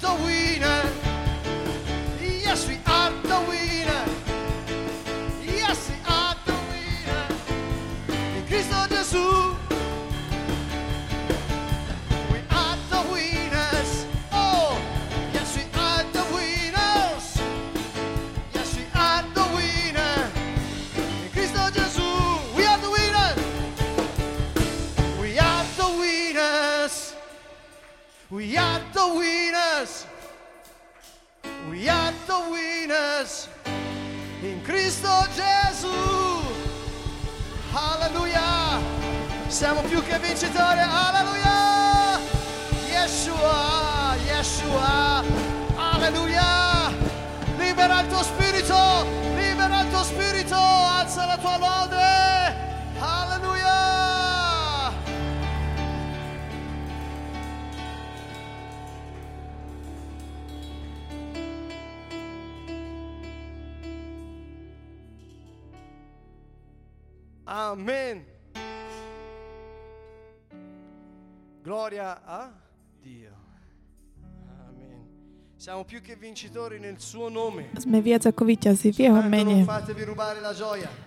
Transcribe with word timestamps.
the 0.00 0.14
winner. 0.24 0.82
Yes, 2.20 2.68
we 2.68 2.78
are 2.86 3.10
the 3.10 3.40
winner. 3.48 4.04
Yes, 5.44 5.90
we 5.90 5.96
are 6.06 6.34
the 6.46 6.56
winner. 6.70 7.26
In 8.36 8.46
Cristo 8.46 8.86
Gesù. 8.88 9.56
We 12.32 12.38
are 12.50 12.76
the 12.90 13.02
winners. 13.12 14.06
Oh, 14.32 14.78
yes, 15.34 15.56
we 15.56 15.64
are 15.74 16.04
the 16.12 16.24
winners. 16.34 17.26
Yes, 18.54 18.76
we 18.76 18.84
are 18.94 19.22
the 19.34 19.46
winner. 19.56 20.30
In 20.96 21.30
Cristo 21.32 21.70
Gesù. 21.76 22.08
We 22.56 22.64
are 22.64 22.78
the 22.78 22.90
winners. 22.90 23.38
We 25.20 25.38
are 25.38 25.64
the 25.76 25.88
winners. 25.98 27.14
We 28.30 28.56
are 28.56 28.80
the 28.92 29.06
winners. 29.14 29.47
Più 39.88 40.02
che 40.02 40.18
vincitori. 40.18 40.80
Alleluia. 40.80 42.20
Yeshua. 42.86 44.14
Yeshua. 44.26 45.24
Alleluia. 45.76 46.92
Libera 47.56 48.00
il 48.00 48.08
tuo 48.08 48.22
spirito. 48.22 49.06
Libera 49.34 49.80
il 49.80 49.90
tuo 49.90 50.02
spirito. 50.02 50.56
Alza 50.56 51.24
la 51.24 51.38
tua 51.38 51.56
lode. 51.58 52.56
Alleluia. 52.98 53.76
Amen. 67.46 68.37
Gloria 71.68 72.24
a 72.24 72.48
Dio. 72.96 73.28
Amen. 74.72 75.04
Siamo 75.56 75.84
più 75.84 76.00
che 76.00 76.16
vincitori 76.16 76.80
nel 76.80 76.96
suo 76.96 77.28
nome. 77.28 77.68
Sme 77.76 78.00
viac 78.00 78.24
ako 78.24 78.48
víťazi 78.48 78.88
v 78.88 79.04
jeho 79.04 79.20
mene. 79.28 79.68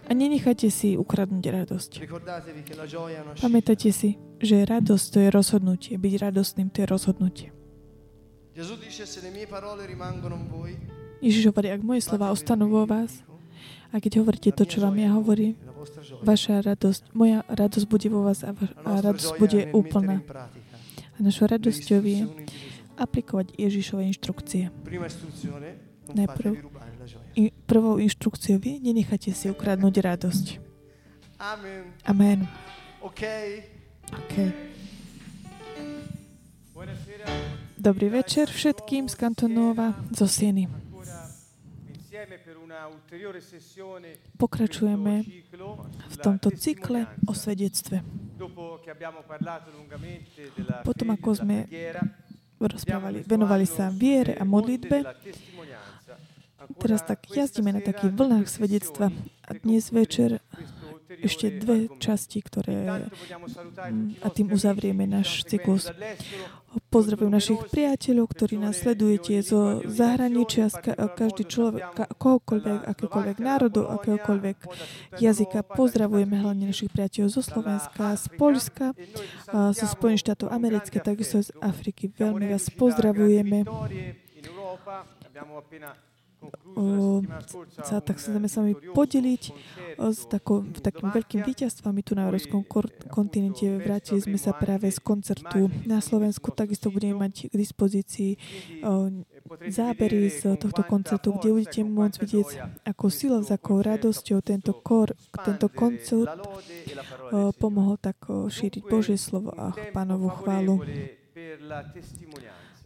A 0.06 0.14
nenechajte 0.14 0.70
si 0.70 0.94
ukradnúť 0.94 1.46
radosť. 1.50 1.98
Ricordatevi 1.98 2.62
che 2.62 2.78
la 2.78 2.86
gioia 2.86 3.18
è 3.18 3.22
una 3.26 3.34
scelta. 3.34 3.50
Pamätajte 3.50 3.90
si, 3.90 4.22
že 4.38 4.62
radosť 4.62 5.06
to 5.10 5.18
je 5.26 5.30
rozhodnutie. 5.34 5.94
Byť 5.98 6.14
radostným 6.30 6.70
to 6.70 6.86
je 6.86 6.88
rozhodnutie. 6.94 7.50
Gesù 8.54 8.78
dice 8.78 9.10
se 9.10 9.18
le 9.26 9.34
mie 9.34 9.50
parole 9.50 9.90
rimangono 9.90 10.38
in 10.38 10.46
voi, 10.46 10.78
Ježiš 11.26 11.50
hovorí, 11.50 11.74
ak 11.74 11.82
moje 11.82 12.06
slova 12.06 12.30
ostanú 12.30 12.70
vo 12.70 12.86
vás, 12.86 13.26
a 13.90 13.98
keď 13.98 14.22
hovoríte 14.22 14.54
to, 14.54 14.62
čo 14.70 14.78
vám 14.78 14.94
ja 15.02 15.10
hovorím. 15.10 15.58
Vaša 16.22 16.62
radosť, 16.62 17.14
moja 17.14 17.46
radosť 17.50 17.86
bude 17.90 18.08
vo 18.10 18.26
vás 18.28 18.46
a, 18.46 18.54
vaš, 18.54 18.72
a 18.82 19.02
radosť 19.02 19.32
bude 19.38 19.60
úplná. 19.74 20.22
A 21.16 21.18
našou 21.20 21.50
radosťou 21.50 22.02
je 22.02 22.28
aplikovať 22.98 23.58
Ježišove 23.58 24.02
inštrukcie. 24.14 24.70
Non 26.12 26.18
Najprv. 26.18 26.52
prvou 27.70 27.96
inštrukciou 28.02 28.60
je, 28.60 28.84
nenechajte 28.84 29.32
si 29.32 29.48
ukradnúť 29.48 29.96
radosť. 30.02 30.46
Amen. 31.40 31.96
Amen. 32.04 32.40
Ok? 33.02 33.22
Okay. 34.28 34.50
Buonasera. 36.76 37.26
Dobrý 37.82 38.14
večer 38.14 38.52
všetkým 38.52 39.10
z 39.10 39.16
Kantonova, 39.16 39.98
zo 40.14 40.28
Sieny. 40.30 40.81
Pokračujeme 44.38 45.14
v 46.10 46.16
tomto 46.22 46.50
cykle 46.54 47.08
o 47.28 47.34
svedectve. 47.34 48.04
Potom 50.84 51.08
ako 51.14 51.30
sme 51.46 51.58
Rozprávali, 52.62 53.26
venovali 53.26 53.66
sa 53.66 53.90
viere 53.90 54.38
a 54.38 54.46
modlitbe. 54.46 55.02
Teraz 56.78 57.02
tak 57.02 57.26
jazdíme 57.26 57.74
na 57.74 57.82
takých 57.82 58.14
vlnách 58.14 58.46
svedectva. 58.46 59.10
A 59.50 59.52
dnes 59.58 59.90
večer 59.90 60.46
ešte 61.10 61.50
dve 61.58 61.90
časti, 61.98 62.38
ktoré 62.38 63.02
a 64.22 64.28
tým 64.30 64.54
uzavrieme 64.54 65.10
náš 65.10 65.42
cyklus. 65.50 65.90
Pozdravujem 66.72 67.32
našich 67.32 67.60
priateľov, 67.68 68.32
ktorí 68.32 68.56
nás 68.56 68.80
sledujete 68.80 69.44
zo 69.44 69.84
zahraničia, 69.88 70.72
každý 71.20 71.44
človek, 71.48 71.84
kohokoľvek, 72.16 72.88
akékoľvek 72.88 73.38
národov, 73.44 73.92
akéhokoľvek 74.00 74.58
jazyka. 75.20 75.68
Pozdravujeme 75.68 76.36
hlavne 76.40 76.72
našich 76.72 76.92
priateľov 76.92 77.30
zo 77.32 77.44
Slovenska, 77.44 78.16
z 78.16 78.26
Polska, 78.40 78.86
zo 79.52 79.86
Spojených 79.88 80.24
štátov 80.32 80.48
americké, 80.52 81.00
takisto 81.04 81.44
z 81.44 81.52
Afriky. 81.60 82.12
Veľmi 82.12 82.48
vás 82.52 82.68
pozdravujeme. 82.72 83.68
Sa, 87.86 88.02
tak 88.02 88.18
chceme 88.18 88.50
s 88.50 88.58
vami 88.58 88.74
podeliť 88.74 89.44
o, 90.02 90.10
s 90.10 90.26
takou, 90.26 90.66
takým 90.66 91.14
veľkým 91.14 91.46
víťazstvami 91.46 92.02
tu 92.02 92.18
na 92.18 92.26
Európskom 92.26 92.66
kontinente. 93.12 93.70
Vrátili 93.78 94.24
sme 94.24 94.42
sa 94.42 94.56
práve 94.56 94.90
z 94.90 94.98
koncertu 95.04 95.70
na 95.86 96.02
Slovensku. 96.02 96.50
Takisto 96.50 96.90
budeme 96.90 97.22
mať 97.22 97.52
k 97.52 97.54
dispozícii 97.54 98.32
o, 98.82 99.12
zábery 99.70 100.34
z 100.34 100.58
tohto 100.58 100.82
koncertu, 100.88 101.36
kde 101.38 101.50
budete 101.54 101.82
môcť 101.86 102.18
vidieť, 102.18 102.50
ako 102.90 103.06
silou, 103.14 103.42
s 103.46 103.52
radosťou 103.62 104.40
tento, 104.42 104.74
kor, 104.82 105.14
tento 105.46 105.68
koncert 105.70 106.42
o, 107.30 107.54
pomohol 107.54 108.02
tak 108.02 108.18
šíriť 108.28 108.84
Božie 108.90 109.20
slovo 109.20 109.54
a 109.54 109.76
pánovu 109.94 110.34
chválu. 110.42 110.82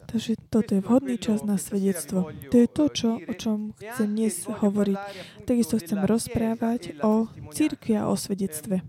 Takže 0.05 0.37
toto 0.47 0.71
je 0.77 0.81
vhodný 0.81 1.19
čas 1.19 1.43
na 1.43 1.59
svedectvo. 1.59 2.31
To 2.31 2.55
je 2.55 2.67
to, 2.69 2.85
čo, 2.93 3.09
o 3.19 3.33
čom 3.35 3.73
chcem 3.75 4.07
dnes 4.07 4.47
hovoriť. 4.47 4.97
Takisto 5.43 5.75
chcem 5.81 5.99
rozprávať 6.05 7.01
o 7.03 7.27
církvi 7.51 7.93
a 7.99 8.07
o 8.07 8.15
svedectve. 8.15 8.85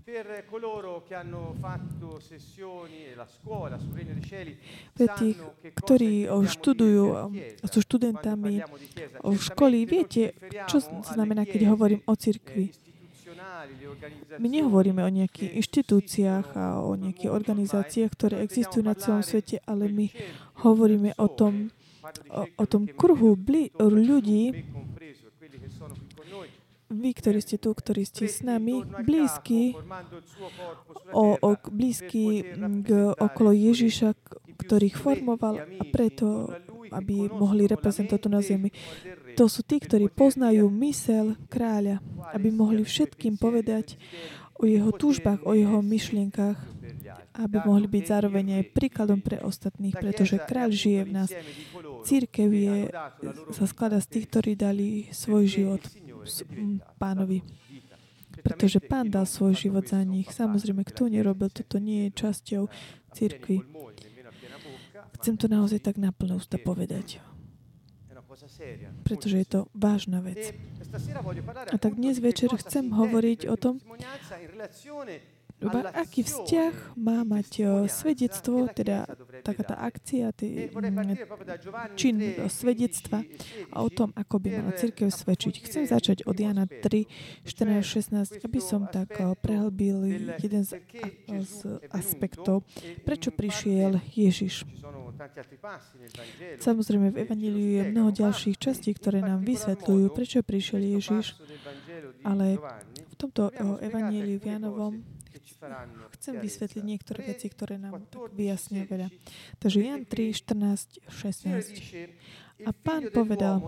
Pre 4.96 5.06
tých, 5.18 5.36
ktorí 5.74 6.12
študujú, 6.30 7.04
sú 7.66 7.78
študentami 7.82 8.62
školy, 9.24 9.78
viete, 9.88 10.36
čo 10.70 10.78
znamená, 11.02 11.42
keď 11.42 11.74
hovorím 11.74 12.00
o 12.06 12.14
církvi? 12.14 12.85
My 14.36 14.48
nehovoríme 14.48 15.00
o 15.00 15.10
nejakých 15.10 15.56
inštitúciách 15.60 16.46
a 16.56 16.64
o 16.84 16.92
nejakých 16.94 17.30
organizáciách, 17.32 18.10
ktoré 18.12 18.34
existujú 18.44 18.84
na 18.84 18.94
celom 18.98 19.24
svete, 19.24 19.64
ale 19.64 19.88
my 19.88 20.06
hovoríme 20.66 21.16
o 21.16 21.26
tom, 21.30 21.72
o, 22.30 22.42
o 22.44 22.64
tom 22.68 22.86
kruhu 22.90 23.34
bli, 23.34 23.72
ľudí, 23.80 24.52
vy, 26.86 27.10
ktorí 27.10 27.38
ste 27.42 27.58
tu, 27.58 27.74
ktorí 27.74 28.06
ste 28.06 28.30
s 28.30 28.46
nami, 28.46 28.86
blízky, 29.02 29.74
o, 31.10 31.34
o, 31.34 31.50
blízky 31.66 32.46
k, 32.86 32.88
okolo 33.18 33.50
Ježiša, 33.50 34.14
ktorých 34.62 34.94
formoval 34.94 35.66
a 35.66 35.84
preto, 35.90 36.54
aby 36.94 37.26
mohli 37.26 37.66
reprezentovať 37.66 38.30
na 38.30 38.40
zemi. 38.40 38.70
To 39.36 39.44
sú 39.52 39.60
tí, 39.60 39.76
ktorí 39.76 40.08
poznajú 40.08 40.72
mysel 40.80 41.36
kráľa, 41.52 42.00
aby 42.32 42.48
mohli 42.48 42.82
všetkým 42.82 43.36
povedať 43.36 44.00
o 44.56 44.64
jeho 44.64 44.88
túžbách, 44.96 45.44
o 45.44 45.52
jeho 45.52 45.84
myšlienkách, 45.84 46.56
aby 47.36 47.56
mohli 47.60 47.84
byť 47.84 48.04
zároveň 48.08 48.46
aj 48.60 48.72
príkladom 48.72 49.20
pre 49.20 49.36
ostatných, 49.44 49.92
pretože 49.92 50.40
kráľ 50.40 50.70
žije 50.72 51.00
v 51.04 51.12
nás. 51.12 51.30
Církev 52.08 52.48
je, 52.48 52.76
sa 53.52 53.64
skladá 53.68 54.00
z 54.00 54.08
tých, 54.08 54.26
ktorí 54.32 54.56
dali 54.56 55.12
svoj 55.12 55.44
život 55.44 55.82
pánovi. 56.96 57.44
Pretože 58.40 58.80
pán 58.80 59.12
dal 59.12 59.28
svoj 59.28 59.52
život 59.52 59.84
za 59.84 60.00
nich. 60.00 60.32
Samozrejme, 60.32 60.86
kto 60.88 61.12
nerobil, 61.12 61.52
toto 61.52 61.76
nie 61.76 62.08
je 62.08 62.16
časťou 62.24 62.62
církvy. 63.12 63.60
Chcem 65.20 65.34
to 65.36 65.48
naozaj 65.48 65.80
tak 65.82 65.96
na 66.00 66.12
plné 66.12 66.36
ústa 66.36 66.56
povedať. 66.60 67.20
Pretože 69.02 69.36
je 69.38 69.46
to 69.46 69.60
vážna 69.74 70.20
vec. 70.20 70.54
A 71.72 71.76
tak 71.78 71.94
dnes 71.94 72.18
večer 72.18 72.50
chcem 72.56 72.90
hovoriť 72.90 73.48
o 73.48 73.56
tom, 73.56 73.80
Iba 75.56 75.88
aký 75.88 76.20
vzťah 76.20 77.00
má 77.00 77.24
mať 77.24 77.64
svedectvo, 77.88 78.68
teda 78.68 79.08
taká 79.40 79.62
tá 79.64 79.76
akcia, 79.88 80.28
tý, 80.36 80.68
mm, 80.68 81.16
čin 81.96 82.20
svedectva 82.52 83.24
a 83.72 83.80
o 83.80 83.88
tom, 83.88 84.12
ako 84.12 84.36
by 84.36 84.60
mala 84.60 84.76
církev 84.76 85.08
svedčiť. 85.08 85.64
Chcem 85.64 85.88
začať 85.88 86.28
od 86.28 86.36
Jana 86.36 86.68
3, 86.68 87.08
14, 87.48 87.80
16, 87.80 88.44
aby 88.44 88.60
som 88.60 88.84
tak 88.84 89.16
eh, 89.16 89.32
prehlbil 89.40 90.04
jeden 90.36 90.60
z, 90.60 90.76
z 91.24 91.80
aspektov, 91.88 92.60
prečo 93.08 93.32
prišiel 93.32 94.04
Ježiš. 94.12 94.68
Samozrejme, 96.60 97.16
v 97.16 97.24
Evangeliu 97.24 97.70
je 97.80 97.82
mnoho 97.96 98.12
ďalších 98.12 98.60
častí, 98.60 98.92
ktoré 98.92 99.24
nám 99.24 99.40
vysvetľujú, 99.40 100.12
prečo 100.12 100.44
prišiel 100.44 101.00
Ježiš, 101.00 101.40
ale 102.20 102.60
v 103.08 103.14
tomto 103.16 103.48
Evangeliu 103.80 104.36
v 104.36 104.44
Janovom 104.52 105.15
chcem 106.20 106.34
vysvetliť 106.40 106.84
niektoré 106.84 107.20
veci, 107.32 107.46
ktoré 107.48 107.80
nám 107.80 108.04
tak 108.06 108.32
vyjasnia 108.32 108.84
veľa. 108.84 109.08
Takže 109.58 109.78
Jan 109.82 110.02
3, 110.04 110.32
14, 110.32 111.00
16. 111.08 112.64
A 112.64 112.72
pán 112.72 113.12
povedal, 113.12 113.60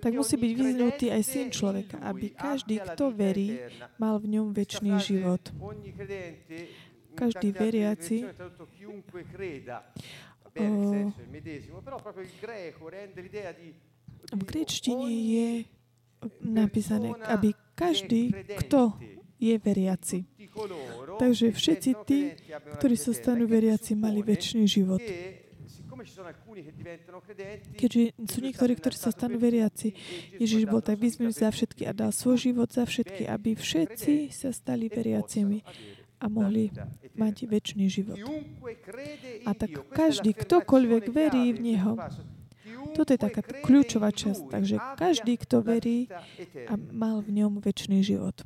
tak 0.00 0.12
musí 0.16 0.40
byť 0.40 0.52
vyznutý 0.56 1.12
aj 1.12 1.22
syn 1.28 1.48
človeka, 1.52 2.00
aby 2.00 2.32
každý, 2.32 2.80
kto 2.80 3.12
verí, 3.12 3.60
mal 4.00 4.16
v 4.16 4.40
ňom 4.40 4.56
väčší 4.56 4.96
život. 4.96 5.52
Každý 7.14 7.52
veriaci 7.52 8.24
v 14.24 14.42
gréčtine 14.48 15.06
je 15.10 15.48
napísané, 16.40 17.12
aby 17.28 17.52
každý, 17.76 18.32
kto 18.64 18.96
je 19.38 19.54
veriaci. 19.58 20.18
Takže 21.18 21.50
všetci 21.50 21.90
tí, 22.06 22.34
ktorí 22.78 22.96
sa 22.98 23.12
stanú 23.12 23.44
veriaci, 23.50 23.98
mali 23.98 24.22
väčší 24.22 24.64
život. 24.66 25.02
Keďže 27.74 28.02
sú 28.28 28.38
niektorí, 28.44 28.72
ktorí 28.76 28.96
sa 28.96 29.10
stanú 29.10 29.40
veriaci, 29.40 29.96
Ježiš 30.38 30.68
bol 30.68 30.84
tak 30.84 31.00
vyzmenutý 31.00 31.42
za 31.42 31.50
všetky 31.50 31.82
a 31.88 31.92
dal 31.96 32.12
svoj 32.12 32.38
život 32.50 32.68
za 32.70 32.84
všetky, 32.84 33.26
aby 33.26 33.56
všetci 33.56 34.30
sa 34.30 34.52
stali 34.52 34.86
veriacimi 34.92 35.64
a 36.20 36.26
mohli 36.30 36.70
mať 37.18 37.34
väčší 37.48 37.86
život. 37.90 38.20
A 39.44 39.50
tak 39.52 39.70
každý, 39.92 40.32
ktokoľvek 40.32 41.04
verí 41.12 41.52
v 41.52 41.58
Neho, 41.72 41.92
toto 42.94 43.10
je 43.12 43.20
taká 43.20 43.42
kľúčová 43.42 44.14
časť. 44.14 44.48
Takže 44.48 44.76
každý, 44.96 45.34
kto 45.42 45.60
verí 45.60 46.06
a 46.70 46.74
mal 46.78 47.20
v 47.20 47.42
ňom 47.42 47.58
väčší 47.58 48.00
život. 48.00 48.40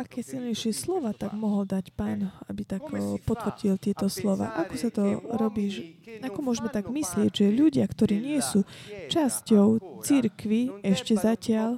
Aké 0.00 0.24
silnejšie 0.24 0.72
slova 0.72 1.12
tak 1.12 1.36
mohol 1.36 1.68
dať 1.68 1.92
pán, 1.92 2.32
aby 2.48 2.64
tak 2.64 2.88
potvrdil 3.28 3.76
tieto 3.76 4.08
slova? 4.08 4.56
Ako 4.64 4.74
sa 4.80 4.88
to 4.88 5.20
robí? 5.36 5.98
Ako 6.24 6.40
môžeme 6.40 6.72
tak 6.72 6.88
myslieť, 6.88 7.28
že 7.28 7.52
ľudia, 7.52 7.84
ktorí 7.84 8.16
nie 8.16 8.40
sú 8.40 8.64
časťou 9.12 10.00
církvy 10.00 10.80
ešte 10.80 11.20
zatiaľ, 11.20 11.76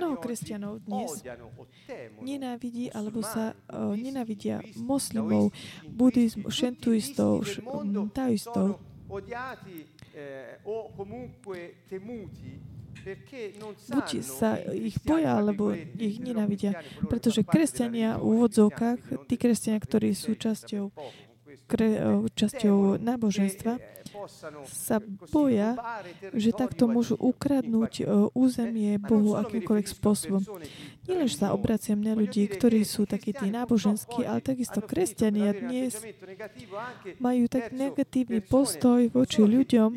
Mnoho 0.00 0.16
kresťanov 0.16 0.80
dnes 0.88 1.20
nenávidí 2.24 2.88
alebo 2.88 3.20
sa 3.20 3.52
uh, 3.52 3.92
nenávidia 3.92 4.64
moslimov, 4.80 5.52
buddhizmu, 5.84 6.48
šentuistov, 6.48 7.44
taoistov 8.16 8.80
eh, 10.16 10.56
o 10.64 10.88
comunque 10.96 11.84
temuti 11.84 12.72
buď 13.88 14.08
sa 14.22 14.58
ich 14.70 14.96
boja, 15.02 15.34
alebo 15.38 15.74
ich 15.74 16.22
nenávidia. 16.22 16.78
Pretože 17.10 17.42
kresťania 17.42 18.20
v 18.20 18.38
úvodzovkách, 18.38 19.26
tí 19.26 19.34
kresťania, 19.34 19.80
ktorí 19.82 20.14
sú 20.14 20.38
časťou, 20.38 20.94
kre, 21.72 21.88
časťou 22.36 23.00
náboženstva, 23.00 23.80
sa 24.68 25.00
boja, 25.32 25.74
že 26.36 26.52
takto 26.52 26.84
môžu 26.86 27.16
ukradnúť 27.16 27.92
e, 28.00 28.04
územie 28.36 29.00
Bohu 29.00 29.34
akýmkoľvek 29.40 29.88
spôsobom. 29.88 30.42
Nielen, 31.08 31.26
že 31.26 31.40
sa 31.40 31.56
obraciam 31.56 31.98
na 31.98 32.12
ľudí, 32.12 32.46
ktorí 32.46 32.84
sú 32.84 33.08
takí 33.08 33.32
tí 33.32 33.48
náboženskí, 33.48 34.22
ale 34.28 34.44
takisto 34.44 34.84
kresťania 34.84 35.56
dnes 35.56 35.96
majú 37.18 37.44
tak 37.48 37.72
negatívny 37.72 38.44
postoj 38.44 39.08
voči 39.10 39.42
ľuďom, 39.42 39.90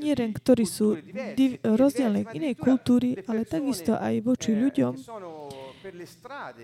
nie 0.00 0.14
len 0.14 0.30
ktorí 0.32 0.64
sú 0.64 0.96
div- 1.34 1.60
rozdielne 1.60 2.30
inej 2.32 2.54
kultúry, 2.56 3.20
ale 3.26 3.44
takisto 3.44 3.98
aj 3.98 4.22
voči 4.22 4.54
ľuďom, 4.54 4.92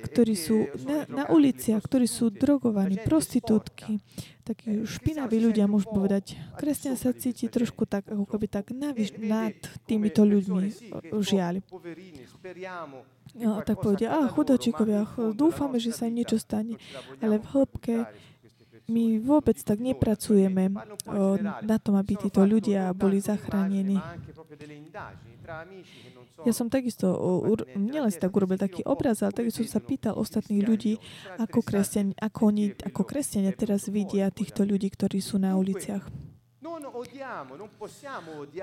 ktorí 0.08 0.34
sú 0.34 0.66
na, 0.86 1.04
na 1.08 1.24
uliciach, 1.30 1.82
ktorí 1.84 2.06
sú 2.06 2.30
drogovaní, 2.32 2.98
prostitútky, 3.02 4.02
takí 4.42 4.82
špinaví 4.82 5.38
ľudia, 5.38 5.70
môžem 5.70 5.92
povedať. 5.94 6.24
Kresťan 6.58 6.98
sa 6.98 7.14
cíti 7.14 7.46
trošku 7.46 7.86
tak, 7.86 8.10
ako 8.10 8.26
keby 8.26 8.46
tak 8.50 8.74
navyš, 8.74 9.14
nad 9.19 9.54
týmito 9.86 10.26
ľuďmi, 10.26 10.69
žiaľ. 11.22 11.62
No, 13.32 13.64
tak 13.64 13.80
povedia, 13.80 14.12
a 14.12 14.28
chudačikovia, 14.28 15.08
dúfame, 15.32 15.80
že 15.80 15.94
sa 15.96 16.04
im 16.04 16.20
niečo 16.20 16.36
stane. 16.36 16.76
Ale 17.25 17.40
v 17.40 17.46
hĺbke 17.48 17.96
my 18.88 19.23
vôbec 19.23 19.58
tak 19.62 19.79
nepracujeme 19.79 20.75
o, 21.06 21.38
na 21.62 21.76
tom, 21.79 21.94
aby 21.99 22.19
títo 22.19 22.43
ľudia 22.43 22.90
boli 22.96 23.23
zachránení. 23.23 23.99
Ja 26.43 26.52
som 26.55 26.67
takisto, 26.67 27.06
nielen 27.79 28.11
si 28.11 28.19
tak 28.19 28.34
urobil 28.34 28.58
taký 28.58 28.82
obraz, 28.82 29.23
ale 29.23 29.34
takisto 29.34 29.62
sa 29.67 29.79
pýtal 29.79 30.19
ostatných 30.19 30.62
ľudí, 30.67 30.99
ako, 31.38 31.62
kresťani, 31.62 32.19
ako 32.19 32.40
oni, 32.50 32.64
ako 32.82 33.02
kresťania 33.06 33.55
teraz 33.55 33.87
vidia 33.87 34.32
týchto 34.34 34.67
ľudí, 34.67 34.90
ktorí 34.90 35.23
sú 35.23 35.38
na 35.38 35.55
uliciach. 35.55 36.32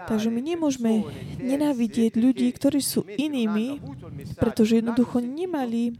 Takže 0.07 0.29
my 0.31 0.41
nemôžeme 0.41 1.03
nenávidieť 1.43 2.15
ľudí, 2.15 2.47
ktorí 2.55 2.79
sú 2.79 3.03
inými, 3.03 3.83
pretože 4.39 4.79
jednoducho 4.79 5.19
nemali 5.19 5.91
e, 5.91 5.93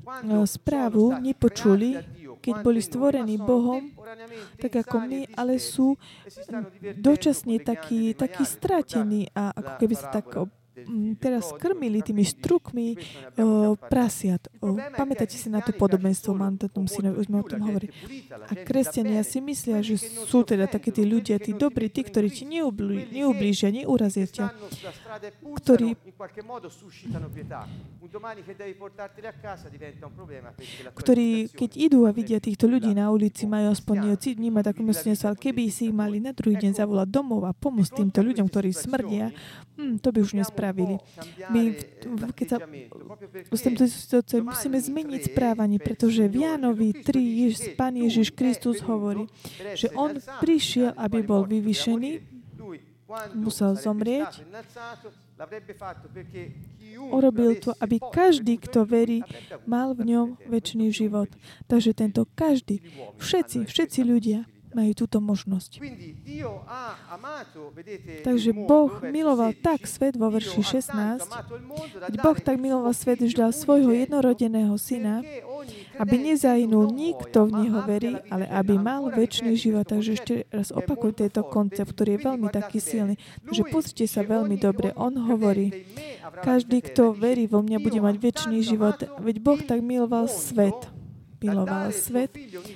správu, 0.48 1.20
nepočuli, 1.20 2.00
keď 2.40 2.56
boli 2.64 2.80
stvorení 2.80 3.36
Bohom, 3.40 3.92
tak 4.60 4.84
ako 4.88 4.96
my, 5.06 5.20
ale 5.36 5.60
sú 5.60 6.00
dočasne 6.98 7.60
takí, 7.62 8.16
takí 8.16 8.44
stratení 8.48 9.30
a 9.36 9.52
ako 9.54 9.72
keby 9.80 9.96
sa 9.96 10.08
tak 10.10 10.28
teraz 11.20 11.52
krmili 11.58 12.00
tými 12.06 12.24
strukmi 12.24 12.96
o, 13.40 13.76
prasiat. 13.76 14.48
O, 14.62 14.78
pamätáte 14.96 15.36
si 15.36 15.52
na 15.52 15.60
to 15.60 15.76
podobenstvo 15.76 16.36
tom 16.70 16.86
synovi, 16.86 17.20
už 17.20 17.28
sme 17.28 17.38
o 17.42 17.46
tom 17.46 17.62
hovorili. 17.66 17.92
A 18.30 18.54
kresťania 18.54 19.26
si 19.26 19.42
myslia, 19.42 19.82
že 19.82 19.98
sú 20.00 20.46
teda 20.46 20.70
takí 20.70 20.94
tí 20.94 21.04
ľudia, 21.04 21.42
tí 21.42 21.52
dobrí, 21.52 21.90
tí, 21.90 22.06
ktorí 22.06 22.30
ti 22.30 22.46
neublí, 22.46 23.10
neublížia, 23.12 23.74
neurazia 23.74 24.30
ťa, 24.30 24.54
ktorí 25.58 25.98
ktorí, 30.96 31.28
keď 31.52 31.72
idú 31.76 32.00
a 32.06 32.12
vidia 32.12 32.40
týchto 32.40 32.66
ľudí 32.70 32.92
na 32.94 33.10
ulici, 33.10 33.50
majú 33.50 33.74
aspoň 33.74 34.16
vnímať 34.16 34.64
takú 34.74 34.82
myslenstvo, 34.86 35.34
ale 35.34 35.38
keby 35.40 35.62
si 35.72 35.90
ich 35.90 35.96
mali 35.96 36.22
na 36.22 36.32
druhý 36.32 36.56
deň 36.60 36.78
zavolať 36.78 37.08
domov 37.10 37.44
a 37.48 37.52
pomôcť 37.52 38.04
týmto 38.04 38.20
ľuďom, 38.24 38.48
ktorí 38.48 38.70
smrdia, 38.72 39.34
hm, 39.76 40.00
to 40.00 40.14
by 40.14 40.20
už 40.22 40.38
nespravili 40.38 40.69
spravili. 40.70 40.96
My, 41.50 41.62
keď 42.38 42.48
sa 42.48 42.58
s 43.50 43.62
týmto 43.66 43.84
situáciou 43.90 44.46
musíme 44.46 44.78
zmeniť 44.78 45.34
správanie, 45.34 45.82
pretože 45.82 46.30
v 46.30 46.46
Jánovi 46.46 46.94
3 47.02 47.18
Jež, 47.18 47.54
Pán 47.74 47.98
Ježiš 47.98 48.30
Kristus 48.32 48.80
hovorí, 48.86 49.26
že 49.74 49.90
On 49.98 50.14
prišiel, 50.40 50.94
aby 50.94 51.26
bol 51.26 51.50
vyvyšený, 51.50 52.22
musel 53.34 53.74
zomrieť, 53.74 54.46
urobil 57.10 57.58
to, 57.58 57.74
aby 57.82 57.98
každý, 57.98 58.62
kto 58.62 58.86
verí, 58.86 59.26
mal 59.66 59.98
v 59.98 60.14
ňom 60.14 60.28
väčší 60.46 60.94
život. 60.94 61.32
Takže 61.66 61.98
tento 61.98 62.30
každý, 62.38 62.86
všetci, 63.18 63.66
všetci 63.66 64.00
ľudia, 64.06 64.46
majú 64.74 64.92
túto 64.94 65.18
možnosť. 65.18 65.82
Takže 68.22 68.52
Boh 68.54 68.92
miloval 69.10 69.58
tak 69.58 69.90
svet 69.90 70.14
vo 70.16 70.30
verši 70.30 70.62
16, 70.82 71.26
keď 72.10 72.16
Boh 72.22 72.38
tak 72.38 72.56
miloval 72.62 72.94
svet, 72.94 73.22
že 73.24 73.34
dal 73.34 73.52
svojho 73.56 73.90
jednorodeného 73.94 74.76
syna, 74.78 75.26
aby 76.00 76.16
nezahynul 76.16 76.92
nikto 76.94 77.50
v 77.50 77.52
Neho 77.66 77.80
verí, 77.84 78.16
ale 78.30 78.46
aby 78.48 78.80
mal 78.80 79.10
väčší 79.10 79.58
život. 79.58 79.90
Takže 79.90 80.12
ešte 80.16 80.34
raz 80.54 80.72
opakujem 80.72 81.28
tento 81.28 81.42
koncept, 81.48 81.92
ktorý 81.96 82.16
je 82.16 82.26
veľmi 82.30 82.48
taký 82.54 82.80
silný. 82.80 83.16
Takže 83.46 83.64
pozrite 83.68 84.06
sa 84.06 84.22
veľmi 84.24 84.56
dobre. 84.56 84.94
On 84.96 85.12
hovorí, 85.12 85.86
každý, 86.46 86.86
kto 86.86 87.12
verí 87.12 87.50
vo 87.50 87.60
mňa, 87.66 87.78
bude 87.82 88.00
mať 88.00 88.16
väčší 88.22 88.58
život. 88.64 88.98
Veď 89.20 89.36
Boh 89.42 89.60
tak 89.60 89.82
miloval 89.84 90.30
svet 90.30 90.99
miloval 91.42 91.92
svet, 91.96 92.32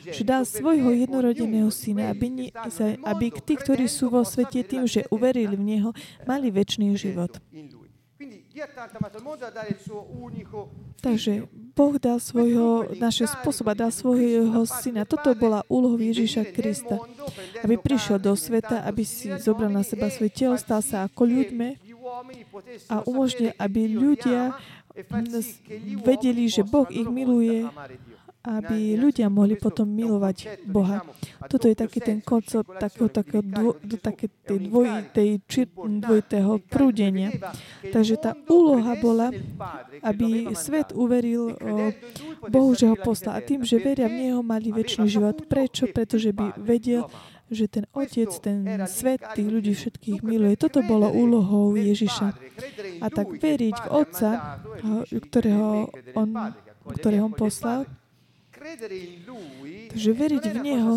že 0.10 0.24
dal 0.24 0.48
svojho 0.48 0.92
jednorodeného 0.92 1.70
syna, 1.70 2.10
aby, 2.10 2.28
nie, 2.32 2.50
aby 3.04 3.26
tí, 3.44 3.54
ktorí 3.60 3.86
sú 3.92 4.10
vo 4.10 4.24
svete 4.24 4.64
tým, 4.64 4.88
že 4.88 5.08
uverili 5.12 5.54
v 5.54 5.64
Neho, 5.64 5.90
mali 6.24 6.50
väčší 6.50 6.96
život. 6.96 7.38
Takže 11.02 11.32
Boh 11.74 11.96
dal 11.98 12.22
svojho, 12.22 12.96
naše 13.02 13.26
spôsoba, 13.26 13.74
dal 13.74 13.90
svojho 13.90 14.62
syna. 14.70 15.10
Toto 15.10 15.34
bola 15.34 15.66
úloha 15.66 15.98
Ježíša 15.98 16.54
Krista. 16.54 17.02
Aby 17.66 17.82
prišiel 17.82 18.22
do 18.22 18.38
sveta, 18.38 18.86
aby 18.86 19.02
si 19.02 19.34
zobral 19.42 19.74
na 19.74 19.82
seba 19.82 20.14
svoje 20.14 20.32
telo, 20.38 20.56
stal 20.56 20.86
sa 20.86 21.10
ako 21.10 21.26
ľuďmi 21.26 21.70
a 22.94 23.02
umožnil, 23.10 23.58
aby 23.58 23.90
ľudia 23.90 24.54
vedeli, 26.06 26.46
že 26.46 26.62
Boh 26.62 26.86
ich 26.94 27.10
miluje 27.10 27.66
aby 28.44 29.00
ľudia 29.00 29.32
mohli 29.32 29.56
potom 29.56 29.88
milovať 29.88 30.68
Boha. 30.68 31.00
Toto 31.48 31.72
je 31.72 31.76
taký 31.80 32.04
ten 32.04 32.20
koncept 32.20 32.68
takého, 32.76 33.08
takého 33.08 33.40
dvo, 33.40 33.80
také 34.04 34.28
tej 34.44 34.68
dvojitej, 34.68 35.30
či, 35.48 35.62
dvojitého 35.72 36.60
prúdenia. 36.68 37.32
Takže 37.88 38.20
tá 38.20 38.36
úloha 38.52 39.00
bola, 39.00 39.32
aby 40.04 40.52
svet 40.60 40.92
uveril 40.92 41.56
Bohu, 42.52 42.76
že 42.76 42.92
ho 42.92 43.00
poslal. 43.00 43.40
A 43.40 43.46
tým, 43.46 43.64
že 43.64 43.80
veria 43.80 44.12
v 44.12 44.28
Neho, 44.28 44.44
mali 44.44 44.76
väčší 44.76 45.08
život. 45.08 45.48
Prečo? 45.48 45.88
Pretože 45.88 46.36
by 46.36 46.60
vedel, 46.60 47.08
že 47.48 47.72
ten 47.72 47.88
Otec, 47.96 48.28
ten 48.44 48.68
svet, 48.92 49.24
tých 49.40 49.48
ľudí 49.48 49.72
všetkých 49.72 50.20
miluje. 50.20 50.60
Toto 50.60 50.84
bolo 50.84 51.08
úlohou 51.08 51.80
Ježiša. 51.80 52.28
A 53.00 53.08
tak 53.08 53.40
veriť 53.40 53.76
v 53.78 53.88
Otca, 53.88 54.60
ktorého 55.32 55.88
on, 56.12 56.30
ktorého 56.92 57.32
on 57.32 57.36
poslal, 57.40 57.88
Takže 59.94 60.12
veriť 60.16 60.44
v 60.50 60.58
Neho 60.64 60.94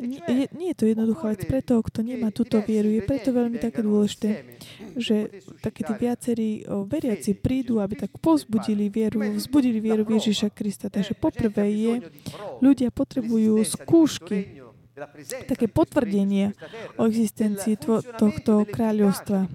nie, 0.00 0.46
nie 0.54 0.68
je 0.70 0.76
to 0.78 0.84
jednoduchá 0.86 1.34
vec 1.34 1.42
pre 1.50 1.60
toho, 1.62 1.82
kto 1.82 2.06
nemá 2.06 2.30
túto 2.30 2.62
vieru. 2.62 2.88
Je 2.90 3.02
preto 3.02 3.34
veľmi 3.34 3.58
také 3.58 3.82
dôležité, 3.82 4.46
že 4.94 5.42
také 5.58 5.82
tí 5.82 5.92
viacerí 5.98 6.62
veriaci 6.66 7.34
prídu, 7.34 7.82
aby 7.82 8.06
tak 8.06 8.14
pozbudili 8.22 8.86
vieru, 8.86 9.18
vzbudili 9.20 9.82
vieru 9.82 10.06
Ježiša 10.06 10.54
Krista. 10.54 10.86
Takže 10.88 11.18
poprvé 11.18 11.74
je, 11.74 11.94
ľudia 12.62 12.94
potrebujú 12.94 13.60
skúšky, 13.66 14.59
také 15.46 15.66
potvrdenie 15.70 16.52
o 17.00 17.06
existencii 17.06 17.76
tohto 18.18 18.66
kráľovstva. 18.68 19.46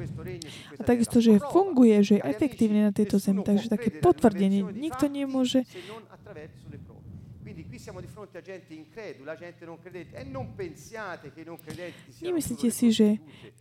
A 0.78 0.82
takisto, 0.82 1.20
že 1.20 1.38
funguje, 1.40 2.02
že 2.02 2.14
je 2.20 2.28
efektívne 2.28 2.90
na 2.90 2.94
tejto 2.96 3.20
zemi. 3.22 3.46
Takže 3.46 3.68
také 3.70 3.90
potvrdenie. 3.90 4.66
Nikto 4.66 5.06
nemôže 5.12 5.68
Nemyslíte 12.22 12.70
si, 12.74 12.88
že 12.90 13.08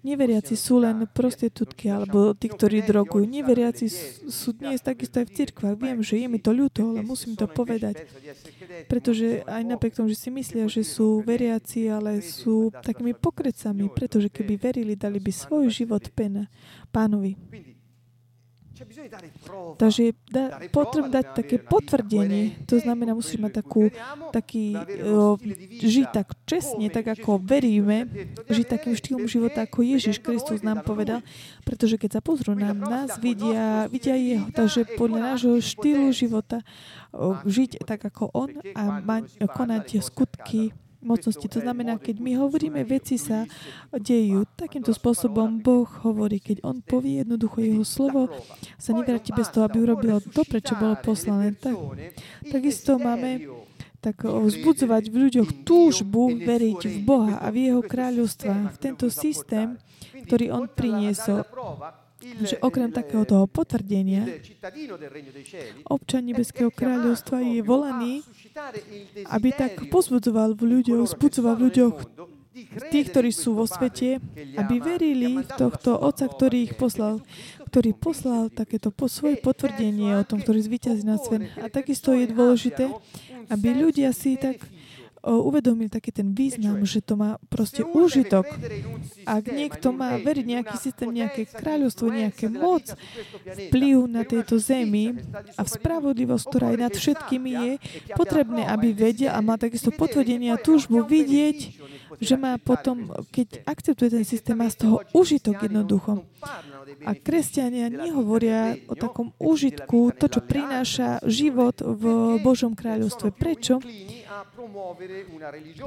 neveriaci 0.01 0.55
sú 0.57 0.81
len 0.81 1.05
prostitútky 1.11 1.93
alebo 1.93 2.33
tí, 2.33 2.49
ktorí 2.49 2.81
drogujú. 2.85 3.29
Neveriaci 3.29 3.87
sú 4.29 4.57
dnes 4.57 4.81
takisto 4.81 5.21
aj 5.21 5.29
v 5.29 5.35
cirkvách. 5.37 5.77
Viem, 5.77 5.99
že 6.01 6.21
je 6.21 6.27
mi 6.31 6.41
to 6.41 6.57
ľúto, 6.57 6.95
ale 6.95 7.05
musím 7.05 7.37
to 7.37 7.45
povedať. 7.45 8.09
Pretože 8.89 9.45
aj 9.45 9.63
napriek 9.65 9.97
tomu, 9.97 10.09
že 10.09 10.17
si 10.17 10.33
myslia, 10.33 10.65
že 10.73 10.87
sú 10.87 11.21
veriaci, 11.21 11.89
ale 11.93 12.25
sú 12.25 12.73
takými 12.73 13.13
pokrecami, 13.13 13.93
pretože 13.93 14.33
keby 14.33 14.55
verili, 14.57 14.95
dali 14.97 15.21
by 15.21 15.33
svoj 15.33 15.69
život 15.69 16.09
pena 16.17 16.49
pánovi. 16.89 17.37
Takže 19.81 20.13
da, 20.29 20.61
potrebujem 20.69 21.13
dať 21.13 21.27
také 21.33 21.57
potvrdenie. 21.59 22.61
To 22.69 22.77
znamená, 22.79 23.17
musíme 23.17 23.49
mať 23.49 23.65
takú, 23.65 23.89
taký, 24.31 24.77
o, 25.05 25.41
žiť 25.81 26.07
tak 26.13 26.37
čestne, 26.45 26.89
tak 26.93 27.09
ako 27.17 27.41
veríme, 27.41 28.07
žiť 28.49 28.67
takým 28.69 28.95
štýlom 28.95 29.27
života, 29.27 29.65
ako 29.65 29.83
Ježiš 29.83 30.21
Kristus 30.21 30.61
nám 30.61 30.85
povedal. 30.85 31.25
Pretože 31.65 31.97
keď 31.97 32.19
sa 32.19 32.21
pozrú 32.21 32.53
na 32.53 32.77
nás, 32.77 33.17
vidia, 33.19 33.89
vidia 33.89 34.15
jeho. 34.15 34.49
Takže 34.53 34.97
podľa 35.01 35.35
nášho 35.35 35.59
štýlu 35.59 36.13
života 36.13 36.61
o, 37.11 37.39
žiť 37.43 37.83
tak 37.89 38.05
ako 38.05 38.31
on 38.35 38.51
a 38.77 39.01
mať, 39.01 39.25
konať 39.51 39.87
skutky 40.05 40.75
mocnosti. 41.05 41.47
To 41.47 41.61
znamená, 41.61 42.01
keď 42.01 42.17
my 42.19 42.33
hovoríme, 42.41 42.81
veci 42.83 43.21
sa 43.21 43.45
dejú. 43.93 44.49
Takýmto 44.57 44.97
spôsobom 44.97 45.61
Boh 45.61 45.87
hovorí, 46.03 46.41
keď 46.41 46.65
On 46.65 46.81
povie 46.81 47.21
jednoducho 47.21 47.61
Jeho 47.61 47.85
slovo, 47.85 48.33
sa 48.81 48.97
nevráti 48.97 49.31
bez 49.37 49.53
toho, 49.53 49.69
aby 49.69 49.85
urobilo 49.85 50.19
to, 50.21 50.43
prečo 50.49 50.75
bolo 50.75 50.97
poslané. 50.99 51.53
Tak, 51.55 51.77
takisto 52.49 52.97
máme 52.97 53.47
tak 54.05 54.21
vzbudzovať 54.21 55.05
v 55.09 55.17
ľuďoch 55.17 55.51
túžbu 55.65 56.29
veriť 56.37 56.81
v 56.93 56.97
Boha 57.01 57.41
a 57.41 57.49
v 57.49 57.73
Jeho 57.73 57.81
kráľovstva, 57.81 58.73
v 58.73 58.77
tento 58.77 59.09
systém, 59.09 59.81
ktorý 60.29 60.53
On 60.53 60.65
priniesol 60.69 61.45
že 62.25 62.57
okrem 62.65 62.89
takého 62.89 63.29
toho 63.29 63.45
potvrdenia 63.45 64.25
občan 65.89 66.25
Nebeského 66.25 66.73
kráľovstva 66.73 67.45
je 67.45 67.61
volaný, 67.61 68.25
aby 69.29 69.49
tak 69.53 69.93
pozbudzoval 69.93 70.57
v 70.57 70.81
ľuďoch, 70.81 71.05
vzbudzoval 71.05 71.55
v 71.61 71.65
ľuďoch 71.69 71.95
tých, 72.95 73.11
ktorí 73.11 73.35
sú 73.35 73.59
vo 73.59 73.67
svete, 73.67 74.23
aby 74.55 74.75
verili 74.79 75.43
v 75.43 75.51
tohto 75.59 75.99
Otca, 75.99 76.31
ktorý 76.31 76.71
ich 76.71 76.75
poslal, 76.79 77.19
ktorý 77.75 77.91
poslal 77.99 78.47
takéto 78.55 78.95
po 78.95 79.11
svoje 79.11 79.43
potvrdenie 79.43 80.15
o 80.15 80.23
tom, 80.23 80.39
ktorý 80.39 80.63
zvýťazí 80.63 81.03
na 81.03 81.19
svet. 81.19 81.51
A 81.59 81.67
takisto 81.67 82.15
je 82.15 82.31
dôležité, 82.31 82.95
aby 83.51 83.69
ľudia 83.75 84.15
si 84.15 84.39
tak 84.39 84.63
uvedomili 85.25 85.89
taký 85.89 86.13
ten 86.13 86.37
význam, 86.37 86.85
že 86.85 87.01
to 87.01 87.17
má 87.17 87.41
proste 87.49 87.81
úžitok. 87.81 88.45
Ak 89.25 89.49
niekto 89.49 89.97
má 89.97 90.21
veriť 90.21 90.45
nejaký 90.45 90.77
systém, 90.77 91.09
nejaké 91.09 91.49
kráľovstvo, 91.49 92.13
nejaké 92.13 92.53
moc, 92.53 92.93
vplyv 93.45 94.05
na 94.05 94.23
tejto 94.29 94.61
zemi 94.61 95.17
a 95.57 95.63
v 95.65 95.69
spravodlivosť, 95.69 96.45
ktorá 96.45 96.67
je 96.77 96.79
nad 96.79 96.93
všetkými, 96.93 97.51
je 97.51 97.73
potrebné, 98.13 98.69
aby 98.69 98.93
vedel 98.93 99.33
a 99.33 99.41
má 99.41 99.57
takisto 99.57 99.89
potvrdenie 99.89 100.53
a 100.53 100.61
túžbu 100.61 101.01
vidieť, 101.01 101.59
že 102.21 102.35
má 102.37 102.61
potom, 102.61 103.11
keď 103.33 103.65
akceptuje 103.67 104.21
ten 104.21 104.25
systém, 104.29 104.55
má 104.55 104.69
z 104.71 104.87
toho 104.87 104.97
užitok 105.17 105.67
jednoducho. 105.67 106.23
A 107.09 107.17
kresťania 107.17 107.89
nehovoria 107.89 108.77
o 108.87 108.95
takom 108.95 109.33
úžitku, 109.41 110.13
to, 110.15 110.29
čo 110.29 110.41
prináša 110.45 111.19
život 111.25 111.81
v 111.81 112.37
Božom 112.45 112.77
kráľovstve. 112.77 113.33
Prečo? 113.33 113.81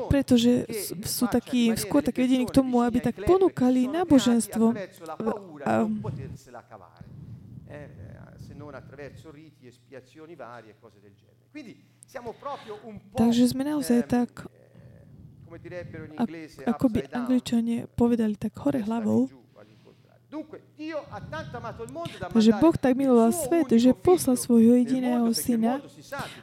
Pretože 0.09 0.65
sú 1.03 1.25
takí, 1.27 1.73
skôr 1.75 2.01
tak 2.03 2.15
vedení 2.15 2.45
k 2.47 2.53
tomu, 2.55 2.81
aby 2.81 2.99
tak 3.03 3.19
ponúkali 3.23 3.87
náboženstvo. 3.91 4.75
A, 5.65 5.87
Takže 13.17 13.43
sme 13.51 13.63
naozaj 13.67 13.99
tak, 14.07 14.47
ako 16.67 16.85
by 16.91 16.99
Angličania 17.11 17.87
povedali, 17.91 18.35
tak 18.35 18.55
hore 18.59 18.83
hlavou, 18.83 19.31
Takže 22.33 22.51
Boh 22.59 22.75
tak 22.75 22.93
miloval 22.99 23.31
svet, 23.31 23.71
že 23.79 23.95
poslal 23.95 24.35
svojho 24.35 24.75
jediného 24.75 25.23
syna 25.31 25.79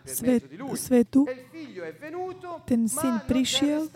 svet, 0.08 0.48
svetu. 0.72 1.28
Ten 2.64 2.88
syn 2.88 3.20
prišiel, 3.28 3.92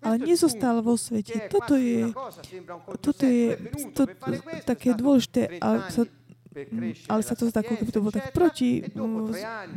ale 0.00 0.16
nezostal 0.24 0.80
vo 0.80 0.96
svete. 0.96 1.52
Toto 1.52 1.76
je, 1.76 2.08
toto 3.04 3.24
je 3.28 3.60
to, 3.92 4.08
také 4.64 4.96
dôležité, 4.96 5.60
ale 5.60 5.84
sa 5.92 6.08
ale 7.06 7.22
sa 7.22 7.34
to 7.38 7.46
zdá, 7.46 7.62
ako 7.62 7.78
keby 7.78 7.90
to 7.92 8.02
bolo 8.02 8.14
tak 8.14 8.34
proti 8.34 8.82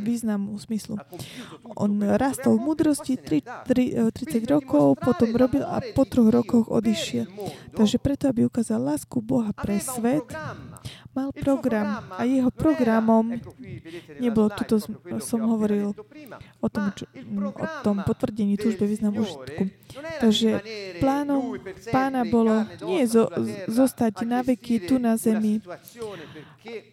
významu, 0.02 0.58
smyslu. 0.58 0.98
On 1.78 1.92
rastol 2.18 2.58
v 2.58 2.64
múdrosti 2.72 3.14
3, 3.20 3.44
3, 3.70 4.10
30 4.10 4.42
rokov, 4.50 4.98
potom 4.98 5.30
robil 5.30 5.62
a 5.62 5.78
po 5.94 6.02
troch 6.02 6.32
rokoch 6.32 6.66
odišiel. 6.72 7.28
Takže 7.72 7.96
preto, 7.96 8.28
aby 8.28 8.44
ukázal 8.44 8.80
lásku 8.80 9.16
Boha 9.24 9.52
pre 9.56 9.80
svet, 9.80 10.28
mal 11.12 11.32
program 11.32 12.04
a 12.16 12.24
jeho 12.24 12.48
programom 12.52 13.36
nebolo, 14.16 14.48
tuto 14.52 14.80
som 15.20 15.40
hovoril 15.44 15.92
o 16.60 16.68
tom, 16.68 16.92
čo, 16.92 17.04
o 17.36 17.66
tom 17.84 18.00
potvrdení 18.04 18.56
túžbe 18.56 18.84
významu 18.88 19.24
užitku. 19.24 19.68
Takže 20.20 20.50
plánom 21.00 21.56
pána 21.92 22.24
bolo 22.24 22.64
nie 22.84 23.04
zo, 23.04 23.28
zostať 23.68 24.24
na 24.24 24.40
veky 24.40 24.88
tu 24.88 24.96
na 24.96 25.20
zemi 25.20 25.60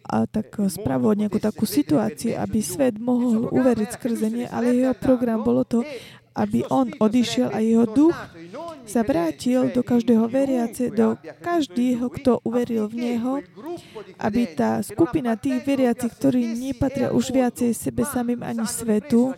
a 0.04 0.28
tak 0.28 0.52
spravovať 0.52 1.16
nejakú 1.16 1.38
takú 1.40 1.64
situáciu, 1.64 2.36
aby 2.36 2.60
svet 2.60 3.00
mohol 3.00 3.48
uveriť 3.48 3.88
skrze 3.96 4.28
nie, 4.28 4.46
ale 4.48 4.76
jeho 4.76 4.96
program 4.96 5.40
bolo 5.40 5.64
to, 5.64 5.80
aby 6.36 6.62
on 6.70 6.92
odišiel 6.94 7.50
a 7.50 7.58
jeho 7.58 7.84
duch 7.88 8.16
sa 8.86 9.00
vrátil 9.04 9.68
do 9.70 9.82
každého 9.84 10.26
veriace, 10.28 10.90
do 10.90 11.16
každého, 11.40 12.06
kto 12.10 12.40
uveril 12.44 12.88
v 12.88 12.94
Neho, 12.96 13.34
aby 14.20 14.54
tá 14.56 14.80
skupina 14.84 15.36
tých 15.36 15.62
veriacich, 15.64 16.12
ktorí 16.12 16.56
nepatria 16.56 17.12
už 17.12 17.32
viacej 17.32 17.70
sebe 17.76 18.02
samým 18.06 18.40
ani 18.44 18.64
svetu, 18.64 19.32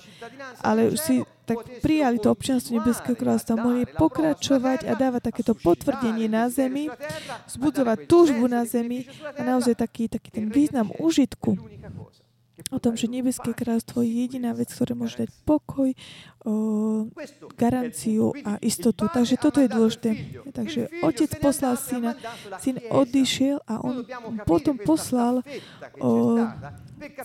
ale 0.62 0.92
už 0.94 0.98
si 0.98 1.16
tak 1.42 1.58
prijali 1.82 2.22
to 2.22 2.30
občianstvo 2.30 2.78
Nebeského 2.78 3.18
kráľovstva, 3.18 3.58
mohli 3.58 3.82
pokračovať 3.84 4.86
a 4.86 4.92
dávať 4.94 5.34
takéto 5.34 5.58
potvrdenie 5.58 6.30
na 6.30 6.46
zemi, 6.46 6.86
zbudzovať 7.50 8.06
túžbu 8.06 8.46
na 8.46 8.62
zemi 8.62 9.10
a 9.34 9.40
naozaj 9.42 9.74
taký, 9.74 10.06
taký 10.06 10.30
ten 10.30 10.46
význam 10.48 10.94
užitku 11.02 11.58
o 12.72 12.80
tom, 12.80 12.96
že 12.96 13.06
nebeské 13.06 13.52
kráľstvo 13.52 14.00
je 14.00 14.24
jediná 14.24 14.56
vec, 14.56 14.72
ktorá 14.72 14.96
môže 14.96 15.20
dať 15.20 15.30
pokoj, 15.44 15.92
o, 15.92 17.06
garanciu 17.54 18.32
a 18.48 18.56
istotu. 18.64 19.12
Takže 19.12 19.36
toto 19.36 19.60
je 19.60 19.68
dôležité. 19.68 20.10
Takže 20.56 20.88
otec 21.04 21.30
poslal 21.36 21.76
syna, 21.76 22.16
syn 22.64 22.80
odišiel 22.88 23.60
a 23.68 23.84
on 23.84 24.08
potom 24.48 24.80
poslal 24.80 25.44
o, 26.00 26.40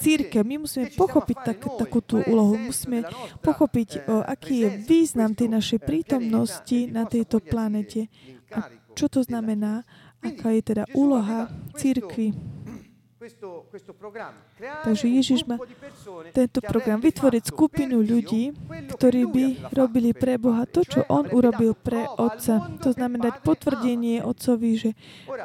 církev. 0.03 0.43
My 0.43 0.59
musíme 0.59 0.91
pochopiť 0.91 1.37
tak, 1.39 1.57
takú 1.63 2.03
tú 2.03 2.19
úlohu. 2.27 2.59
Musíme 2.59 3.07
pochopiť, 3.39 3.89
o, 4.03 4.21
aký 4.27 4.67
je 4.67 4.69
význam 4.83 5.31
tej 5.31 5.47
našej 5.47 5.79
prítomnosti 5.79 6.91
na 6.91 7.07
tejto 7.07 7.39
planete. 7.39 8.11
A 8.51 8.67
čo 8.97 9.07
to 9.07 9.23
znamená, 9.23 9.87
aká 10.19 10.51
je 10.51 10.61
teda 10.75 10.83
úloha 10.97 11.47
církvy. 11.77 12.56
Takže 14.83 15.07
Ježiš 15.07 15.43
má 15.43 15.59
tento 16.31 16.59
program 16.63 16.99
vytvoriť 17.03 17.43
skupinu 17.51 17.99
ľudí, 17.99 18.55
ktorí 18.95 19.21
by 19.27 19.45
robili 19.75 20.11
pre 20.15 20.39
Boha 20.39 20.63
to, 20.65 20.87
čo 20.87 21.03
On 21.11 21.27
urobil 21.27 21.75
pre 21.75 22.07
Otca. 22.17 22.79
To 22.81 22.89
znamená 22.95 23.31
dať 23.31 23.35
potvrdenie 23.43 24.23
Otcovi, 24.23 24.71
že 24.79 24.89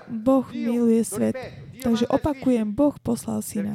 Boh 0.08 0.46
miluje 0.54 1.02
svet. 1.02 1.36
Takže 1.80 2.04
opakujem, 2.12 2.68
Boh 2.68 2.92
poslal 3.00 3.40
syna. 3.40 3.72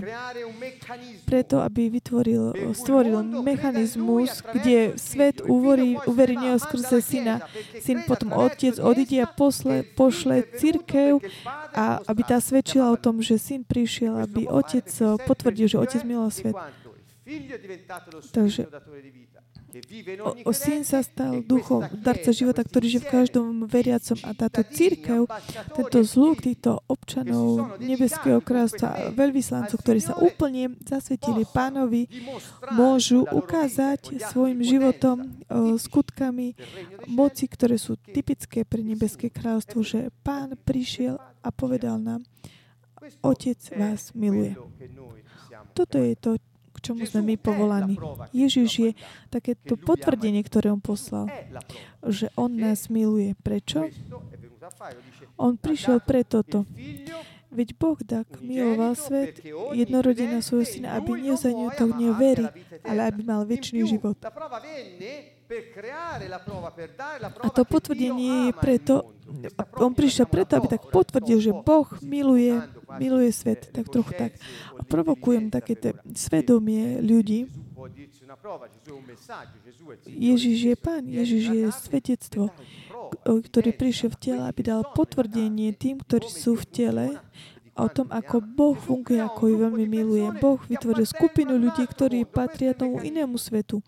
Preto, 1.25 1.65
aby 1.65 1.89
vytvoril, 1.89 2.73
stvoril 2.77 3.23
mechanizmus, 3.41 4.45
kde 4.53 4.93
svet 4.99 5.41
uverí, 5.41 5.97
uverí 6.05 6.37
neho 6.37 6.61
skrze 6.61 7.01
syna. 7.01 7.41
Syn 7.81 8.05
potom 8.05 8.37
otec 8.37 8.77
odíde 8.77 9.25
a 9.25 9.27
posle, 9.27 9.81
pošle 9.97 10.45
církev 10.61 11.17
a 11.73 11.97
aby 12.05 12.21
tá 12.21 12.37
svedčila 12.37 12.93
o 12.93 12.97
tom, 13.01 13.23
že 13.25 13.41
syn 13.41 13.65
prišiel, 13.65 14.21
aby 14.21 14.45
otec 14.45 14.85
potvrdil, 15.25 15.65
že 15.65 15.81
otec 15.81 16.01
miloval 16.05 16.29
svet. 16.29 16.55
Takže 18.31 18.71
syn 20.53 20.81
sa 20.87 21.03
stal 21.03 21.41
duchom, 21.43 21.85
darca 21.99 22.31
života, 22.31 22.63
ktorý 22.63 22.85
žije 22.97 23.03
v 23.03 23.11
každom 23.11 23.65
veriacom 23.67 24.17
a 24.25 24.31
táto 24.33 24.61
církev, 24.65 25.29
tento 25.75 25.99
zlúk 26.05 26.41
týchto 26.41 26.81
občanov 26.87 27.77
Nebeského 27.81 28.41
kráľstva, 28.41 29.13
veľvyslancov, 29.13 29.77
ktorí 29.81 29.99
sa 30.01 30.17
úplne 30.17 30.77
zasvetili 30.85 31.43
pánovi, 31.49 32.07
môžu 32.73 33.25
ukázať 33.27 34.21
svojim 34.31 34.63
životom, 34.63 35.41
skutkami 35.77 36.57
moci, 37.09 37.45
ktoré 37.49 37.75
sú 37.81 37.97
typické 37.99 38.63
pre 38.63 38.81
Nebeské 38.81 39.29
kráľstvo, 39.29 39.83
že 39.83 40.09
pán 40.23 40.55
prišiel 40.63 41.19
a 41.43 41.49
povedal 41.51 41.99
nám, 41.99 42.21
Otec 43.23 43.59
vás 43.77 44.11
miluje. 44.17 44.57
Toto 45.71 46.01
je 46.01 46.13
to, 46.17 46.41
k 46.77 46.93
čomu 46.93 47.09
sme 47.09 47.33
my 47.33 47.35
povolaní. 47.41 47.97
Ježiš 48.29 48.69
je 48.77 48.91
takéto 49.33 49.73
potvrdenie, 49.73 50.45
ktoré 50.45 50.69
on 50.69 50.77
poslal, 50.77 51.25
že 52.05 52.29
on 52.37 52.53
nás 52.53 52.85
miluje. 52.93 53.33
Prečo? 53.41 53.89
On 55.41 55.57
prišiel 55.57 55.97
pre 56.05 56.21
toto. 56.21 56.69
Veď 57.47 57.79
Boh 57.79 57.95
tak 58.03 58.43
miloval 58.43 58.91
svet 58.99 59.39
jednorodená 59.71 60.43
svojho 60.43 60.67
syna, 60.67 60.99
aby 60.99 61.15
nie 61.15 61.31
za 61.39 61.47
ňu 61.47 61.71
to 61.79 61.87
ale 62.83 62.99
aby 63.07 63.23
mal 63.23 63.47
väčší 63.47 63.87
život. 63.87 64.19
A 67.39 67.47
to 67.47 67.63
potvrdenie 67.63 68.51
je 68.51 68.53
preto, 68.59 69.15
on 69.79 69.95
prišiel 69.95 70.27
preto, 70.27 70.59
aby 70.59 70.67
tak 70.75 70.91
potvrdil, 70.91 71.39
že 71.39 71.55
Boh 71.55 71.87
miluje, 72.03 72.59
miluje 72.95 73.31
svet, 73.35 73.67
tak 73.75 73.91
trochu 73.91 74.15
tak. 74.15 74.31
A 74.79 74.81
provokujem 74.87 75.51
také 75.51 75.75
svedomie 76.15 77.03
ľudí. 77.03 77.51
Ježiš 80.07 80.57
je 80.63 80.75
Pán, 80.79 81.03
Ježiš 81.03 81.43
je 81.51 81.65
svetectvo, 81.71 82.43
ktorý 83.23 83.75
prišiel 83.75 84.15
v 84.15 84.19
tele, 84.19 84.43
aby 84.47 84.61
dal 84.63 84.81
potvrdenie 84.95 85.75
tým, 85.75 85.99
ktorí 85.99 86.27
sú 86.27 86.55
v 86.55 86.65
tele, 86.67 87.05
o 87.77 87.87
tom, 87.87 88.09
ako 88.09 88.41
Boh 88.41 88.73
funguje, 88.73 89.21
ako 89.21 89.53
ju 89.53 89.55
veľmi 89.69 89.85
miluje. 89.85 90.25
Boh 90.41 90.57
vytvoril 90.65 91.05
skupinu 91.05 91.61
ľudí, 91.61 91.85
ktorí 91.85 92.25
patria 92.25 92.73
tomu 92.73 93.05
inému 93.05 93.37
svetu. 93.37 93.85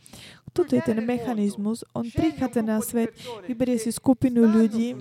Toto 0.60 0.76
je 0.76 0.84
ten 0.84 1.00
mechanizmus. 1.00 1.88
On 1.96 2.04
prichádza 2.04 2.60
na 2.60 2.84
svet, 2.84 3.16
vyberie 3.48 3.80
si 3.80 3.96
skupinu 3.96 4.44
ľudí, 4.44 5.00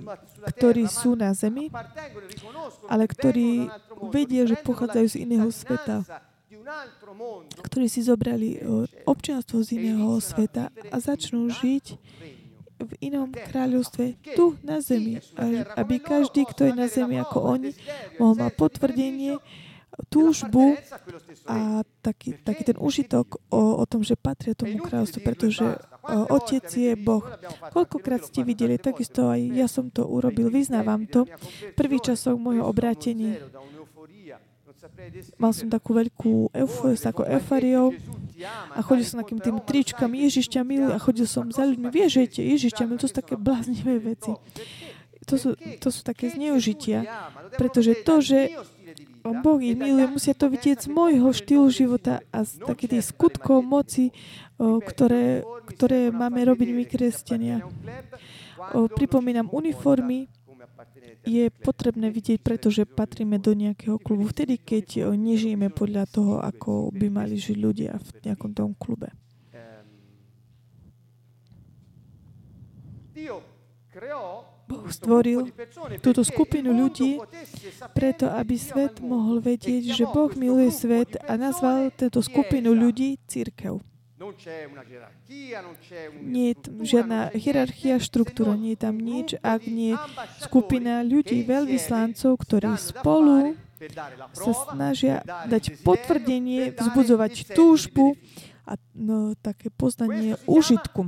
ktorí 0.55 0.87
sú 0.87 1.19
na 1.19 1.35
zemi, 1.35 1.67
ale 2.87 3.03
ktorí 3.03 3.67
vedia, 4.07 4.47
že 4.47 4.55
pochádzajú 4.63 5.07
z 5.11 5.17
iného 5.27 5.51
sveta 5.51 6.07
ktorí 7.65 7.89
si 7.89 8.05
zobrali 8.05 8.61
občianstvo 9.05 9.61
z 9.65 9.69
iného 9.77 10.17
sveta 10.21 10.69
a 10.93 10.95
začnú 11.01 11.49
žiť 11.49 11.85
v 12.79 12.91
inom 13.03 13.27
kráľovstve, 13.27 14.15
tu 14.39 14.55
na 14.63 14.79
zemi. 14.79 15.19
Aby 15.75 15.99
každý, 15.99 16.47
kto 16.47 16.71
je 16.71 16.73
na 16.73 16.87
zemi 16.87 17.19
ako 17.19 17.59
oni, 17.59 17.75
mohol 18.15 18.39
mať 18.39 18.53
potvrdenie, 18.55 19.35
túžbu 20.07 20.79
a 21.43 21.83
taký, 21.99 22.39
taký 22.39 22.63
ten 22.63 22.77
užitok 22.79 23.43
o, 23.51 23.81
o 23.81 23.83
tom, 23.83 24.05
že 24.05 24.15
patria 24.15 24.55
tomu 24.55 24.79
kráľovstvu, 24.79 25.19
pretože 25.19 25.65
o, 26.05 26.39
Otec 26.39 26.63
je 26.71 26.95
Boh. 26.95 27.25
Koľkokrát 27.75 28.23
ste 28.23 28.47
videli, 28.47 28.79
takisto 28.79 29.27
aj 29.27 29.39
ja 29.51 29.67
som 29.67 29.91
to 29.91 30.07
urobil, 30.07 30.47
vyznávam 30.47 31.03
to. 31.03 31.27
Prvý 31.75 31.99
časok 31.99 32.39
môjho 32.39 32.63
obrátení 32.63 33.43
mal 35.35 35.51
som 35.51 35.67
takú 35.67 35.95
veľkú 35.95 36.55
euforiu, 36.55 36.95
ako 36.95 37.23
euforiou 37.27 37.87
a 38.75 38.79
chodil 38.79 39.05
som 39.07 39.19
takým 39.19 39.39
tým 39.43 39.57
tričkami, 39.59 40.23
Ježiš 40.27 40.47
ťa 40.51 40.61
miluje 40.63 40.95
a 40.95 40.99
chodil 41.01 41.27
som 41.27 41.47
za 41.51 41.67
ľuďmi, 41.67 41.87
vieš, 41.91 42.23
že 42.31 42.41
Ježiš 42.43 42.71
ťa 42.79 42.83
miluje, 42.87 43.03
to 43.03 43.09
sú 43.11 43.15
také 43.19 43.35
bláznivé 43.35 43.99
veci. 43.99 44.31
To 45.27 45.37
sú, 45.37 45.53
to 45.53 45.93
sú 45.93 46.01
také 46.01 46.33
zneužitia, 46.33 47.05
pretože 47.53 48.01
to, 48.01 48.17
že 48.17 48.49
Boh 49.23 49.59
ich 49.59 49.75
miluje, 49.75 50.05
musia 50.07 50.33
to 50.33 50.47
vidieť 50.47 50.85
z 50.85 50.87
môjho 50.87 51.29
štýlu 51.35 51.67
života 51.67 52.23
a 52.31 52.47
z 52.47 52.63
takých 52.63 52.89
tých 52.97 53.05
skutkov 53.11 53.61
moci, 53.61 54.15
o, 54.55 54.79
ktoré, 54.79 55.43
ktoré 55.75 56.09
máme 56.09 56.39
robiť 56.47 56.69
my 56.71 56.83
kresťania. 56.87 57.57
O, 58.75 58.87
pripomínam 58.87 59.51
uniformy, 59.51 60.31
je 61.27 61.51
potrebné 61.51 62.07
vidieť, 62.09 62.39
pretože 62.39 62.87
patríme 62.87 63.37
do 63.37 63.51
nejakého 63.51 63.99
klubu. 63.99 64.31
Vtedy, 64.31 64.55
keď 64.55 65.11
nežijeme 65.13 65.67
podľa 65.67 66.07
toho, 66.07 66.39
ako 66.39 66.95
by 66.95 67.11
mali 67.11 67.35
žiť 67.35 67.57
ľudia 67.59 67.99
v 67.99 68.09
nejakom 68.23 68.55
tom 68.55 68.71
klube. 68.71 69.11
Boh 74.69 74.85
stvoril 74.93 75.49
túto 76.05 76.21
skupinu 76.21 76.69
ľudí 76.77 77.17
preto, 77.97 78.29
aby 78.29 78.53
svet 78.53 79.01
mohol 79.01 79.41
vedieť, 79.41 79.97
že 79.97 80.05
Boh 80.05 80.29
miluje 80.37 80.69
svet 80.69 81.17
a 81.25 81.33
nazval 81.41 81.89
túto 81.97 82.21
skupinu 82.21 82.77
ľudí 82.77 83.17
církev. 83.25 83.81
Nie 86.21 86.45
je 86.51 86.55
tam 86.59 86.75
žiadna 86.83 87.19
hierarchia, 87.33 88.03
štruktúra, 88.03 88.53
nie 88.59 88.75
je 88.75 88.81
tam 88.83 88.95
nič, 88.99 89.39
ak 89.41 89.63
nie 89.65 89.95
skupina 90.43 91.01
ľudí, 91.01 91.41
veľvyslancov, 91.47 92.35
ktorí 92.37 92.69
spolu 92.75 93.55
sa 94.35 94.51
snažia 94.75 95.23
dať 95.23 95.81
potvrdenie, 95.87 96.75
vzbudzovať 96.75 97.55
túžbu 97.55 98.19
a 98.67 98.75
no, 98.93 99.33
také 99.39 99.71
poznanie 99.73 100.35
užitku. 100.45 101.07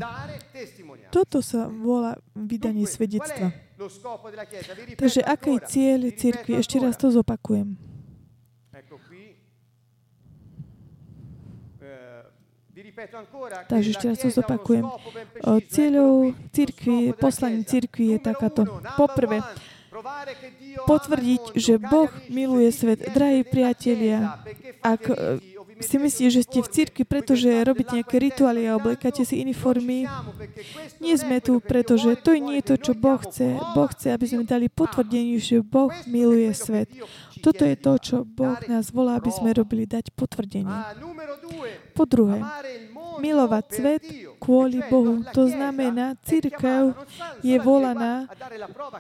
Toto 1.12 1.44
sa 1.44 1.68
volá 1.68 2.16
vydanie 2.34 2.88
svedectva. 2.88 3.52
Takže 4.96 5.22
aký 5.22 5.58
je 5.58 5.62
cieľ 5.68 6.00
cirkvi? 6.16 6.54
Ešte 6.58 6.78
raz 6.80 6.96
to 6.96 7.12
zopakujem. 7.12 7.76
Takže 13.68 13.90
ešte 13.92 14.06
raz 14.08 14.18
to 14.22 14.30
zopakujem. 14.32 14.86
Cieľou 15.68 16.32
církvy, 16.56 17.12
poslaním 17.20 17.68
církvy 17.68 18.16
je 18.16 18.18
takáto. 18.22 18.64
Poprvé, 18.96 19.44
potvrdiť, 20.88 21.58
že 21.58 21.78
Boh 21.82 22.10
miluje 22.32 22.72
svet. 22.72 23.12
Drahí 23.12 23.44
priatelia, 23.44 24.40
ak 24.82 25.10
si 25.82 25.98
myslíte, 25.98 26.30
že 26.32 26.42
ste 26.46 26.60
v 26.62 26.70
cirkvi, 26.70 27.04
pretože 27.04 27.50
robíte 27.66 27.98
nejaké 27.98 28.18
rituály 28.22 28.70
a 28.70 28.78
oblekáte 28.78 29.26
si 29.26 29.42
uniformy. 29.42 30.06
Nie 31.02 31.16
sme 31.18 31.42
tu, 31.42 31.60
pretože 31.60 32.16
to 32.22 32.38
nie 32.38 32.62
je 32.62 32.74
to, 32.74 32.76
čo 32.80 32.92
Boh 32.96 33.20
chce. 33.20 33.58
Boh 33.74 33.90
chce, 33.90 34.14
aby 34.14 34.26
sme 34.30 34.44
dali 34.48 34.70
potvrdenie, 34.70 35.42
že 35.42 35.66
Boh 35.66 35.92
miluje 36.08 36.50
svet. 36.54 36.88
Toto 37.42 37.66
je 37.66 37.74
to, 37.74 37.98
čo 37.98 38.16
Boh 38.22 38.58
nás 38.70 38.94
volá, 38.94 39.18
aby 39.18 39.34
sme 39.34 39.50
robili, 39.52 39.90
dať 39.90 40.14
potvrdenie. 40.14 40.70
Po 41.98 42.06
druhé, 42.06 42.46
milovať 43.18 43.66
svet 43.70 44.02
kvôli 44.38 44.82
Bohu. 44.86 45.26
To 45.34 45.50
znamená, 45.50 46.18
církev 46.22 46.94
je 47.42 47.58
volaná 47.58 48.30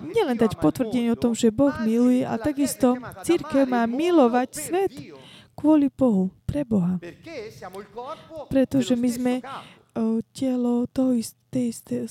nielen 0.01 0.37
dať 0.37 0.57
potvrdenie 0.57 1.13
o 1.13 1.17
tom, 1.19 1.37
že 1.37 1.53
Boh 1.53 1.73
miluje, 1.85 2.25
a 2.25 2.37
takisto 2.41 2.97
církev 3.21 3.69
má 3.69 3.85
milovať 3.85 4.49
svet 4.57 4.91
kvôli 5.61 5.93
Bohu, 5.93 6.33
pre 6.49 6.65
Boha. 6.65 6.97
Pretože 8.49 8.97
my 8.97 9.09
sme 9.13 9.33
telo 10.33 10.89
toho 10.89 11.13
isté, 11.13 11.69
isté, 11.69 12.07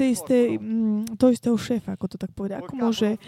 isté, 0.00 0.38
to 1.18 1.26
istého 1.28 1.58
šéfa, 1.58 1.98
ako 1.98 2.06
to 2.14 2.16
tak 2.16 2.30
povedať. 2.32 2.64
Ako 2.64 2.74
môže 2.78 3.20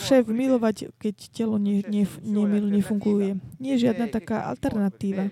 šéf 0.00 0.26
milovať, 0.26 0.90
keď 0.98 1.14
telo 1.30 1.60
ne, 1.60 1.86
ne, 1.86 2.02
ne, 2.26 2.60
nefunguje? 2.80 3.38
Nie 3.62 3.78
je 3.78 3.86
žiadna 3.86 4.10
taká 4.10 4.50
alternatíva. 4.50 5.30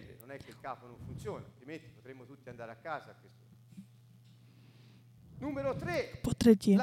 Po 6.26 6.34
tretie, 6.34 6.82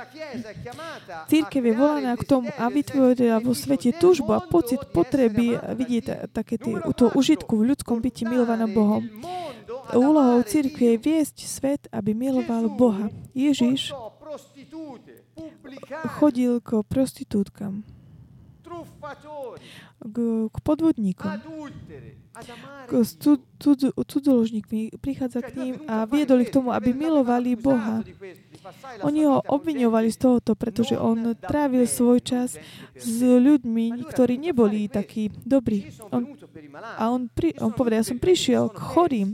církev 1.27 1.59
je 1.59 1.73
volaná 1.75 2.15
k 2.15 2.23
tomu 2.23 2.47
a 2.55 2.71
vytvorila 2.71 3.43
vo 3.43 3.51
svete 3.51 3.91
túžbu 3.99 4.31
a 4.31 4.39
pocit 4.39 4.79
potreby 4.95 5.59
vidieť 5.75 6.31
také 6.31 6.55
tie, 6.55 6.79
to 6.95 7.11
užitku 7.11 7.59
v 7.59 7.75
ľudskom 7.75 7.99
byti 7.99 8.23
milovaná 8.23 8.63
Bohom. 8.63 9.03
Úlohou 9.91 10.39
církve 10.47 10.95
je 10.95 10.97
viesť 10.97 11.37
svet, 11.43 11.81
aby 11.91 12.15
miloval 12.15 12.71
Boha. 12.71 13.11
Ježiš 13.35 13.91
chodil 16.15 16.63
k 16.63 16.79
prostitútkam, 16.87 17.83
k, 20.05 20.17
k 20.51 20.57
podvodníkom, 20.61 21.31
k 22.85 22.91
cudzoložníkmi. 24.05 24.99
Prichádza 24.99 25.39
k 25.41 25.49
ním 25.55 25.73
a 25.87 26.03
viedol 26.05 26.43
ich 26.43 26.51
k 26.51 26.57
tomu, 26.59 26.75
aby 26.75 26.91
milovali 26.91 27.55
Boha. 27.55 28.03
Oni 29.05 29.23
ho 29.29 29.39
obviňovali 29.45 30.09
z 30.11 30.17
tohoto, 30.17 30.57
pretože 30.57 30.97
on 30.97 31.37
trávil 31.37 31.85
svoj 31.85 32.19
čas 32.21 32.57
s 32.97 33.17
ľuďmi, 33.21 34.03
ktorí 34.09 34.41
neboli 34.41 34.89
takí 34.89 35.29
dobrí. 35.45 35.93
On, 36.09 36.35
a 36.97 37.13
on, 37.13 37.29
pri, 37.29 37.55
on 37.61 37.71
povedal, 37.71 38.01
ja 38.01 38.09
som 38.09 38.19
prišiel 38.19 38.73
k 38.73 38.79
chorým, 38.81 39.29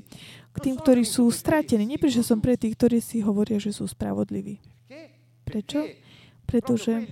k 0.51 0.57
tým, 0.59 0.75
ktorí 0.75 1.07
sú 1.07 1.31
stratení. 1.31 1.87
Neprišiel 1.87 2.27
som 2.27 2.43
pre 2.43 2.59
tých, 2.59 2.75
ktorí 2.75 2.99
si 2.99 3.23
hovoria, 3.23 3.55
že 3.55 3.71
sú 3.71 3.87
spravodliví. 3.87 4.59
Prečo? 5.47 6.10
Pretože 6.51 7.07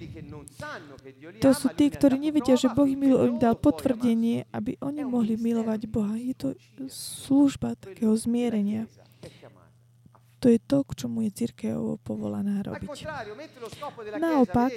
to 1.39 1.56
sú 1.56 1.71
tí, 1.80 1.88
ktorí 1.88 2.19
nevedia, 2.19 2.60
že 2.60 2.67
Boh 2.67 2.84
im 2.84 3.39
dal 3.39 3.56
potvrdenie, 3.56 4.43
aby 4.52 4.75
oni 4.84 5.08
mohli 5.08 5.39
milovať 5.39 5.88
Boha. 5.88 6.19
Je 6.19 6.36
to 6.36 6.47
služba 6.91 7.80
takého 7.80 8.12
zmierenia. 8.19 8.91
To 10.43 10.52
je 10.52 10.60
to, 10.60 10.84
k 10.88 10.91
čomu 11.04 11.23
je 11.28 11.32
církev 11.36 11.99
povolaná 12.04 12.63
robiť. 12.63 13.08
Naopak, 14.19 14.71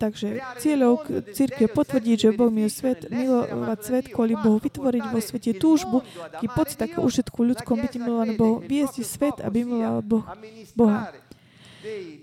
takže 0.00 0.28
cieľou 0.60 1.04
církev 1.36 1.68
potvrdiť, 1.68 2.16
že 2.16 2.30
Boh 2.32 2.48
miluje 2.48 2.72
svet, 2.72 3.10
milovať 3.12 3.78
svet 3.84 4.04
kvôli 4.08 4.34
Bohu, 4.38 4.56
vytvoriť 4.56 5.04
vo 5.12 5.20
svete 5.20 5.52
túžbu, 5.60 6.00
taký 6.32 6.48
pocit 6.48 6.78
takého 6.80 7.04
užitku 7.04 7.44
ľudskom 7.44 7.76
byť 7.84 7.92
milovaný 8.00 8.34
Bohu, 8.40 8.56
viesť 8.64 9.04
svet, 9.04 9.36
aby 9.44 9.68
miloval 9.68 10.00
boh, 10.00 10.24
Boha. 10.72 11.12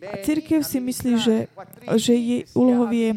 A 0.10 0.16
církev 0.26 0.66
si 0.66 0.82
myslí, 0.82 1.14
že, 1.22 1.38
že 2.02 2.14
jej 2.18 2.50
úlohou 2.58 2.90
je 2.90 3.14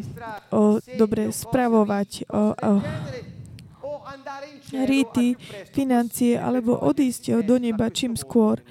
o, 0.53 0.77
dobre 0.93 1.33
spravovať 1.33 2.29
o, 2.29 2.53
o, 2.53 2.71
rýty, 4.85 5.41
financie, 5.73 6.37
alebo 6.37 6.77
odísť 6.77 7.41
do 7.41 7.57
neba 7.57 7.89
čím 7.89 8.13
skôr 8.13 8.61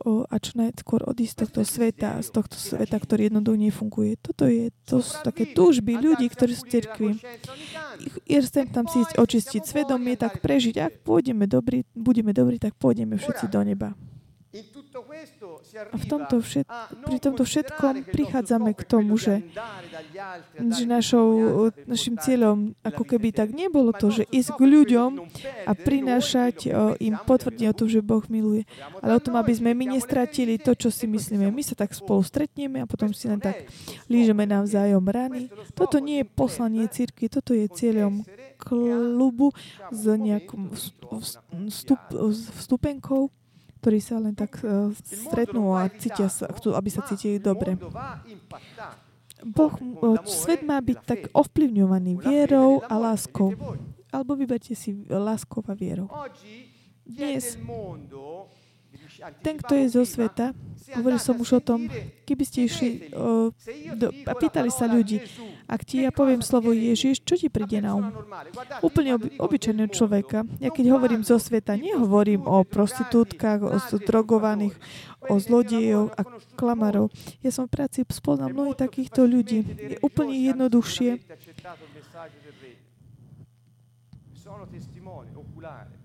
o, 0.00 0.24
a 0.24 0.36
čo 0.40 0.56
najskôr 0.56 1.04
odísť 1.04 1.32
z 1.32 1.40
tohto 1.44 1.60
sveta, 1.66 2.10
z 2.24 2.28
tohto 2.32 2.56
sveta, 2.56 2.96
ktorý 2.96 3.28
jednoducho 3.28 3.58
nefunguje. 3.60 4.12
Toto 4.20 4.48
je, 4.48 4.72
to 4.88 5.04
sú 5.04 5.20
také 5.20 5.52
túžby 5.52 6.00
ľudí, 6.00 6.28
ktorí 6.32 6.52
sú 6.56 6.64
v 6.64 6.72
cirkvi. 6.72 7.10
Chcem 8.28 8.66
tam 8.72 8.88
si 8.88 9.04
očistiť 9.04 9.62
svedomie, 9.62 10.16
tak 10.16 10.40
prežiť. 10.40 10.74
Ak 10.80 10.92
pôjdeme 11.04 11.44
dobrí, 11.44 11.84
budeme 11.92 12.32
dobrí, 12.32 12.56
tak 12.56 12.76
pôjdeme 12.76 13.20
všetci 13.20 13.46
do 13.52 13.60
neba. 13.62 13.92
A 14.52 15.96
v 15.96 16.04
tomto 16.04 16.44
všet, 16.44 16.68
pri 17.08 17.18
tomto 17.24 17.40
všetkom 17.48 18.04
prichádzame 18.12 18.76
k 18.76 18.82
tomu, 18.84 19.16
že, 19.16 19.40
že 20.60 20.84
našou, 20.84 21.72
našim 21.88 22.20
cieľom 22.20 22.76
ako 22.84 23.00
keby 23.08 23.32
tak 23.32 23.56
nebolo 23.56 23.96
to, 23.96 24.12
že 24.12 24.28
ísť 24.28 24.60
k 24.60 24.62
ľuďom 24.68 25.10
a 25.64 25.72
prinášať 25.72 26.68
im 27.00 27.16
potvrdenie 27.24 27.72
o 27.72 27.76
tom, 27.76 27.88
že 27.88 28.04
Boh 28.04 28.20
miluje. 28.28 28.68
Ale 29.00 29.16
o 29.16 29.24
tom, 29.24 29.40
aby 29.40 29.56
sme 29.56 29.72
my 29.72 29.96
nestratili 29.96 30.60
to, 30.60 30.76
čo 30.76 30.92
si 30.92 31.08
myslíme. 31.08 31.48
My 31.48 31.64
sa 31.64 31.72
tak 31.72 31.96
spolu 31.96 32.20
stretneme 32.20 32.84
a 32.84 32.86
potom 32.86 33.16
si 33.16 33.32
len 33.32 33.40
tak 33.40 33.64
lížeme 34.12 34.44
navzájom 34.44 35.08
rany. 35.08 35.48
Toto 35.72 35.96
nie 35.96 36.20
je 36.20 36.28
poslanie 36.28 36.84
círky, 36.92 37.32
toto 37.32 37.56
je 37.56 37.72
cieľom 37.72 38.20
klubu 38.60 39.56
s 39.88 40.04
nejakou 40.04 40.76
vstup, 41.72 42.00
vstupenkou 42.60 43.32
ktorí 43.82 43.98
sa 43.98 44.22
len 44.22 44.30
tak 44.38 44.62
uh, 44.62 44.94
stretnú 45.02 45.74
a 45.74 45.90
cítia 45.90 46.30
sa, 46.30 46.46
chcú, 46.54 46.78
aby 46.78 46.86
sa 46.86 47.02
cítili 47.02 47.42
dobre. 47.42 47.74
Boh, 49.42 49.74
uh, 49.74 50.22
svet 50.22 50.62
má 50.62 50.78
byť 50.78 50.98
tak 51.02 51.20
ovplyvňovaný 51.34 52.22
vierou 52.22 52.78
a 52.86 52.94
láskou. 52.94 53.58
Alebo 54.14 54.38
vyberte 54.38 54.78
si 54.78 55.02
láskou 55.10 55.66
a 55.66 55.74
vierou. 55.74 56.06
Dnes 57.02 57.58
ten, 59.42 59.54
kto 59.58 59.72
je 59.78 59.86
zo 59.92 60.02
sveta, 60.02 60.50
hovoril 60.98 61.20
som 61.22 61.38
už 61.38 61.58
o 61.58 61.60
tom, 61.62 61.86
keby 62.26 62.44
ste 62.44 62.66
išli 62.66 62.88
o, 63.14 63.54
do, 63.96 64.06
a 64.26 64.32
pýtali 64.34 64.68
sa 64.68 64.90
ľudí, 64.90 65.22
ak 65.70 65.86
ti 65.86 66.04
ja 66.04 66.10
poviem 66.10 66.42
slovo 66.42 66.74
Ježiš, 66.74 67.22
čo 67.22 67.38
ti 67.38 67.48
príde 67.48 67.80
na 67.80 67.96
um? 67.96 68.10
Úplne 68.82 69.16
oby, 69.16 69.28
obyčajného 69.38 69.90
človeka. 69.94 70.44
Ja 70.58 70.68
keď 70.74 70.92
hovorím 70.92 71.22
zo 71.22 71.38
sveta, 71.38 71.78
nehovorím 71.78 72.44
o 72.44 72.66
prostitútkach, 72.66 73.62
o 73.62 73.78
drogovaných, 73.78 74.76
o 75.30 75.38
zlodejoch 75.38 76.12
a 76.18 76.22
klamarov. 76.58 77.08
Ja 77.40 77.54
som 77.54 77.70
v 77.70 77.78
práci 77.78 78.04
spoznal 78.10 78.50
mnohých 78.52 78.82
takýchto 78.82 79.24
ľudí. 79.24 79.64
Je 79.64 79.96
úplne 80.02 80.34
jednoduchšie. 80.34 81.22
Sono 84.34 84.66
testimoni 84.66 85.30
oculari 85.38 86.01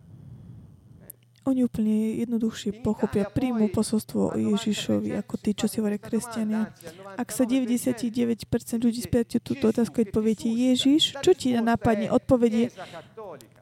oni 1.47 1.63
úplne 1.63 2.19
jednoduchšie 2.27 2.83
pochopia, 2.83 3.31
príjmu 3.31 3.71
posolstvo 3.71 4.35
o 4.35 4.37
Ježišovi 4.37 5.15
ako 5.15 5.33
tí, 5.39 5.55
čo 5.55 5.71
si 5.71 5.79
hovoria 5.79 5.97
kresťania. 5.97 6.75
Ak 7.15 7.31
sa 7.31 7.47
99% 7.47 8.43
ľudí 8.83 8.99
spýtate 8.99 9.39
túto 9.39 9.71
otázku, 9.71 10.03
keď 10.03 10.07
poviete 10.11 10.51
Ježiš, 10.51 11.15
čo 11.23 11.31
ti 11.31 11.55
napadne? 11.55 12.11
Odpovedie 12.11 12.69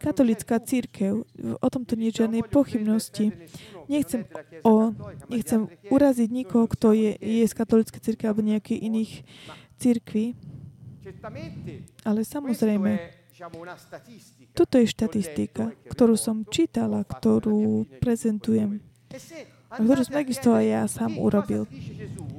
katolická 0.01 0.61
církev. 0.61 1.25
O 1.61 1.67
tomto 1.69 1.97
nie 1.97 2.09
je 2.09 2.25
žiadnej 2.25 2.43
pochybnosti. 2.45 3.33
Nechcem, 3.85 4.25
o, 4.65 4.93
nechcem 5.29 5.69
uraziť 5.93 6.29
nikoho, 6.33 6.65
kto 6.65 6.93
je, 6.97 7.13
je 7.21 7.45
z 7.45 7.53
katolíckej 7.53 8.01
církve 8.01 8.25
alebo 8.29 8.41
nejakých 8.41 8.81
iných 8.81 9.11
církví. 9.77 10.33
Ale 12.01 12.25
samozrejme, 12.25 12.91
toto 14.55 14.75
je 14.79 14.87
štatistika, 14.87 15.75
ktorú 15.91 16.15
som 16.15 16.47
čítala, 16.47 17.03
ktorú 17.03 17.83
prezentujem. 17.99 18.79
A 19.67 19.81
ktorú 19.83 20.01
som 20.07 20.13
takisto 20.15 20.49
aj 20.55 20.65
ja 20.65 20.83
sám 20.87 21.19
urobil. 21.19 21.67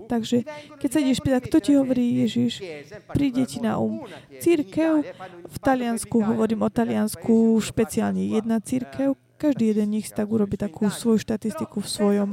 Takže, 0.09 0.47
keď 0.81 0.89
sa 0.89 0.99
ideš 1.03 1.21
pýtať, 1.21 1.43
kto 1.51 1.57
ti 1.61 1.73
hovorí 1.77 2.25
Ježiš, 2.25 2.65
príde 3.13 3.45
ti 3.45 3.61
na 3.61 3.77
um. 3.77 4.07
Církev, 4.41 5.05
v 5.45 5.59
Taliansku, 5.61 6.17
hovorím 6.23 6.65
o 6.65 6.71
Taliansku, 6.71 7.59
špeciálne 7.61 8.23
jedna 8.23 8.63
církev, 8.63 9.19
každý 9.37 9.77
jeden 9.77 10.01
nich 10.01 10.09
tak 10.09 10.33
urobí 10.33 10.57
takú 10.57 10.89
svoju 10.89 11.21
štatistiku 11.21 11.85
v 11.85 11.89
svojom, 11.89 12.31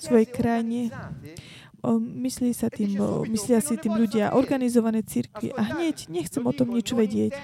svojej 0.00 0.24
krajine 0.24 0.88
myslí 1.96 2.52
sa 2.56 2.68
tým, 2.72 2.96
myslia 3.28 3.60
si 3.60 3.76
tým 3.76 3.96
ľudia 3.96 4.32
organizované 4.32 5.02
církvy 5.02 5.52
a 5.52 5.62
hneď 5.76 6.08
nechcem 6.08 6.42
o 6.44 6.52
tom 6.52 6.72
nič 6.72 6.94
vedieť. 6.94 7.34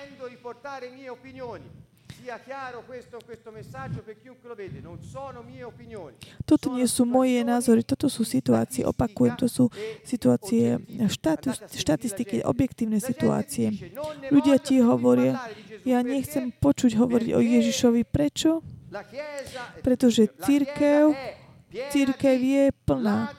Toto 6.47 6.67
nie 6.71 6.87
sú 6.87 7.03
moje 7.03 7.43
názory, 7.43 7.83
toto 7.83 8.07
sú 8.07 8.23
situácie, 8.23 8.87
opakujem, 8.87 9.35
to 9.35 9.51
sú 9.51 9.65
situácie, 10.07 10.79
štati, 11.11 11.51
štatistiky, 11.75 12.47
objektívne 12.47 13.03
situácie. 13.03 13.75
Ľudia 14.31 14.63
ti 14.63 14.79
hovoria, 14.79 15.43
ja 15.83 15.99
nechcem 16.07 16.55
počuť 16.55 16.95
hovoriť 16.95 17.31
o 17.35 17.41
Ježišovi. 17.43 18.07
Prečo? 18.07 18.63
Pretože 19.83 20.31
církev, 20.47 21.11
církev 21.91 22.39
je 22.39 22.65
plná 22.87 23.35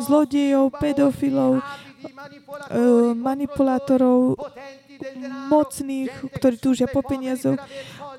zlodejov, 0.00 0.74
pedofilov, 0.76 1.60
eh, 1.60 3.12
manipulátorov, 3.16 4.36
mocných, 5.48 6.12
ktorí 6.36 6.56
túžia 6.60 6.84
po 6.84 7.00
peniazoch, 7.00 7.56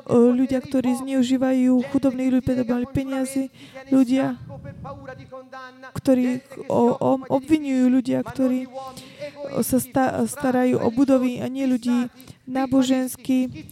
ľudia, 0.10 0.60
ktorí 0.60 0.98
zneužívajú 0.98 1.78
chudobných 1.94 2.30
ľudí, 2.34 2.46
preto 2.46 2.64
mali 2.66 2.88
peniaze, 2.90 3.54
ľudia, 3.94 4.42
ktorí 5.94 6.42
obvinujú 7.30 7.86
ľudia, 7.92 8.26
ktorí 8.26 8.66
sa 9.62 9.78
sta, 9.78 10.06
starajú 10.26 10.82
o 10.82 10.90
budovy 10.90 11.40
a 11.40 11.48
nie 11.48 11.70
ľudí 11.70 12.10
náboženskí, 12.50 13.70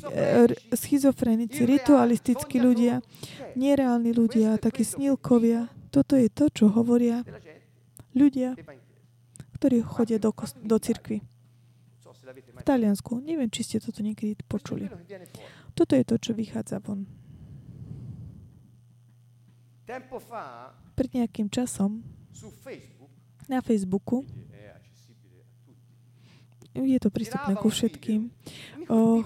schizofrenici, 0.72 1.66
ritualistickí 1.66 2.62
ľudia, 2.62 3.02
nereálni 3.58 4.14
ľudia, 4.14 4.62
takí 4.62 4.86
snílkovia. 4.86 5.68
Toto 5.90 6.14
je 6.14 6.30
to, 6.30 6.54
čo 6.54 6.70
hovoria 6.70 7.26
ľudia, 8.16 8.56
ktorí 9.60 9.84
chodia 9.84 10.18
do, 10.18 10.32
do 10.64 10.78
cirkvi 10.80 11.22
v 12.34 12.64
Taliansku. 12.64 13.20
Neviem, 13.24 13.50
či 13.50 13.66
ste 13.66 13.78
toto 13.82 14.04
niekedy 14.04 14.38
počuli. 14.46 14.88
Toto 15.74 15.94
je 15.96 16.04
to, 16.06 16.16
čo 16.20 16.32
vychádza 16.36 16.80
von. 16.84 17.08
Pred 20.94 21.10
nejakým 21.18 21.50
časom 21.50 22.06
na 23.50 23.60
Facebooku 23.66 24.22
je 26.78 27.00
to 27.02 27.10
prístupné 27.10 27.58
ku 27.58 27.68
všetkým. 27.74 28.30
O, 28.90 29.26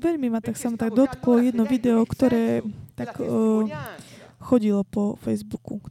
veľmi 0.00 0.32
ma 0.32 0.40
tak 0.40 0.56
sa 0.56 0.72
tak 0.72 0.96
dotklo 0.96 1.44
jedno 1.44 1.68
video, 1.68 2.00
ktoré 2.08 2.64
tak 2.96 3.20
o, 3.20 3.68
chodilo 4.40 4.82
po 4.82 5.20
Facebooku. 5.20 5.84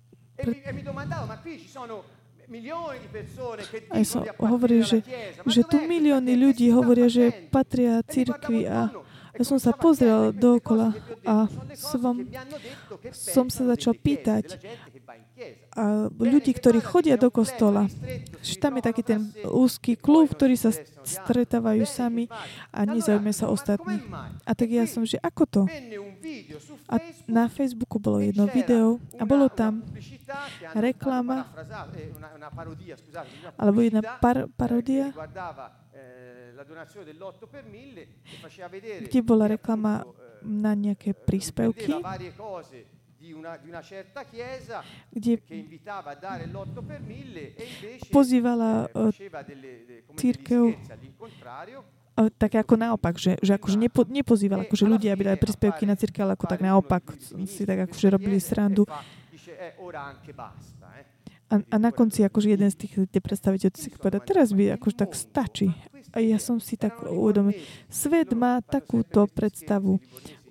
Aj 3.91 4.03
som 4.03 4.27
hovoril, 4.43 4.83
že, 4.83 4.99
že 5.47 5.61
tu 5.63 5.79
milióny 5.79 6.35
ľudí 6.35 6.67
hovoria, 6.75 7.07
že 7.07 7.31
patria 7.47 8.03
cirkvi 8.03 8.67
a 8.67 8.91
ja 9.31 9.43
som 9.47 9.55
sa 9.55 9.71
pozrel 9.71 10.35
dookola 10.35 10.91
a 11.23 11.47
som, 11.79 12.27
som 13.15 13.47
sa 13.47 13.63
začal 13.71 13.95
pýtať 13.95 14.59
a 15.71 16.11
ľudí, 16.11 16.51
ktorí 16.51 16.83
chodia 16.83 17.15
do 17.15 17.31
kostola. 17.31 17.87
Že 18.43 18.55
tam 18.59 18.75
je 18.75 18.83
taký 18.83 19.01
ten 19.07 19.21
úzky 19.47 19.95
klub, 19.95 20.27
ktorí 20.35 20.59
sa 20.59 20.75
stretávajú 21.03 21.87
sami 21.87 22.27
a 22.75 22.83
nezaujímajú 22.83 23.35
sa 23.35 23.47
ostatní. 23.47 24.03
A 24.43 24.51
tak 24.51 24.67
ja 24.67 24.83
som, 24.83 25.07
že 25.07 25.15
ako 25.23 25.43
to? 25.47 25.61
A 26.91 26.95
na 27.23 27.47
Facebooku 27.47 27.97
bolo 28.03 28.19
jedno 28.19 28.51
video 28.51 28.99
a 29.15 29.23
bolo 29.23 29.47
tam 29.47 29.79
reklama 30.75 31.47
alebo 33.55 33.79
jedna 33.79 34.01
par- 34.19 34.47
parodia 34.59 35.11
kde 39.01 39.19
bola 39.23 39.45
reklama 39.49 40.05
na 40.41 40.71
nejaké 40.73 41.13
príspevky 41.13 41.93
kde 45.13 45.33
pozývala 48.09 48.89
církev 50.17 50.73
tak 52.29 52.59
ako 52.59 52.75
naopak, 52.75 53.15
že, 53.15 53.39
že 53.39 53.55
akože 53.55 53.77
nepo, 53.79 54.03
nepozýval 54.03 54.67
akože 54.67 54.85
ľudia, 54.85 55.15
aby 55.15 55.31
dali 55.31 55.39
príspevky 55.39 55.87
na 55.87 55.95
církev, 55.95 56.27
ale 56.27 56.35
ako 56.35 56.45
tak 56.45 56.61
naopak 56.61 57.03
si 57.47 57.63
tak 57.63 57.87
akože 57.87 58.07
robili 58.11 58.37
srandu. 58.37 58.83
A, 61.51 61.55
a 61.67 61.75
na 61.75 61.91
konci 61.91 62.23
akože 62.23 62.47
jeden 62.55 62.69
z 62.71 62.87
tých 62.87 62.93
predstaviteľov 63.11 63.75
si 63.75 63.91
povedal, 63.91 64.23
teraz 64.23 64.55
by 64.55 64.75
akože 64.79 64.95
tak 64.95 65.11
stačí. 65.15 65.67
A 66.15 66.23
ja 66.23 66.39
som 66.39 66.59
si 66.59 66.75
tak 66.75 67.03
uvedomil, 67.07 67.55
svet 67.91 68.31
má 68.35 68.59
takúto 68.63 69.27
predstavu 69.31 69.99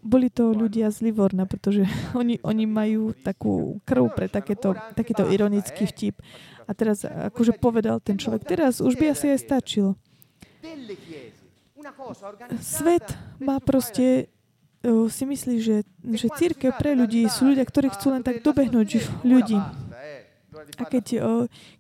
boli 0.00 0.32
to 0.32 0.52
ľudia 0.56 0.88
z 0.88 1.08
Livorna, 1.08 1.44
pretože 1.44 1.84
oni, 2.20 2.40
oni 2.42 2.64
majú 2.64 3.12
takú 3.12 3.78
krv 3.84 4.12
pre 4.12 4.26
takéto, 4.26 4.74
takýto 4.96 5.28
ironický 5.28 5.86
vtip. 5.88 6.18
A 6.66 6.74
teraz 6.76 7.02
akože 7.02 7.58
povedal 7.58 7.98
ten 7.98 8.14
človek, 8.14 8.46
teraz 8.46 8.78
už 8.78 8.94
by 8.94 9.10
asi 9.10 9.34
aj 9.34 9.40
stačilo. 9.42 9.98
Svet 12.62 13.06
má 13.42 13.58
proste 13.58 14.30
si 15.10 15.24
myslí, 15.28 15.56
že, 15.60 15.76
že 16.16 16.26
církev 16.32 16.72
pre 16.80 16.96
ľudí 16.96 17.28
sú 17.28 17.52
ľudia, 17.52 17.68
ktorí 17.68 17.92
chcú 17.92 18.16
len 18.16 18.24
tak 18.24 18.40
dobehnúť 18.40 19.04
ľudí. 19.20 19.60
A 20.80 20.82
keď, 20.88 21.04
o, 21.20 21.32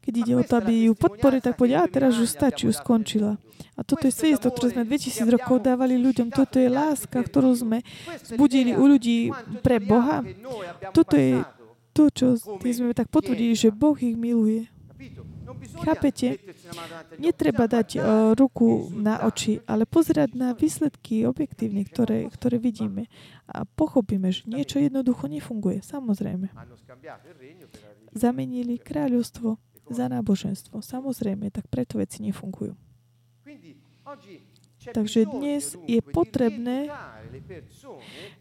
keď 0.04 0.12
ide 0.14 0.34
o 0.36 0.42
to, 0.44 0.54
aby 0.60 0.88
ju 0.88 0.92
podporili, 0.94 1.42
tak 1.42 1.56
povedia, 1.56 1.82
a 1.82 1.90
teraz 1.90 2.16
už 2.16 2.28
stačí, 2.28 2.68
už 2.68 2.78
skončila. 2.78 3.40
A 3.76 3.84
toto 3.84 4.04
je 4.06 4.14
svedectvo, 4.14 4.52
ktoré 4.52 4.76
sme 4.76 4.84
2000 4.88 5.36
rokov 5.36 5.62
dávali 5.64 5.96
ľuďom. 5.96 6.32
Toto 6.32 6.56
je 6.60 6.68
láska, 6.68 7.20
ktorú 7.20 7.52
sme 7.56 7.78
zbudili 8.28 8.76
u 8.76 8.84
ľudí 8.84 9.32
pre 9.64 9.80
Boha. 9.80 10.24
Toto 10.92 11.16
je 11.16 11.44
to, 11.90 12.08
čo 12.12 12.26
sme 12.60 12.94
tak 12.94 13.10
potvrdili, 13.10 13.54
že 13.56 13.74
Boh 13.74 13.96
ich 13.98 14.14
miluje. 14.14 14.70
Chápete? 15.80 16.38
Netreba 17.18 17.66
dať 17.66 17.88
uh, 17.96 18.02
ruku 18.36 18.92
na 18.94 19.24
oči, 19.26 19.58
ale 19.64 19.88
pozerať 19.88 20.36
na 20.36 20.52
výsledky 20.52 21.24
objektívne, 21.26 21.82
ktoré, 21.88 22.28
ktoré 22.30 22.60
vidíme. 22.60 23.08
A 23.48 23.66
pochopíme, 23.66 24.30
že 24.30 24.46
niečo 24.46 24.78
jednoducho 24.78 25.26
nefunguje. 25.26 25.82
Samozrejme 25.82 26.52
zamenili 28.14 28.78
kráľovstvo 28.78 29.58
za 29.90 30.06
náboženstvo. 30.06 30.82
Samozrejme, 30.82 31.50
tak 31.50 31.66
preto 31.66 31.98
veci 31.98 32.22
nefungujú. 32.22 32.74
Takže 34.80 35.28
dnes 35.28 35.76
je 35.84 36.00
potrebné 36.00 36.88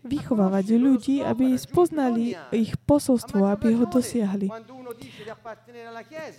vychovávať 0.07 0.65
ľudí, 0.79 1.19
aby 1.19 1.59
spoznali 1.59 2.31
ich 2.55 2.79
posolstvo, 2.87 3.43
aby 3.43 3.75
ho 3.75 3.83
dosiahli. 3.83 4.47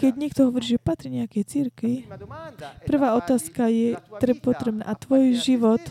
Keď 0.00 0.12
niekto 0.16 0.48
hovorí, 0.48 0.64
že 0.72 0.80
patrí 0.80 1.20
nejakej 1.20 1.44
církvi, 1.44 2.08
prvá 2.88 3.12
otázka 3.12 3.68
je, 3.68 4.00
treba 4.24 4.40
potrebná, 4.40 4.88
a 4.88 4.96
tvoj 4.96 5.36
život 5.36 5.84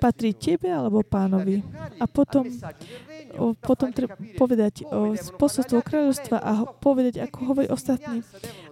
patrí 0.00 0.32
tebe 0.32 0.72
alebo 0.72 1.04
pánovi? 1.04 1.60
A 2.00 2.08
potom, 2.08 2.48
potom 3.60 3.92
treba 3.92 4.16
povedať 4.40 4.88
o 4.88 5.12
posolstvo 5.36 5.84
kráľovstva 5.84 6.40
a 6.40 6.64
povedať, 6.80 7.20
ako 7.20 7.38
hovorí 7.52 7.68
ostatní. 7.68 8.24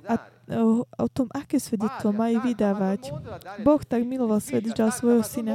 A 0.08 0.31
o, 0.50 0.82
o 0.82 1.06
tom, 1.06 1.30
aké 1.30 1.62
svedectvo 1.62 2.10
majú 2.10 2.42
vydávať. 2.42 3.14
Boh 3.62 3.82
tak 3.86 4.02
miloval 4.02 4.42
svet, 4.42 4.66
že 4.66 4.74
dal 4.74 4.90
svojho 4.90 5.22
syna. 5.22 5.54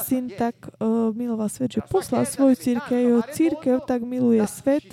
Syn 0.00 0.32
tak 0.32 0.56
o, 0.80 1.12
miloval 1.12 1.52
svet, 1.52 1.76
že 1.76 1.84
poslal 1.84 2.24
svoju 2.24 2.56
církev. 2.56 2.96
Jeho 2.96 3.22
církev 3.28 3.76
tak 3.84 4.02
miluje 4.04 4.40
svet, 4.48 4.84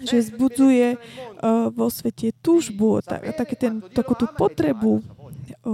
že 0.00 0.16
zbudzuje 0.32 0.96
o, 0.96 1.00
vo 1.70 1.86
svete 1.92 2.32
túžbu, 2.40 3.04
tak, 3.04 3.24
taký 3.36 3.54
ten, 3.56 3.72
takú 3.92 4.16
tú 4.16 4.24
potrebu, 4.32 5.04
o, 5.64 5.72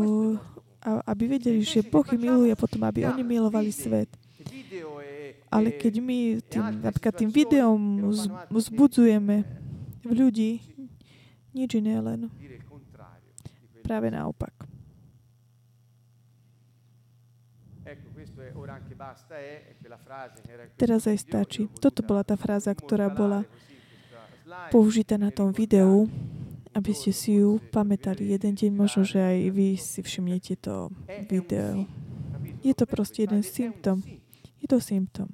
aby 1.04 1.38
vedeli, 1.38 1.60
že 1.62 1.84
Boh 1.84 2.06
ich 2.06 2.18
miluje, 2.18 2.54
potom 2.58 2.82
aby 2.86 3.06
oni 3.06 3.22
milovali 3.22 3.70
svet. 3.70 4.08
Ale 5.48 5.72
keď 5.72 5.94
my 6.00 6.18
tým, 6.44 6.64
napríklad 6.84 7.14
tým 7.16 7.30
videom 7.32 7.80
zbudzujeme 8.52 9.48
v 10.04 10.12
ľudí 10.12 10.60
nič 11.56 11.70
iné, 11.78 12.00
len 12.00 12.28
práve 13.84 14.12
naopak. 14.12 14.52
Teraz 20.76 21.08
aj 21.08 21.18
stačí. 21.24 21.64
Toto 21.80 22.04
bola 22.04 22.20
tá 22.20 22.36
fráza, 22.36 22.76
ktorá 22.76 23.08
bola 23.08 23.48
použitá 24.68 25.16
na 25.16 25.32
tom 25.32 25.52
videu, 25.56 26.04
aby 26.76 26.92
ste 26.92 27.16
si 27.16 27.40
ju 27.40 27.56
pamätali. 27.72 28.28
Jeden 28.28 28.52
deň 28.52 28.70
možno, 28.76 29.08
že 29.08 29.20
aj 29.24 29.38
vy 29.56 29.68
si 29.80 30.00
všimnete 30.04 30.60
to 30.60 30.92
video. 31.32 31.88
Je 32.60 32.76
to 32.76 32.84
proste 32.84 33.24
jeden 33.24 33.40
symptom. 33.40 34.04
Je 34.60 34.66
to 34.68 34.78
symptom. 34.84 35.32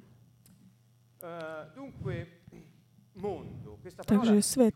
Takže 4.07 4.43
svet. 4.43 4.75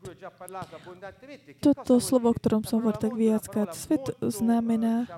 Toto 1.58 1.98
slovo, 1.98 2.30
o 2.30 2.36
ktorom 2.36 2.62
som 2.62 2.84
hovoril 2.84 3.00
tak 3.00 3.14
viackrát, 3.18 3.74
svet 3.74 4.14
znamená 4.20 5.08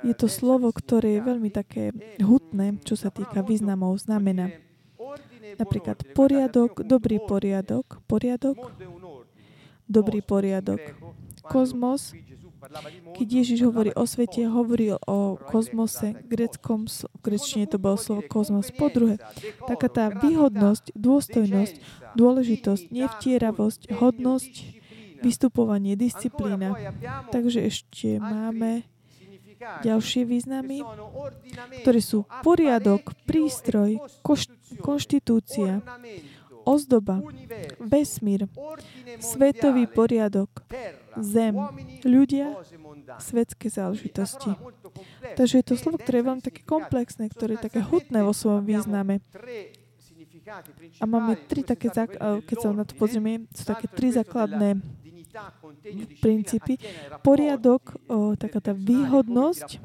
Je 0.00 0.16
to 0.16 0.32
slovo, 0.32 0.72
ktoré 0.72 1.20
je 1.20 1.28
veľmi 1.28 1.52
také 1.52 1.92
hutné, 2.24 2.80
čo 2.88 2.96
sa 2.96 3.12
týka 3.12 3.44
významov, 3.44 4.00
znamena. 4.00 4.48
Napríklad 5.60 6.16
poriadok, 6.16 6.80
dobrý 6.80 7.20
poriadok, 7.20 8.00
poriadok, 8.08 8.56
dobrý 9.84 10.24
poriadok. 10.24 10.80
Kozmos, 11.44 12.16
keď 13.16 13.28
Ježiš 13.28 13.66
hovorí 13.66 13.90
o 13.96 14.04
svete, 14.04 14.44
hovorí 14.46 14.92
o 14.94 15.40
kozmose, 15.40 16.14
greckom, 16.28 16.86
v 16.86 17.18
grečtine 17.24 17.64
to 17.66 17.80
bolo 17.80 17.96
slovo 17.96 18.22
kozmos. 18.24 18.68
Po 18.74 18.92
druhé, 18.92 19.16
taká 19.64 19.88
tá 19.88 20.04
výhodnosť, 20.12 20.92
dôstojnosť, 20.94 21.74
dôležitosť, 22.14 22.84
nevtieravosť, 22.92 23.80
hodnosť, 23.96 24.54
vystupovanie, 25.20 25.96
disciplína. 25.96 26.76
Takže 27.32 27.64
ešte 27.64 28.16
máme 28.20 28.88
ďalšie 29.60 30.24
významy, 30.24 30.80
ktoré 31.84 32.00
sú 32.00 32.24
poriadok, 32.40 33.12
prístroj, 33.28 34.00
konštitúcia, 34.80 35.84
ozdoba, 36.64 37.20
vesmír, 37.80 38.46
svetový 39.20 39.86
poriadok, 39.88 40.50
zem, 41.18 41.56
ľudia, 42.04 42.60
svetské 43.18 43.68
záležitosti. 43.72 44.54
Takže 45.36 45.54
je 45.60 45.64
to 45.66 45.74
slovo, 45.76 45.98
ktoré 45.98 46.20
je 46.20 46.28
veľmi 46.28 46.44
také 46.44 46.60
komplexné, 46.64 47.28
ktoré 47.30 47.58
je 47.58 47.66
také 47.70 47.80
hutné 47.82 48.22
vo 48.22 48.34
svojom 48.34 48.64
význame. 48.64 49.24
A 50.98 51.04
máme 51.06 51.38
tri 51.46 51.62
také, 51.62 51.92
keď 52.46 52.56
sa 52.58 52.74
na 52.74 52.82
to 52.82 52.98
pozrieme, 52.98 53.46
sú 53.54 53.62
také 53.68 53.86
tri 53.86 54.10
základné 54.10 54.82
princípy. 56.18 56.74
Poriadok, 57.22 57.94
o, 58.10 58.34
taká 58.34 58.58
tá 58.58 58.72
výhodnosť, 58.74 59.78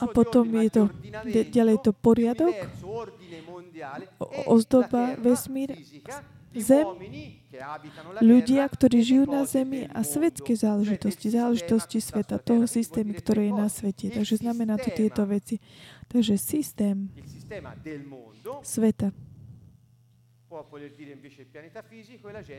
a 0.00 0.06
potom 0.08 0.44
je 0.48 0.70
to 0.72 0.82
ďalej 1.52 1.76
to 1.84 1.90
poriadok, 1.92 2.54
ozdoba, 4.48 5.14
vesmír, 5.20 5.76
zem, 6.56 6.86
ľudia, 8.20 8.68
ktorí 8.68 8.98
žijú 9.00 9.24
na 9.28 9.44
zemi 9.48 9.88
a 9.88 10.00
svetské 10.04 10.52
záležitosti, 10.56 11.32
záležitosti 11.32 11.98
sveta, 12.00 12.40
toho 12.40 12.68
systému, 12.68 13.16
ktorý 13.16 13.52
je 13.52 13.54
na 13.56 13.68
svete. 13.68 14.12
Takže 14.12 14.40
znamená 14.40 14.76
to 14.76 14.92
tieto 14.92 15.24
veci. 15.24 15.60
Takže 16.12 16.36
systém 16.36 17.08
sveta. 18.60 19.12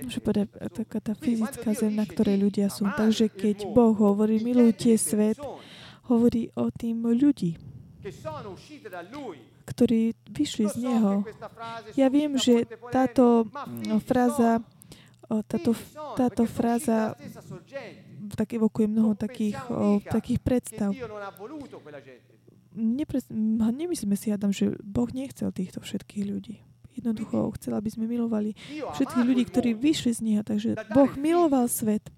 Môže 0.03 0.21
povedať 0.25 0.49
taká 0.73 0.99
tá 0.99 1.13
fyzická 1.13 1.69
zem, 1.77 1.93
na 1.93 2.05
ktorej 2.09 2.41
ľudia 2.41 2.67
sú. 2.73 2.89
Takže 2.89 3.29
keď 3.29 3.69
Boh 3.69 3.93
hovorí, 3.93 4.41
milujte 4.41 4.97
svet, 4.97 5.37
hovorí 6.09 6.49
o 6.57 6.73
tým 6.73 7.05
ľudí 7.05 7.73
ktorí 9.63 10.11
vyšli 10.27 10.65
z 10.67 10.75
Neho. 10.83 11.23
Ja 11.95 12.11
viem, 12.11 12.35
že 12.35 12.67
táto 12.91 13.47
fráza, 14.03 14.59
táto, 15.47 15.71
táto 16.19 16.43
fráza 16.43 17.15
tak 18.33 18.57
evokuje 18.57 18.89
mnoho 18.89 19.13
takých, 19.15 19.55
takých 20.09 20.39
predstav. 20.43 20.91
Nepre, 22.73 23.21
nemyslíme 23.69 24.17
si, 24.17 24.33
Adam, 24.33 24.49
že 24.49 24.73
Boh 24.81 25.07
nechcel 25.13 25.53
týchto 25.53 25.79
všetkých 25.79 26.25
ľudí. 26.25 26.57
Jednoducho 26.93 27.53
chcel, 27.57 27.73
aby 27.73 27.89
sme 27.89 28.05
milovali 28.05 28.53
všetkých 28.93 29.25
ľudí, 29.25 29.43
ktorí 29.49 29.69
vyšli 29.73 30.11
z 30.13 30.19
Neho. 30.21 30.41
Takže 30.45 30.77
Boh 30.93 31.11
miloval 31.17 31.65
svet 31.65 32.13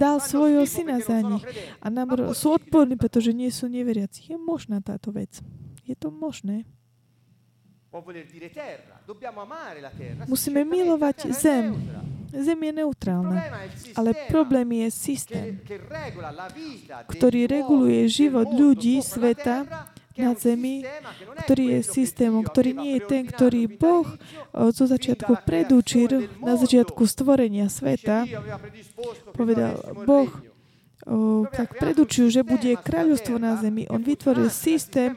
dal 0.00 0.24
svojho 0.24 0.64
syna 0.64 1.04
za 1.04 1.20
nich. 1.20 1.44
A 1.84 1.92
nám 1.92 2.32
sú 2.32 2.56
odporní, 2.56 2.96
pretože 2.96 3.36
nie 3.36 3.52
sú 3.52 3.68
neveriaci. 3.68 4.32
Je 4.32 4.36
možná 4.40 4.80
táto 4.80 5.12
vec. 5.12 5.44
Je 5.84 5.92
to 5.92 6.08
možné. 6.08 6.64
Musíme 10.30 10.60
milovať 10.62 11.16
zem. 11.34 11.74
Zem 12.30 12.60
je 12.62 12.72
neutrálna. 12.72 13.66
Ale 13.98 14.14
problém 14.30 14.86
je 14.86 14.88
systém, 14.94 15.58
ktorý 17.10 17.50
reguluje 17.50 18.06
život 18.06 18.46
ľudí, 18.46 19.02
sveta 19.02 19.66
na 20.20 20.36
zemi, 20.36 20.84
ktorý 21.48 21.64
je 21.74 21.80
systémom, 21.80 22.44
ktorý 22.44 22.76
nie 22.76 23.00
je 23.00 23.02
ten, 23.08 23.22
ktorý 23.24 23.66
Boh 23.80 24.06
zo 24.52 24.84
začiatku 24.84 25.42
predúčil 25.48 26.28
na 26.44 26.60
začiatku 26.60 27.08
stvorenia 27.08 27.72
sveta. 27.72 28.28
Povedal, 29.32 29.80
Boh 30.04 30.28
o, 31.08 31.48
tak 31.48 31.80
predučil, 31.80 32.28
že 32.28 32.44
bude 32.44 32.76
kráľovstvo 32.76 33.40
na 33.40 33.56
zemi. 33.56 33.88
On 33.88 34.04
vytvoril 34.04 34.52
systém, 34.52 35.16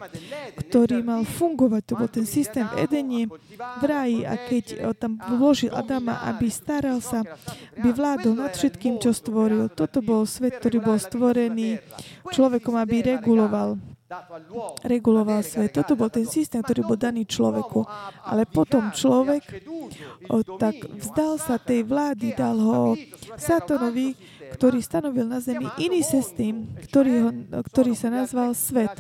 ktorý 0.56 1.04
mal 1.04 1.28
fungovať. 1.28 1.82
To 1.92 1.94
bol 2.00 2.08
ten 2.08 2.24
systém 2.24 2.64
v 2.72 2.88
Edene, 2.88 3.28
v 3.58 3.84
ráji. 3.84 4.24
A 4.24 4.34
keď 4.40 4.66
o, 4.80 4.96
tam 4.96 5.20
vložil 5.20 5.76
Adama, 5.76 6.24
aby 6.24 6.48
staral 6.48 7.04
sa, 7.04 7.28
aby 7.76 7.92
vládol 7.92 8.40
nad 8.40 8.56
všetkým, 8.56 9.04
čo 9.04 9.12
stvoril. 9.12 9.68
Toto 9.76 10.00
bol 10.00 10.24
svet, 10.24 10.64
ktorý 10.64 10.80
bol 10.80 10.96
stvorený 10.96 11.84
človekom, 12.32 12.80
aby 12.80 13.20
reguloval 13.20 13.76
reguloval 14.84 15.42
svet. 15.42 15.74
Toto 15.74 15.96
bol 15.98 16.10
ten 16.12 16.28
systém, 16.28 16.62
ktorý 16.62 16.86
bol 16.86 17.00
daný 17.00 17.26
človeku. 17.28 17.86
Ale 18.28 18.46
potom 18.46 18.92
človek 18.92 19.44
o, 20.30 20.42
tak 20.60 20.78
vzdal 20.88 21.40
sa 21.40 21.56
tej 21.58 21.88
vlády, 21.88 22.36
dal 22.36 22.58
ho 22.58 22.94
Satonovi, 23.40 24.16
ktorý 24.54 24.80
stanovil 24.86 25.26
na 25.26 25.42
zemi 25.42 25.66
iný 25.82 26.06
systém, 26.06 26.70
ktorý, 26.86 27.14
ho, 27.26 27.30
ktorý 27.66 27.98
sa 27.98 28.14
nazval 28.14 28.54
svet. 28.54 28.94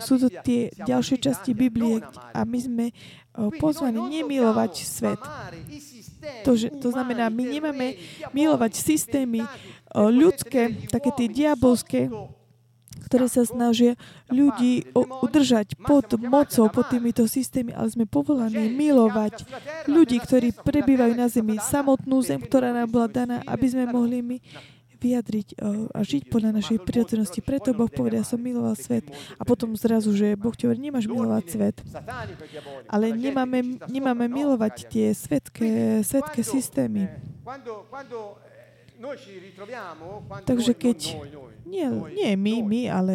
Sú 0.00 0.16
to 0.16 0.30
tie 0.30 0.70
ďalšie 0.72 1.20
časti 1.20 1.52
Biblie 1.52 2.00
a 2.32 2.40
my 2.46 2.58
sme 2.58 2.86
pozvaní 3.60 4.22
nemilovať 4.22 4.72
svet. 4.80 5.20
To, 6.44 6.52
že, 6.56 6.72
to 6.80 6.92
znamená, 6.92 7.28
my 7.32 7.44
nemáme 7.44 7.96
milovať 8.32 8.72
systémy 8.76 9.44
ľudské, 9.92 10.86
také 10.88 11.10
tie 11.16 11.28
diabolské, 11.28 12.08
ktoré 13.10 13.26
sa 13.26 13.42
snažia 13.42 13.98
ľudí 14.30 14.94
udržať 14.94 15.74
pod 15.82 16.14
mocou, 16.22 16.70
pod 16.70 16.86
týmito 16.94 17.26
systémy, 17.26 17.74
ale 17.74 17.90
sme 17.90 18.06
povolaní 18.06 18.70
milovať 18.70 19.50
ľudí, 19.90 20.22
ktorí 20.22 20.54
prebývajú 20.54 21.18
na 21.18 21.26
zemi, 21.26 21.58
samotnú 21.58 22.22
zem, 22.22 22.38
ktorá 22.38 22.70
nám 22.70 22.86
bola 22.86 23.10
daná, 23.10 23.42
aby 23.50 23.66
sme 23.66 23.90
mohli 23.90 24.22
my 24.22 24.38
vyjadriť 25.00 25.56
a 25.96 26.04
žiť 26.04 26.28
podľa 26.28 26.60
našej 26.60 26.84
prirodzenosti. 26.84 27.40
Preto 27.40 27.72
Boh 27.72 27.88
povedal, 27.88 28.20
ja 28.20 28.28
som 28.28 28.36
miloval 28.36 28.76
svet. 28.76 29.08
A 29.40 29.48
potom 29.48 29.72
zrazu, 29.72 30.12
že 30.12 30.36
Boh 30.36 30.52
ti 30.52 30.68
hovorí, 30.68 30.76
nemáš 30.76 31.08
milovať 31.08 31.44
svet. 31.48 31.76
Ale 32.84 33.10
nemáme, 33.16 33.80
nemáme 33.88 34.28
milovať 34.28 34.92
tie 34.92 35.10
svetské, 35.16 36.04
svetské 36.04 36.44
systémy. 36.44 37.08
Takže 40.44 40.72
keď, 40.76 40.98
nie, 41.64 41.88
nie 42.12 42.30
my, 42.36 42.54
my, 42.60 42.82
ale 42.92 43.12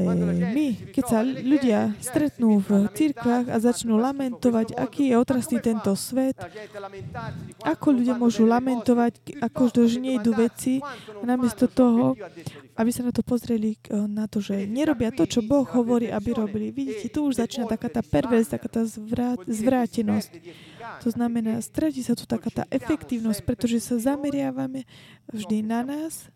my, 0.50 0.68
keď 0.90 1.04
sa 1.06 1.20
ľudia 1.22 1.94
stretnú 2.02 2.58
v 2.58 2.90
církvách 2.90 3.54
a 3.54 3.58
začnú 3.62 4.02
lamentovať, 4.02 4.74
aký 4.74 5.14
je 5.14 5.16
otrastý 5.22 5.62
tento 5.62 5.94
svet, 5.94 6.34
ako 7.62 7.88
ľudia 8.02 8.18
môžu 8.18 8.50
lamentovať, 8.50 9.38
ako 9.46 9.62
že 9.86 10.02
nejdu 10.02 10.34
veci, 10.34 10.82
a 10.82 11.24
namiesto 11.24 11.70
toho, 11.70 12.18
aby 12.76 12.90
sa 12.90 13.06
na 13.06 13.14
to 13.14 13.22
pozreli 13.22 13.78
eh, 13.78 14.10
na 14.10 14.26
to, 14.26 14.42
že 14.42 14.66
nerobia 14.66 15.14
to, 15.14 15.30
čo 15.30 15.46
Boh 15.46 15.68
hovorí, 15.70 16.10
aby 16.10 16.34
robili. 16.34 16.74
Vidíte, 16.74 17.14
tu 17.14 17.30
už 17.30 17.38
začína 17.38 17.70
taká 17.70 17.88
tá 17.94 18.02
pervers, 18.02 18.50
taká 18.50 18.68
tá 18.68 18.82
zvrátenosť. 19.46 20.32
To 21.04 21.10
znamená, 21.12 21.62
stratí 21.62 22.02
sa 22.06 22.14
tu 22.14 22.26
taká 22.28 22.50
tá 22.50 22.64
efektívnosť, 22.70 23.42
pretože 23.46 23.82
sa 23.82 23.96
zameriavame 23.98 24.86
vždy 25.30 25.66
na 25.66 25.82
nás. 25.86 26.30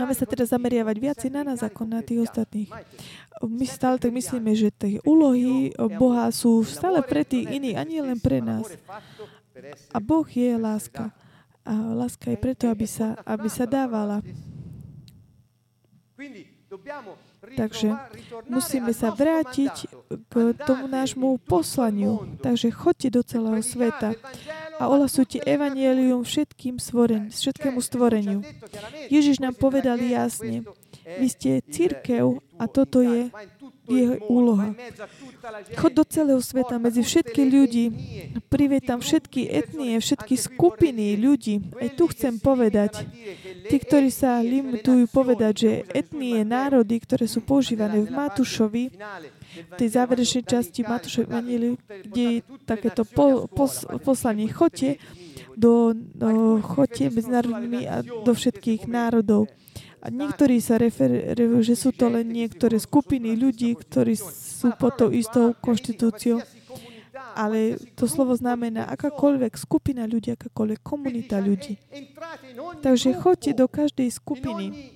Máme 0.00 0.14
sa 0.16 0.24
teda 0.24 0.48
zameriavať 0.48 0.96
viac 0.96 1.20
na 1.28 1.44
nás 1.44 1.60
ako 1.60 1.84
na 1.84 2.00
tých 2.00 2.24
ostatných. 2.24 2.72
My 3.44 3.66
stále 3.68 4.00
tak 4.00 4.08
myslíme, 4.08 4.56
že 4.56 4.72
tie 4.72 5.04
úlohy 5.04 5.68
Boha 6.00 6.32
sú 6.32 6.64
stále 6.64 7.04
pre 7.04 7.28
tých 7.28 7.44
iných 7.44 7.76
a 7.76 7.82
nie 7.84 8.00
len 8.00 8.16
pre 8.16 8.40
nás. 8.40 8.64
A 9.92 9.98
Boh 10.00 10.24
je 10.24 10.56
láska. 10.56 11.12
A 11.64 11.72
láska 11.92 12.32
je 12.32 12.38
preto, 12.40 12.72
aby 12.72 12.88
sa, 12.88 13.20
aby 13.24 13.48
sa 13.52 13.68
dávala. 13.68 14.24
Takže 17.52 17.92
musíme 18.48 18.96
sa 18.96 19.12
vrátiť 19.12 19.74
k 20.30 20.34
tomu 20.64 20.88
nášmu 20.88 21.38
poslaniu. 21.44 22.24
Takže 22.40 22.72
chodte 22.72 23.08
do 23.12 23.20
celého 23.20 23.60
sveta 23.60 24.16
a 24.80 24.90
ohlasujte 24.90 25.44
evanielium 25.44 26.24
všetkým 26.24 26.82
stvoren, 26.82 27.30
všetkému 27.30 27.78
stvoreniu. 27.78 28.40
Ježiš 29.12 29.38
nám 29.38 29.54
povedal 29.54 30.00
jasne, 30.02 30.66
vy 31.04 31.26
ste 31.28 31.50
církev 31.68 32.40
a 32.56 32.64
toto 32.64 33.04
je 33.04 33.28
jeho 33.88 34.16
úloha. 34.32 34.72
Chod 35.76 35.92
do 35.92 36.04
celého 36.08 36.40
sveta 36.40 36.80
medzi 36.80 37.04
všetky 37.04 37.42
ľudí, 37.44 37.84
privieť 38.48 38.82
tam 38.94 38.98
všetky 39.04 39.40
etnie, 39.48 40.00
všetky 40.00 40.34
skupiny 40.40 41.20
ľudí. 41.20 41.72
Aj 41.76 41.90
tu 41.92 42.08
chcem 42.08 42.40
povedať, 42.40 43.04
tí, 43.68 43.76
ktorí 43.76 44.08
sa 44.08 44.40
limitujú 44.40 45.08
povedať, 45.12 45.52
že 45.54 45.70
etnie, 45.92 46.42
národy, 46.42 47.00
ktoré 47.00 47.28
sú 47.28 47.44
používané 47.44 48.04
v 48.04 48.10
Matúšovi, 48.12 48.84
v 49.54 49.72
tej 49.78 49.88
záverečnej 49.94 50.44
časti 50.44 50.80
Matúšovi 50.82 51.30
kde 52.04 52.24
je 52.24 52.38
takéto 52.66 53.06
po, 53.06 53.46
pos, 53.46 53.86
poslanie, 54.02 54.50
chodte 54.50 54.98
do, 55.54 55.94
do 55.94 56.58
chodte 56.62 57.10
medzinárodnými 57.10 57.86
a 57.86 58.02
do 58.02 58.32
všetkých 58.34 58.90
národov. 58.90 59.46
A 60.04 60.12
niektorí 60.12 60.60
sa 60.60 60.76
referujú, 60.76 61.64
že 61.64 61.74
sú 61.80 61.88
to 61.96 62.12
len 62.12 62.28
niektoré 62.28 62.76
skupiny 62.76 63.32
ľudí, 63.40 63.72
ktorí 63.72 64.20
sú 64.20 64.76
pod 64.76 65.00
tou 65.00 65.08
istou 65.08 65.56
konštitúciou. 65.56 66.44
Ale 67.34 67.80
to 67.96 68.04
slovo 68.04 68.36
znamená 68.36 68.84
akákoľvek 68.92 69.56
skupina 69.56 70.04
ľudí, 70.04 70.36
akákoľvek 70.36 70.80
komunita 70.84 71.40
ľudí. 71.40 71.80
Takže 72.84 73.16
choďte 73.16 73.52
do 73.58 73.66
každej 73.66 74.12
skupiny 74.12 74.94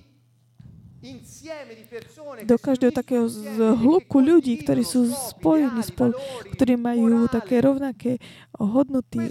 do 2.43 2.57
každého 2.59 2.91
takého 2.91 3.31
zhluku 3.31 4.19
ľudí, 4.19 4.59
ktorí 4.59 4.83
sú 4.83 5.07
spojení 5.07 5.79
spolu, 5.87 6.19
ktorí 6.59 6.75
majú 6.75 7.31
také 7.31 7.63
rovnaké 7.63 8.19
hodnoty, 8.59 9.31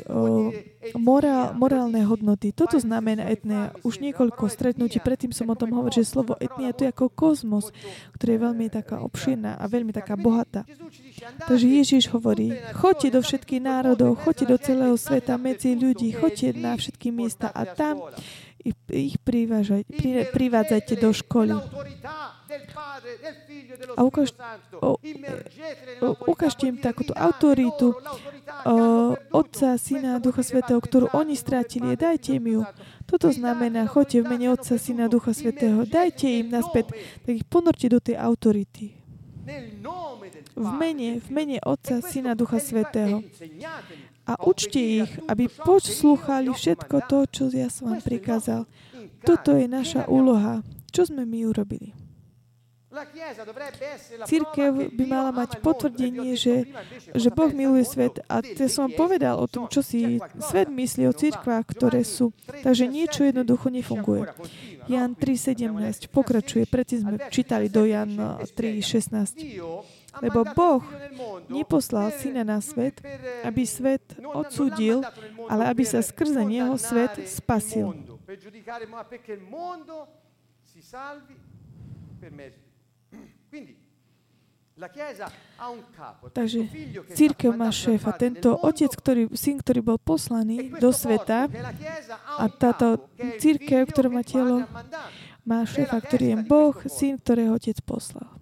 morál, 0.95 1.51
morálne 1.59 1.99
hodnoty. 2.07 2.55
Toto 2.55 2.79
znamená 2.79 3.27
etnia. 3.27 3.75
Už 3.83 3.99
niekoľko 3.99 4.47
stretnutí, 4.47 5.03
predtým 5.03 5.35
som 5.35 5.51
o 5.51 5.59
tom 5.59 5.75
hovoril, 5.75 5.99
že 5.99 6.07
slovo 6.07 6.39
etnia 6.39 6.71
to 6.71 6.87
je 6.87 6.91
ako 6.95 7.11
kozmos, 7.11 7.75
ktorý 8.15 8.39
je 8.39 8.43
veľmi 8.47 8.65
taká 8.71 9.03
obširná 9.03 9.59
a 9.59 9.63
veľmi 9.67 9.91
taká 9.91 10.15
bohatá. 10.15 10.63
Takže 11.51 11.67
Ježiš 11.67 12.07
hovorí, 12.15 12.55
choďte 12.79 13.11
do 13.11 13.19
všetkých 13.19 13.59
národov, 13.59 14.23
choďte 14.23 14.45
do 14.47 14.55
celého 14.55 14.95
sveta 14.95 15.35
medzi 15.35 15.75
ľudí, 15.75 16.15
choďte 16.15 16.55
na 16.55 16.79
všetky 16.79 17.11
miesta 17.11 17.51
a 17.51 17.67
tam 17.67 18.07
ich 18.91 19.15
privádzajte 20.33 20.93
do 20.99 21.09
školy. 21.13 21.53
A 23.97 24.03
ukáž, 24.03 24.31
o, 24.79 24.95
o, 26.01 26.09
ukážte 26.31 26.67
im 26.67 26.77
takúto 26.79 27.11
autoritu 27.13 27.93
o, 27.93 27.97
Otca, 29.35 29.75
Syna 29.75 30.17
a 30.17 30.23
Ducha 30.23 30.41
Svetého, 30.41 30.79
ktorú 30.79 31.11
oni 31.11 31.35
strátili. 31.35 31.99
Dajte 31.99 32.39
im 32.39 32.45
ju. 32.47 32.61
Toto 33.03 33.31
znamená, 33.31 33.87
choďte 33.87 34.23
v 34.23 34.25
mene 34.31 34.47
Otca, 34.53 34.79
Syna 34.79 35.07
a 35.07 35.11
Ducha 35.11 35.35
Svetého. 35.35 35.83
Dajte 35.83 36.27
im 36.27 36.47
naspäť, 36.51 36.95
tak 37.23 37.33
ich 37.35 37.45
ponorte 37.47 37.87
do 37.91 37.99
tej 37.99 38.15
autority. 38.15 38.95
V 40.57 40.69
mene, 40.75 41.19
v 41.23 41.29
mene 41.31 41.57
Otca, 41.63 42.03
Syna, 42.03 42.35
Ducha 42.35 42.59
Svetého 42.59 43.23
a 44.27 44.33
učte 44.43 44.79
ich, 44.79 45.11
aby 45.31 45.47
poslúchali 45.47 46.51
všetko 46.51 46.95
to, 47.07 47.19
čo 47.31 47.43
ja 47.55 47.71
som 47.71 47.95
vám 47.95 48.03
prikázal. 48.03 48.67
Toto 49.23 49.55
je 49.55 49.71
naša 49.71 50.05
úloha. 50.11 50.61
Čo 50.91 51.07
sme 51.07 51.23
my 51.23 51.47
urobili? 51.47 51.95
Církev 54.25 54.89
by 54.95 55.05
mala 55.05 55.29
mať 55.29 55.61
potvrdenie, 55.61 56.33
že, 56.33 56.65
že 57.13 57.29
Boh 57.29 57.51
miluje 57.53 57.85
svet. 57.85 58.23
A 58.25 58.41
to 58.41 58.65
som 58.71 58.89
povedal 58.89 59.37
o 59.37 59.45
tom, 59.45 59.69
čo 59.69 59.85
si 59.85 60.17
svet 60.41 60.71
myslí 60.71 61.05
o 61.05 61.13
církvách, 61.13 61.77
ktoré 61.77 62.01
sú. 62.01 62.33
Takže 62.47 62.89
niečo 62.89 63.21
jednoducho 63.27 63.69
nefunguje. 63.69 64.33
Jan 64.89 65.13
3.17 65.13 66.09
pokračuje. 66.09 66.65
Predtým 66.65 66.99
sme 67.03 67.13
čítali 67.29 67.69
do 67.69 67.85
Jan 67.85 68.41
3.16. 68.55 69.96
Lebo 70.21 70.41
Boh 70.55 70.81
neposlal 71.49 72.13
syna 72.15 72.43
na 72.43 72.59
svet, 72.61 73.01
aby 73.45 73.63
svet 73.67 74.03
odsúdil, 74.21 75.03
ale 75.49 75.63
aby 75.69 75.83
sa 75.85 76.01
skrze 76.01 76.41
neho 76.43 76.73
svet 76.77 77.13
spasil. 77.29 77.93
Takže 86.37 86.59
církev 87.17 87.49
má 87.57 87.73
šéfa. 87.73 88.13
Tento 88.13 88.53
otec, 88.61 88.93
ktorý, 88.93 89.33
syn, 89.33 89.57
ktorý 89.57 89.81
bol 89.81 89.97
poslaný 89.97 90.69
do 90.77 90.93
sveta 90.93 91.49
a 92.37 92.45
táto 92.45 93.09
církev, 93.41 93.89
ktorá 93.89 94.13
má 94.13 94.21
telo, 94.21 94.69
má 95.41 95.65
šéfa, 95.65 95.97
ktorý 95.97 96.25
je 96.29 96.37
Boh, 96.45 96.77
syn, 96.85 97.17
ktorého 97.17 97.57
otec 97.57 97.81
poslal 97.81 98.37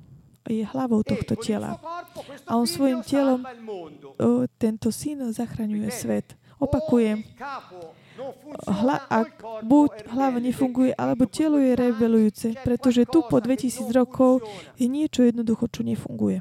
je 0.49 0.65
hlavou 0.65 1.01
tohto 1.03 1.35
tela. 1.35 1.81
A 2.45 2.57
on 2.57 2.67
svojim 2.69 3.01
telom, 3.01 3.41
o, 3.41 4.45
tento 4.57 4.93
syn 4.93 5.33
zachraňuje 5.33 5.89
svet. 5.91 6.37
Opakujem, 6.55 7.23
hla, 8.67 8.97
ak 9.11 9.43
buď 9.65 9.91
hlava 10.07 10.39
nefunguje, 10.39 10.95
alebo 10.95 11.27
telo 11.27 11.59
je 11.59 11.75
rebelujúce, 11.75 12.47
pretože 12.63 13.03
tu 13.09 13.25
po 13.27 13.43
2000 13.43 13.91
rokov 13.91 14.39
je 14.79 14.87
niečo 14.87 15.27
jednoducho, 15.27 15.67
čo 15.67 15.83
nefunguje. 15.83 16.39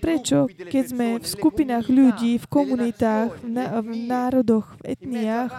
Prečo, 0.00 0.48
keď 0.48 0.84
sme 0.88 1.06
v 1.20 1.26
skupinách 1.28 1.92
ľudí, 1.92 2.40
v 2.40 2.46
komunitách, 2.48 3.44
v, 3.44 3.52
v 3.60 3.90
národoch, 4.08 4.80
v 4.80 4.96
etniách, 4.96 5.52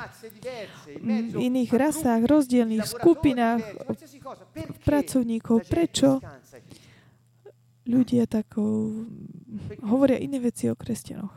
v 0.98 1.36
iných 1.38 1.70
rasách, 1.70 2.26
rozdielných 2.26 2.86
skupinách, 2.90 3.62
pracovníkov, 4.82 5.70
prečo 5.70 6.18
ľudia 7.86 8.26
tak 8.26 8.58
hovoria 9.86 10.18
iné 10.18 10.42
veci 10.42 10.66
o 10.66 10.74
kresťanoch? 10.74 11.34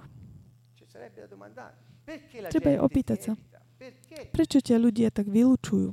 Treba 2.48 2.68
aj 2.72 2.80
opýtať 2.80 3.18
sa, 3.20 3.32
prečo 4.32 4.64
ťa 4.64 4.76
ľudia 4.80 5.08
tak 5.12 5.28
vylúčujú? 5.28 5.92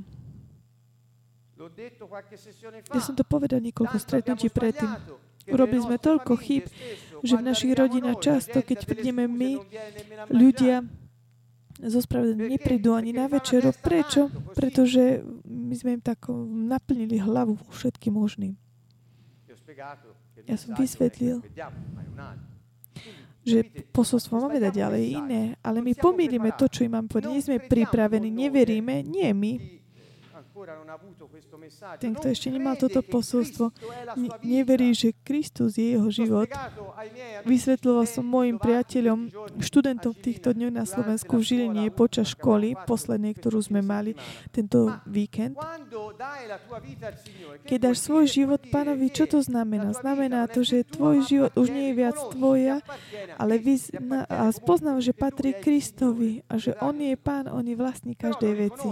Ja 2.92 3.02
som 3.04 3.14
to 3.14 3.22
povedal 3.22 3.62
niekoľko 3.62 3.98
stretnutí 4.02 4.50
predtým. 4.50 4.90
Urobili 5.52 5.82
sme 5.84 5.98
toľko 6.00 6.34
chyb, 6.40 6.64
že 7.22 7.38
v 7.38 7.44
našich 7.46 7.76
rodinách 7.76 8.24
často, 8.24 8.64
keď 8.64 8.88
prídeme 8.88 9.30
my, 9.30 9.62
ľudia 10.32 10.82
zo 11.82 11.98
spravedlenia 11.98 12.58
neprídu 12.58 12.94
ani 12.94 13.10
na 13.14 13.26
večeru. 13.26 13.74
Prečo? 13.74 14.30
Pretože 14.54 15.26
my 15.46 15.74
sme 15.74 15.98
im 15.98 16.04
tak 16.04 16.30
naplnili 16.46 17.18
hlavu 17.18 17.58
všetkým 17.74 18.14
možným. 18.14 18.54
Ja 20.46 20.58
som 20.58 20.78
vysvetlil, 20.78 21.42
že 23.42 23.66
posolstvo 23.90 24.38
máme 24.38 24.62
dať 24.62 24.74
ďalej 24.78 25.04
iné, 25.18 25.42
ale 25.66 25.82
my 25.82 25.98
pomýlime 25.98 26.54
to, 26.54 26.70
čo 26.70 26.86
im 26.86 26.94
mám 26.94 27.10
povedať. 27.10 27.30
Nie 27.34 27.42
sme 27.42 27.58
pripravení, 27.58 28.30
neveríme, 28.30 29.02
nie 29.02 29.30
my, 29.34 29.81
ten, 31.98 32.12
kto 32.14 32.28
ešte 32.30 32.50
nemal 32.52 32.76
toto 32.78 33.02
posolstvo, 33.02 33.74
neverí, 34.46 34.94
že 34.94 35.16
Kristus 35.26 35.78
je 35.78 35.98
jeho 35.98 36.10
život. 36.12 36.48
Vysvetloval 37.46 38.06
som 38.06 38.26
mojim 38.26 38.62
priateľom, 38.62 39.32
študentom 39.62 40.14
v 40.14 40.22
týchto 40.22 40.54
dňoch 40.54 40.74
na 40.74 40.86
Slovensku 40.86 41.40
v 41.40 41.44
Žiline 41.44 41.90
počas 41.94 42.34
školy, 42.34 42.76
poslednej, 42.86 43.34
ktorú 43.38 43.60
sme 43.62 43.82
mali 43.82 44.14
tento 44.52 44.94
víkend. 45.08 45.58
Keď 47.66 47.78
dáš 47.80 47.98
svoj 48.06 48.26
život 48.28 48.62
pánovi, 48.70 49.10
čo 49.10 49.26
to 49.26 49.40
znamená? 49.42 49.96
Znamená 49.96 50.46
to, 50.52 50.62
že 50.62 50.86
tvoj 50.86 51.24
život 51.26 51.52
už 51.56 51.68
nie 51.72 51.92
je 51.92 51.98
viac 51.98 52.18
tvoja, 52.36 52.84
ale, 53.40 53.58
vyzna, 53.58 54.28
spoznám, 54.52 55.00
že 55.00 55.16
patrí 55.16 55.56
Kristovi 55.56 56.44
a 56.52 56.60
že 56.60 56.76
On 56.84 56.94
je 56.96 57.16
pán, 57.16 57.48
On 57.50 57.64
je 57.64 57.76
vlastní 57.78 58.14
každej 58.14 58.54
veci. 58.58 58.90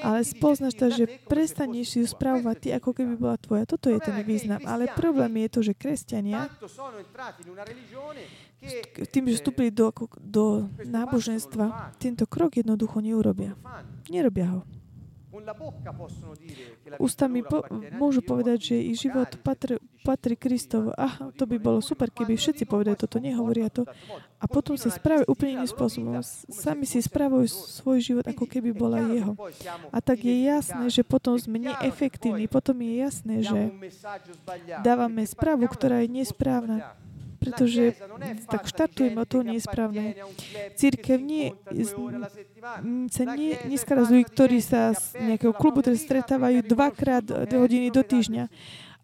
Ale 0.00 0.24
spoznáš 0.24 0.79
to, 0.80 0.88
že 0.88 1.04
prestaneš 1.28 1.86
si 1.92 1.96
ju 2.00 2.06
spravovať 2.08 2.56
ty, 2.56 2.68
ako 2.72 2.90
keby 2.96 3.12
bola 3.20 3.36
tvoja. 3.36 3.68
Toto 3.68 3.92
je 3.92 4.00
ten 4.00 4.16
význam. 4.24 4.64
Ale 4.64 4.88
problém 4.96 5.44
je 5.44 5.48
to, 5.52 5.60
že 5.60 5.72
kresťania 5.76 6.48
tým, 9.08 9.24
že 9.32 9.40
vstúpili 9.40 9.72
do, 9.72 9.88
do 10.20 10.68
náboženstva, 10.84 11.96
tento 11.96 12.28
krok 12.28 12.60
jednoducho 12.60 13.00
neurobia. 13.00 13.56
Nerobia 14.12 14.46
ho. 14.52 14.60
Ústami 17.00 17.40
po, 17.44 17.64
môžu 17.96 18.20
povedať, 18.24 18.72
že 18.72 18.76
ich 18.80 18.98
život 19.02 19.28
patrí, 19.40 19.76
patrí 20.02 20.34
Kristov. 20.36 20.92
Aha, 20.96 21.32
to 21.36 21.44
by 21.44 21.56
bolo 21.60 21.84
super, 21.84 22.08
keby 22.08 22.36
všetci 22.36 22.64
povedali 22.64 22.96
toto, 22.96 23.20
nehovoria 23.20 23.68
to. 23.68 23.84
A 24.40 24.48
potom 24.48 24.74
sa 24.80 24.88
správajú 24.88 25.28
úplne 25.28 25.60
iným 25.60 25.68
spôsobom. 25.68 26.20
Sami 26.48 26.88
si 26.88 27.00
spravujú 27.04 27.46
svoj 27.48 27.98
život, 28.00 28.24
ako 28.24 28.48
keby 28.48 28.72
bola 28.72 29.04
jeho. 29.12 29.36
A 29.92 29.98
tak 30.00 30.24
je 30.24 30.36
jasné, 30.48 30.88
že 30.88 31.04
potom 31.04 31.36
sme 31.36 31.60
neefektívni. 31.60 32.48
Potom 32.48 32.80
je 32.80 32.92
jasné, 33.04 33.34
že 33.44 33.60
dávame 34.80 35.28
správu, 35.28 35.68
ktorá 35.68 36.00
je 36.04 36.24
nesprávna. 36.24 36.96
Pretože 37.40 37.96
tak 38.46 38.68
štartujeme 38.68 39.24
od 39.24 39.28
toho 39.28 39.42
nesprávne. 39.42 40.14
Církev 40.76 41.16
nie, 41.16 41.56
sa 43.08 43.22
nie, 43.32 43.56
ľudí, 43.88 44.24
ktorí 44.28 44.60
sa 44.60 44.92
z 44.92 45.16
nejakého 45.34 45.56
klubu 45.56 45.80
ktorý 45.80 45.96
stretávajú 45.96 46.60
dvakrát 46.68 47.24
dve 47.24 47.56
hodiny 47.56 47.88
do 47.88 48.04
týždňa, 48.04 48.52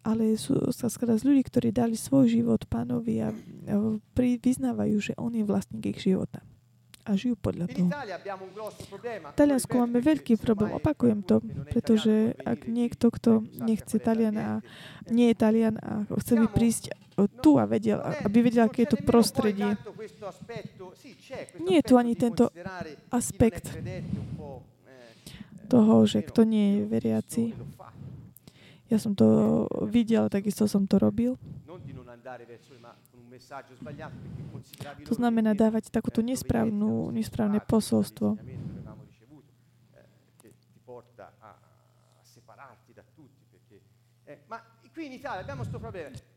ale 0.05 0.37
sú, 0.37 0.69
sa 0.69 0.87
skladá 0.87 1.17
z 1.17 1.25
ľudí, 1.25 1.41
ktorí 1.49 1.73
dali 1.73 1.97
svoj 1.97 2.29
život 2.29 2.61
pánovi 2.69 3.25
a 3.25 3.33
vyznávajú, 4.15 4.95
že 5.01 5.13
on 5.17 5.33
je 5.33 5.43
vlastník 5.43 5.97
ich 5.97 6.05
života 6.05 6.45
a 7.07 7.15
žijú 7.15 7.39
podľa 7.39 7.71
toho. 7.71 7.87
V 9.31 9.35
Taliansku 9.39 9.73
máme 9.79 10.03
veľký 10.03 10.35
problém, 10.35 10.75
opakujem 10.75 11.23
to, 11.23 11.39
pretože 11.71 12.35
ak 12.43 12.67
niekto, 12.67 13.07
kto 13.07 13.47
nechce 13.63 13.95
Talian 13.95 14.35
a 14.35 14.51
nie 15.07 15.31
je 15.31 15.35
Talian 15.39 15.79
a 15.79 16.03
chce 16.19 16.35
by 16.35 16.47
prísť 16.51 16.91
tu 17.25 17.57
a 17.57 17.65
vedel, 17.65 17.97
aby 17.97 18.45
vedel, 18.45 18.69
aké 18.69 18.85
je 18.85 18.93
to 18.93 18.99
prostredie. 19.01 19.73
Nie 21.57 21.81
je 21.81 21.87
tu 21.89 21.97
ani 21.97 22.13
tento 22.13 22.53
aspekt 23.09 23.73
toho, 25.65 26.05
že 26.05 26.21
kto 26.21 26.45
nie 26.45 26.65
je 26.77 26.81
veriaci. 26.85 27.43
Ja 28.87 29.01
som 29.01 29.17
to 29.17 29.65
videl, 29.89 30.29
takisto 30.29 30.69
som 30.69 30.85
to 30.85 31.01
robil. 31.01 31.35
To 35.03 35.13
znamená 35.13 35.51
dávať 35.57 35.91
takúto 35.91 36.23
nesprávnu, 36.23 37.11
nesprávne 37.11 37.59
posolstvo. 37.65 38.39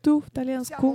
Tu 0.01 0.13
v 0.21 0.29
Taliansku 0.29 0.87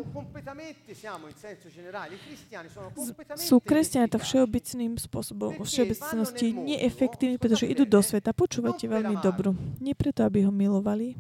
sú 3.35 3.57
kresťania 3.59 4.07
to 4.07 4.19
všeobecným 4.23 4.95
spôsobom, 5.03 5.51
všeobecnosti 5.67 6.55
neefektívni, 6.55 7.37
pretože 7.43 7.67
idú 7.67 7.83
do 7.83 7.99
sveta. 7.99 8.31
Počúvajte 8.31 8.87
veľmi 8.87 9.19
dobru. 9.19 9.59
Nie 9.83 9.99
preto, 9.99 10.23
aby 10.23 10.47
ho 10.47 10.53
milovali, 10.55 11.19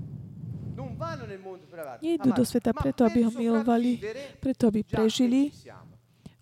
Nejdú 2.00 2.32
do 2.32 2.44
sveta 2.44 2.72
preto, 2.72 3.04
aby 3.04 3.28
ho 3.28 3.32
milovali, 3.32 4.00
preto, 4.40 4.68
aby 4.72 4.80
prežili, 4.80 5.52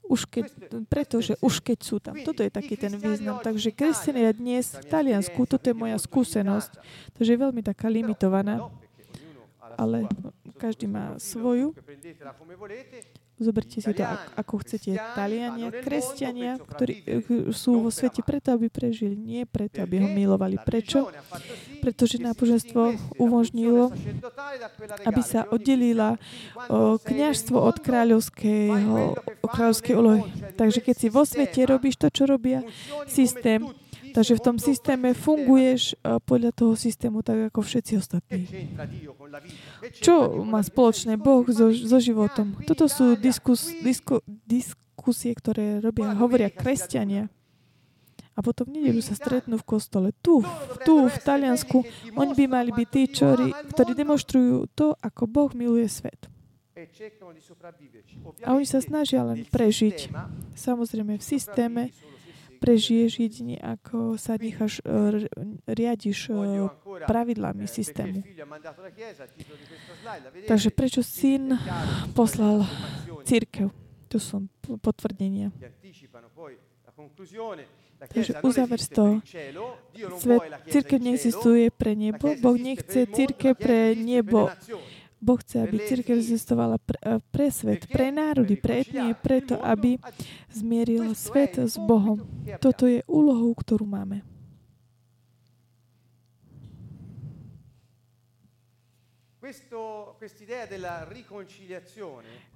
už 0.04 0.28
keď, 0.28 0.46
pretože 0.86 1.34
už 1.40 1.64
keď 1.64 1.78
sú 1.80 1.96
tam. 1.98 2.14
Toto 2.22 2.44
je 2.44 2.50
taký 2.52 2.76
ten 2.76 2.92
význam. 2.94 3.40
Takže 3.40 3.72
kresťania 3.72 4.30
dnes 4.36 4.74
v 4.74 4.86
Taliansku, 4.86 5.38
toto 5.48 5.66
je 5.66 5.74
moja 5.74 5.96
skúsenosť, 5.98 6.76
takže 7.18 7.30
je 7.34 7.38
veľmi 7.40 7.62
taká 7.64 7.90
limitovaná, 7.90 8.68
ale 9.76 10.08
každý 10.58 10.86
má 10.86 11.18
svoju. 11.18 11.74
Zoberte 13.34 13.82
si 13.82 13.90
to, 13.90 14.06
ako 14.38 14.62
chcete. 14.62 14.94
Taliania, 15.18 15.74
kresťania, 15.74 16.54
ktorí 16.54 17.02
eh, 17.02 17.18
sú 17.50 17.82
vo 17.82 17.90
svete 17.90 18.22
preto, 18.22 18.54
aby 18.54 18.70
prežili, 18.70 19.18
nie 19.18 19.42
preto, 19.42 19.82
aby 19.82 19.98
ho 19.98 20.06
milovali. 20.06 20.54
Prečo? 20.62 21.10
Pretože 21.82 22.22
náboženstvo 22.22 22.94
umožnilo, 23.18 23.90
aby 25.02 25.22
sa 25.26 25.50
oddelila 25.50 26.14
kniažstvo 27.02 27.58
od 27.58 27.82
kráľovskej 27.82 28.70
úlohy. 29.98 30.22
Takže 30.54 30.78
keď 30.78 30.94
si 30.94 31.10
vo 31.10 31.26
svete 31.26 31.66
robíš 31.66 31.98
to, 31.98 32.14
čo 32.14 32.30
robia 32.30 32.62
systém, 33.10 33.66
Takže 34.14 34.38
v 34.38 34.44
tom 34.46 34.56
systéme 34.62 35.10
funguješ 35.10 35.98
podľa 36.22 36.54
toho 36.54 36.78
systému 36.78 37.26
tak 37.26 37.50
ako 37.50 37.66
všetci 37.66 37.92
ostatní. 37.98 38.46
Čo 39.98 40.46
má 40.46 40.62
spoločné 40.62 41.18
Boh 41.18 41.42
so, 41.50 41.74
so 41.74 41.98
životom? 41.98 42.54
Toto 42.62 42.86
sú 42.86 43.18
diskus, 43.18 43.74
disko, 43.82 44.22
diskusie, 44.46 45.34
ktoré 45.34 45.82
robia, 45.82 46.14
hovoria 46.14 46.46
kresťania. 46.46 47.26
A 48.34 48.42
potom 48.42 48.66
v 48.66 48.82
nedelu 48.82 48.98
sa 48.98 49.14
stretnú 49.14 49.58
v 49.58 49.66
kostole. 49.66 50.10
Tu, 50.18 50.42
tu 50.82 50.94
v 51.06 51.16
Taliansku, 51.22 51.86
oni 52.18 52.32
by 52.34 52.44
mali 52.50 52.70
byť 52.74 52.88
tí, 52.90 53.02
čori, 53.10 53.50
ktorí 53.50 53.94
demonstrujú 53.94 54.70
to, 54.74 54.94
ako 54.98 55.26
Boh 55.30 55.50
miluje 55.54 55.86
svet. 55.86 56.30
A 58.42 58.48
oni 58.58 58.66
sa 58.66 58.82
snažia 58.82 59.22
len 59.22 59.46
prežiť. 59.46 60.10
Samozrejme 60.58 61.14
v 61.14 61.22
systéme, 61.22 61.82
prežiješ 62.64 63.12
jedine, 63.20 63.60
ako 63.60 64.16
sa 64.16 64.40
necháš, 64.40 64.80
uh, 64.88 65.20
riadiš 65.68 66.32
uh, 66.32 66.72
pravidlami 67.04 67.68
systému. 67.68 68.24
Takže 70.48 70.72
prečo 70.72 71.04
syn 71.04 71.60
poslal 72.16 72.64
církev? 73.28 73.68
Tu 74.08 74.16
sú 74.16 74.48
potvrdenia. 74.80 75.52
Takže 78.08 78.32
uzáver 78.40 78.80
z 78.80 78.88
toho. 78.88 79.12
Svet, 80.18 80.42
církev 80.68 80.98
neexistuje 81.00 81.68
pre 81.70 81.92
nebo. 81.96 82.32
Boh 82.40 82.56
nechce 82.56 83.06
církev 83.06 83.56
pre 83.56 83.92
nebo. 83.96 84.48
Boh 85.24 85.40
chce, 85.40 85.64
aby 85.64 85.80
církev 85.80 86.20
existovala 86.20 86.76
pre, 86.76 87.00
eh, 87.00 87.16
pre 87.32 87.48
svet, 87.48 87.88
pre 87.88 88.12
národy, 88.12 88.60
pre 88.60 88.84
etnie, 88.84 89.16
preto, 89.16 89.56
aby 89.56 89.96
zmierila 90.52 91.16
svet 91.16 91.56
s 91.56 91.80
Bohom. 91.80 92.20
Toto 92.60 92.84
je 92.84 93.00
úlohou, 93.08 93.56
ktorú 93.56 93.88
máme. 93.88 94.20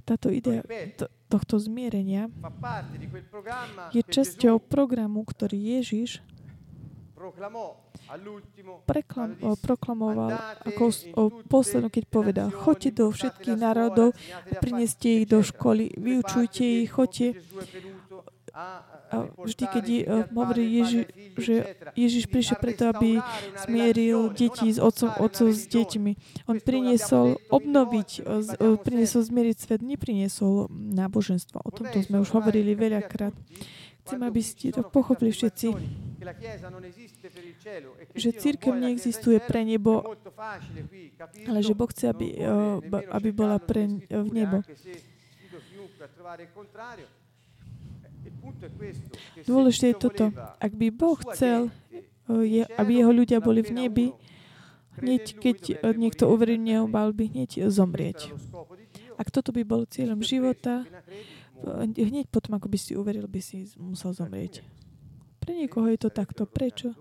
Táto 0.09 0.29
idea 0.33 0.61
to, 0.97 1.05
tohto 1.29 1.55
zmierenia 1.61 2.33
je 3.93 4.03
časťou 4.09 4.57
programu, 4.57 5.21
ktorý 5.29 5.57
Ježiš 5.81 6.25
preklam, 8.87 9.31
proklamoval 9.61 10.31
ako 10.64 10.85
poslednú, 11.51 11.91
keď 11.91 12.05
povedal, 12.09 12.49
choďte 12.55 12.91
do 13.03 13.11
všetkých 13.12 13.59
národov 13.59 14.14
prineste 14.62 15.23
ich 15.23 15.27
do 15.29 15.43
školy, 15.43 15.93
vyučujte 15.99 16.64
ich, 16.64 16.91
choďte. 16.91 17.37
A 19.09 19.25
vždy, 19.39 19.64
keď 19.71 19.85
je, 19.87 20.03
hovorí 20.37 20.64
Ježi, 20.66 21.09
že 21.39 21.55
Ježiš 21.97 22.29
prišiel 22.29 22.59
preto, 22.61 22.91
aby 22.91 23.23
smieril 23.64 24.35
deti 24.37 24.69
s 24.69 24.77
otcom, 24.83 25.14
otcov 25.16 25.55
s 25.55 25.64
deťmi. 25.71 26.12
On 26.51 26.61
priniesol 26.61 27.41
obnoviť, 27.49 28.27
priniesol 28.85 29.23
zmieriť 29.25 29.57
svet, 29.57 29.81
nepriniesol 29.81 30.69
náboženstvo. 30.75 31.57
O 31.64 31.71
tomto 31.73 32.05
sme 32.05 32.21
už 32.21 32.35
hovorili 32.35 32.77
veľakrát. 32.77 33.33
Chcem, 34.09 34.25
aby 34.25 34.41
ste 34.41 34.73
to 34.73 34.81
pochopili 34.89 35.29
všetci, 35.29 35.69
že 38.17 38.31
církev 38.33 38.73
neexistuje 38.73 39.37
pre 39.45 39.69
nebo, 39.69 40.01
ale 41.45 41.61
že 41.61 41.77
Boh 41.77 41.93
chce, 41.93 42.09
aby, 42.09 42.41
aby 42.89 43.29
bola 43.37 43.61
pre 43.61 43.85
v 44.09 44.31
nebo. 44.33 44.65
Dôležité 49.45 49.93
je 49.93 49.97
toto. 50.01 50.25
Ak 50.57 50.73
by 50.73 50.89
Boh 50.89 51.21
chcel, 51.29 51.69
aby 52.81 52.93
jeho 52.97 53.13
ľudia 53.13 53.45
boli 53.45 53.61
v 53.61 53.73
nebi, 53.77 54.07
hneď 54.99 55.37
keď 55.37 55.59
niekto 55.97 56.33
uverí 56.33 56.57
v 56.57 56.65
Neho, 56.75 56.85
mal 56.89 57.13
by 57.13 57.29
hneď 57.31 57.69
zomrieť. 57.71 58.33
Ak 59.19 59.35
toto 59.35 59.51
by 59.51 59.63
bol 59.67 59.85
cieľom 59.87 60.23
života, 60.23 60.87
hneď 61.95 62.27
potom, 62.31 62.55
ako 62.57 62.71
by 62.71 62.79
si 62.79 62.93
uveril, 62.95 63.27
by 63.27 63.41
si 63.43 63.67
musel 63.79 64.15
zomrieť. 64.15 64.63
Pre 65.43 65.53
niekoho 65.55 65.89
je 65.89 65.99
to 65.99 66.11
takto. 66.13 66.45
Prečo? 66.45 66.93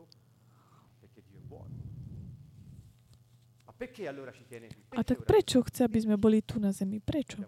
A 4.97 5.01
tak 5.05 5.21
prečo 5.29 5.61
chce, 5.61 5.85
aby 5.85 5.99
sme 6.01 6.17
boli 6.17 6.41
tu 6.41 6.57
na 6.57 6.73
zemi? 6.73 6.97
Prečo? 6.97 7.45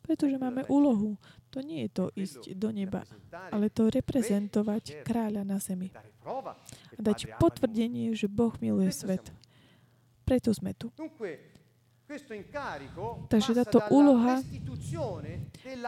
Pretože 0.00 0.38
máme 0.38 0.64
úlohu. 0.70 1.18
To 1.50 1.58
nie 1.60 1.88
je 1.88 1.90
to 1.92 2.04
ísť 2.14 2.54
do 2.54 2.70
neba, 2.70 3.02
ale 3.50 3.68
to 3.68 3.90
reprezentovať 3.90 5.02
kráľa 5.02 5.42
na 5.42 5.58
zemi. 5.58 5.90
A 6.24 7.00
dať 7.00 7.36
potvrdenie, 7.36 8.14
že 8.14 8.30
Boh 8.30 8.54
miluje 8.62 8.92
svet. 8.92 9.34
Preto 10.24 10.54
sme 10.54 10.72
tu. 10.72 10.94
Takže 13.26 13.50
táto 13.58 13.82
úloha 13.90 14.38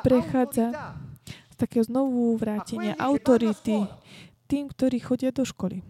prechádza 0.03 0.99
z 1.27 1.57
takého 1.57 1.87
znovu 1.87 2.35
vrátenia 2.35 2.99
autority 2.99 3.87
tým, 4.51 4.67
ktorí 4.67 4.99
chodia 4.99 5.31
do 5.31 5.47
školy. 5.47 5.85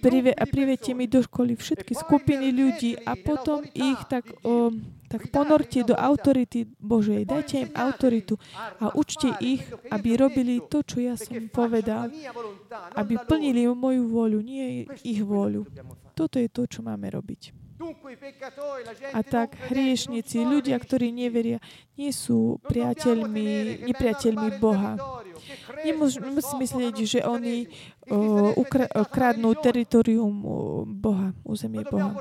Prive, 0.00 0.32
a 0.32 0.44
privete 0.48 0.96
mi 0.96 1.04
do 1.04 1.20
školy 1.20 1.60
všetky 1.60 1.92
skupiny 1.92 2.56
ľudí 2.56 2.96
a 3.04 3.12
potom 3.20 3.60
ich 3.76 4.00
tak, 4.08 4.32
o, 4.48 4.72
tak 5.12 5.28
ponorte 5.28 5.84
do 5.84 5.92
autority 5.92 6.64
Božej. 6.80 7.28
Dajte 7.28 7.68
im 7.68 7.70
autoritu 7.76 8.40
a 8.80 8.96
učte 8.96 9.28
ich, 9.44 9.60
aby 9.92 10.16
robili 10.16 10.64
to, 10.64 10.80
čo 10.80 11.04
ja 11.04 11.20
som 11.20 11.36
povedal. 11.52 12.08
Aby 12.96 13.20
plnili 13.28 13.68
moju 13.68 14.08
vôľu, 14.08 14.40
nie 14.40 14.88
ich 15.04 15.20
vôľu. 15.20 15.68
Toto 16.16 16.40
je 16.40 16.48
to, 16.48 16.64
čo 16.64 16.80
máme 16.80 17.12
robiť. 17.12 17.65
A 19.12 19.20
tak 19.20 19.52
hriešnici, 19.68 20.40
ľudia, 20.40 20.80
ktorí 20.80 21.12
neveria, 21.12 21.60
nie 22.00 22.08
sú 22.08 22.56
priateľmi, 22.64 23.84
nepriateľmi 23.84 24.48
Boha. 24.56 24.96
Nemôžeme 25.84 26.40
si 26.40 26.54
myslieť, 26.56 26.94
že 27.04 27.20
oni 27.20 27.68
ukra- 28.56 28.88
kradnú 29.12 29.52
religione. 29.52 29.64
teritorium 29.64 30.34
Boha, 30.88 31.36
územie 31.44 31.84
Boha. 31.84 32.16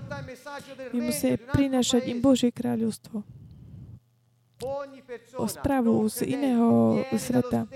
My 0.91 0.99
musíme 1.07 1.39
prinášať 1.39 2.11
im. 2.11 2.19
Božie 2.19 2.51
kráľovstvo. 2.51 3.23
O 5.35 5.45
správu 5.47 6.07
z 6.11 6.35
iného 6.35 6.99
sveta. 7.15 7.67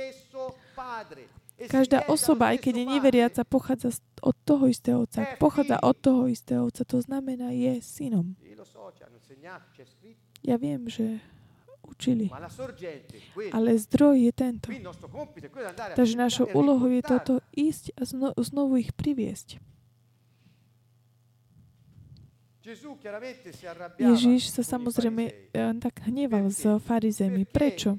Každá 1.67 2.07
osoba, 2.07 2.55
aj 2.55 2.63
keď 2.63 2.73
je 2.79 2.85
neveriaca, 2.87 3.41
pochádza 3.43 3.99
od 4.23 4.35
toho 4.47 4.71
istého 4.71 5.03
otca. 5.03 5.27
Pochádza 5.35 5.83
od 5.83 5.97
toho 5.99 6.31
istého 6.31 6.63
otca, 6.63 6.87
to 6.87 7.03
znamená, 7.03 7.51
je 7.51 7.83
synom. 7.83 8.39
Ja 10.39 10.55
viem, 10.55 10.87
že 10.87 11.19
učili, 11.83 12.31
ale 13.51 13.75
zdroj 13.75 14.15
je 14.29 14.31
tento. 14.31 14.67
Takže 15.99 16.15
našou 16.15 16.47
úlohou 16.55 16.87
je 16.87 17.03
toto 17.03 17.43
ísť 17.51 17.91
a 17.99 18.07
zno, 18.07 18.31
znovu 18.39 18.79
ich 18.79 18.95
priviesť. 18.95 19.59
Ježiš 23.97 24.41
sa 24.53 24.61
samozrejme 24.61 25.23
eh, 25.25 25.73
tak 25.81 26.05
hneval 26.05 26.53
s 26.53 26.69
farizemi. 26.85 27.41
Prečo? 27.49 27.97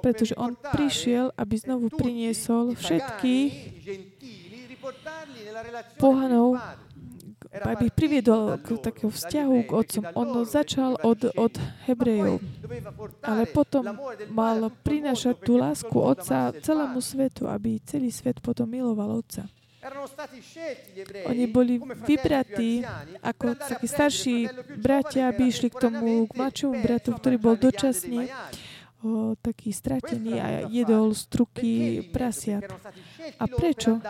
Pretože 0.00 0.34
on 0.38 0.54
prišiel, 0.54 1.34
aby 1.34 1.54
znovu 1.58 1.90
priniesol 1.90 2.78
všetkých 2.78 3.52
pohanov, 5.98 6.62
aby 7.48 7.88
ich 7.88 7.96
priviedol 7.96 8.60
k 8.60 8.76
takého 8.78 9.08
vzťahu 9.08 9.56
k 9.64 9.70
otcom. 9.72 10.04
On 10.14 10.28
začal 10.44 11.00
od, 11.00 11.32
od 11.34 11.54
Hebrejov, 11.88 12.44
ale 13.24 13.48
potom 13.48 13.88
mal 14.30 14.68
prinášať 14.84 15.34
tú 15.42 15.56
lásku 15.56 15.96
Otca 15.96 16.52
celému 16.60 17.00
svetu, 17.00 17.48
aby 17.48 17.80
celý 17.82 18.12
svet 18.12 18.38
potom 18.44 18.68
miloval 18.68 19.24
Otca. 19.24 19.48
Oni 21.30 21.46
boli 21.48 21.78
vybratí 21.80 22.84
ako 23.22 23.56
takí 23.56 23.86
starší 23.88 24.36
bratia, 24.76 25.30
aby 25.30 25.48
išli 25.48 25.72
k 25.72 25.78
tomu 25.78 26.26
k 26.28 26.32
mladšiemu 26.34 26.74
bratu, 26.82 27.14
ktorý 27.16 27.36
bol 27.40 27.54
dočasne 27.56 28.28
o, 29.02 29.34
taký 29.38 29.70
stratený 29.70 30.32
a 30.38 30.46
jedol 30.66 31.14
struky 31.14 32.02
prasiat. 32.10 32.66
A 33.38 33.44
prečo? 33.46 34.02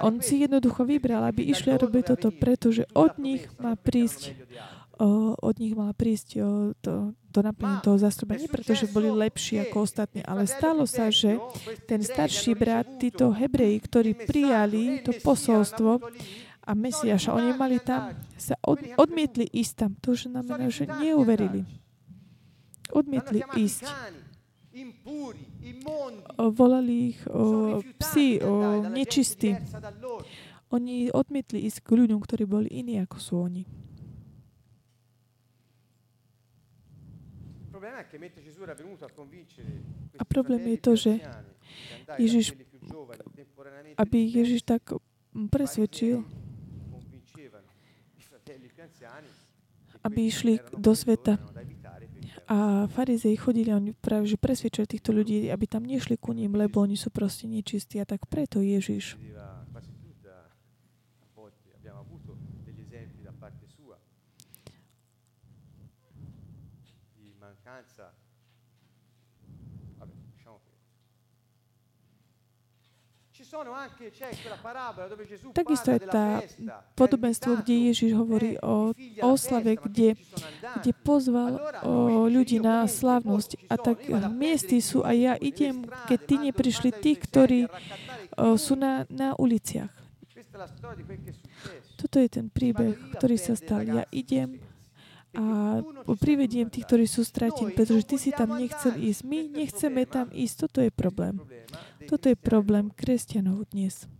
On 0.00 0.22
si 0.22 0.44
jednoducho 0.44 0.86
vybral, 0.86 1.26
aby 1.26 1.50
išli 1.50 1.74
a 1.74 1.80
robili 1.80 2.06
toto, 2.06 2.30
pretože 2.30 2.86
od 2.94 3.18
nich 3.18 3.48
má 3.58 3.74
prísť 3.74 4.36
o, 5.00 5.32
od 5.40 5.56
nich 5.56 5.72
mala 5.72 5.96
prísť 5.96 6.28
o, 6.36 6.76
to, 6.76 7.16
to 7.32 7.40
naplnenie 7.40 7.80
toho 7.80 7.96
zástupa. 7.96 8.36
Nie 8.36 8.52
preto, 8.52 8.76
že 8.76 8.92
boli 8.92 9.08
lepší 9.08 9.64
ako 9.64 9.88
ostatní, 9.88 10.20
ale 10.20 10.44
stalo 10.44 10.84
sa, 10.84 11.08
že 11.08 11.40
ten 11.88 12.04
starší 12.04 12.52
brat, 12.52 12.86
títo 13.00 13.32
Hebreji, 13.32 13.80
ktorí 13.80 14.12
prijali 14.28 15.00
to 15.00 15.16
posolstvo 15.24 16.04
a 16.60 16.70
Mesiaša, 16.76 17.32
oni 17.32 17.50
mali 17.56 17.80
tam, 17.80 18.12
sa 18.36 18.54
od, 18.60 18.78
odmietli 19.00 19.48
ísť 19.48 19.72
tam. 19.74 19.90
To 20.04 20.12
znamená, 20.12 20.68
že 20.68 20.84
neuverili. 20.84 21.64
Odmietli 22.92 23.40
ísť. 23.56 23.84
Volali 26.38 27.14
ich 27.14 27.20
o, 27.26 27.82
psi, 27.98 28.38
o, 28.38 28.86
nečistí. 28.86 29.58
Oni 30.70 31.10
odmietli 31.10 31.66
ísť 31.66 31.82
k 31.82 31.88
ľuďom, 31.98 32.22
ktorí 32.22 32.46
boli 32.46 32.70
iní 32.70 33.02
ako 33.02 33.16
sú 33.18 33.34
oni. 33.42 33.66
A 40.18 40.22
problém 40.28 40.62
je 40.68 40.78
to, 40.78 40.92
že 40.94 41.12
Ježiš, 42.20 42.46
aby 43.96 44.18
Ježiš 44.28 44.62
tak 44.62 44.94
presvedčil, 45.50 46.22
aby 50.04 50.20
išli 50.28 50.60
do 50.76 50.92
sveta. 50.92 51.40
A 52.50 52.90
farizei 52.90 53.38
chodili, 53.38 53.70
oni 53.70 53.94
práve 53.94 54.26
že 54.26 54.34
presvedčili 54.34 54.82
týchto 54.82 55.14
ľudí, 55.14 55.46
aby 55.54 55.70
tam 55.70 55.86
nešli 55.86 56.18
ku 56.18 56.34
ním, 56.34 56.58
lebo 56.58 56.82
oni 56.82 56.98
sú 56.98 57.14
proste 57.14 57.46
nečistí. 57.46 58.02
A 58.02 58.04
tak 58.04 58.26
preto 58.26 58.58
Ježiš 58.58 59.14
Takisto 75.50 75.88
je 75.90 76.00
tá 76.06 76.38
podobenstvo, 76.94 77.58
kde 77.58 77.90
Ježiš 77.90 78.14
hovorí 78.14 78.54
o 78.62 78.94
oslave, 79.26 79.74
kde, 79.74 80.14
kde 80.78 80.92
pozval 81.02 81.58
o 81.82 82.26
ľudí 82.30 82.62
na 82.62 82.86
slávnosť. 82.86 83.66
A 83.66 83.74
tak 83.74 84.06
miesty 84.30 84.78
sú 84.78 85.02
a 85.02 85.10
ja 85.10 85.34
idem, 85.34 85.82
keď 86.06 86.18
ty 86.22 86.34
neprišli 86.38 86.90
tí, 86.94 87.18
ktorí 87.18 87.66
o, 88.38 88.54
sú 88.54 88.78
na, 88.78 89.02
na 89.10 89.34
uliciach. 89.34 89.90
Toto 91.98 92.16
je 92.22 92.28
ten 92.30 92.46
príbeh, 92.48 92.94
ktorý 93.18 93.36
sa 93.36 93.58
stal. 93.58 93.82
Ja 93.82 94.06
idem 94.14 94.69
a 95.30 95.78
privediem 96.18 96.66
tých, 96.66 96.90
ktorí 96.90 97.06
sú 97.06 97.22
stratení, 97.22 97.70
pretože 97.70 98.02
ty 98.02 98.16
si 98.18 98.30
tam 98.34 98.58
nechcel 98.58 98.98
ísť. 98.98 99.20
My 99.22 99.46
nechceme 99.46 100.02
tam 100.02 100.26
ísť. 100.34 100.54
Toto 100.66 100.78
je 100.82 100.90
problém. 100.90 101.38
Toto 102.10 102.26
je 102.26 102.34
problém 102.34 102.90
kresťanov 102.90 103.70
dnes. 103.70 104.10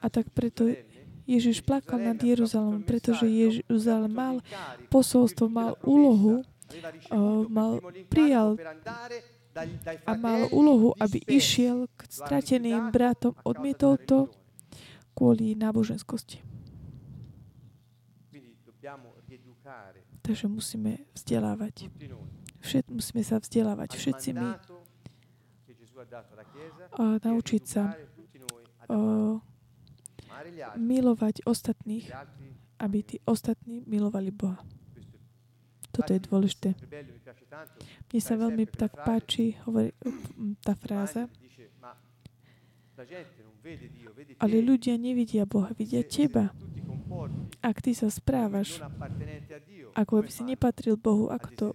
A 0.00 0.06
tak 0.12 0.28
preto 0.32 0.68
Ježiš 1.26 1.64
plakal 1.64 2.00
nad 2.00 2.20
Jeruzalémom, 2.20 2.84
pretože 2.84 3.26
Jeruzalém 3.26 4.12
mal 4.12 4.34
posolstvo, 4.92 5.48
mal 5.48 5.74
úlohu, 5.82 6.44
mal, 7.48 7.80
prijal 8.12 8.60
a 10.04 10.12
mal 10.14 10.46
úlohu, 10.52 10.92
aby 11.00 11.18
išiel 11.26 11.88
k 11.96 12.00
strateným 12.12 12.92
bratom. 12.92 13.32
Odmietol 13.42 13.96
to 13.98 14.28
kvôli 15.16 15.56
náboženskosti. 15.56 16.55
Takže 20.22 20.46
musíme 20.48 20.98
vzdelávať. 21.14 21.90
Všet, 22.60 22.84
musíme 22.90 23.22
sa 23.22 23.36
vzdelávať. 23.38 23.98
Všetci 23.98 24.28
my. 24.34 24.48
A 26.96 27.02
naučiť 27.24 27.62
sa 27.66 27.96
o, 28.90 29.40
milovať 30.76 31.46
ostatných, 31.48 32.12
aby 32.78 32.98
tí 33.02 33.16
ostatní 33.24 33.80
milovali 33.88 34.30
Boha. 34.30 34.60
Toto 35.90 36.12
je 36.12 36.20
dôležité. 36.20 36.76
Mne 38.12 38.20
sa 38.20 38.34
veľmi 38.36 38.68
tak 38.68 38.92
páči 39.00 39.56
hovorí, 39.64 39.96
tá 40.60 40.76
fráza, 40.76 41.24
ale 44.38 44.56
ľudia 44.62 44.94
nevidia 45.00 45.44
Boha, 45.48 45.72
vidia 45.74 46.02
teba. 46.06 46.54
Ak 47.64 47.82
ty 47.82 47.96
sa 47.96 48.12
správaš, 48.12 48.82
ako 49.96 50.22
by 50.22 50.30
si 50.30 50.42
nepatril 50.44 51.00
Bohu, 51.00 51.32
ako 51.32 51.48
to 51.56 51.66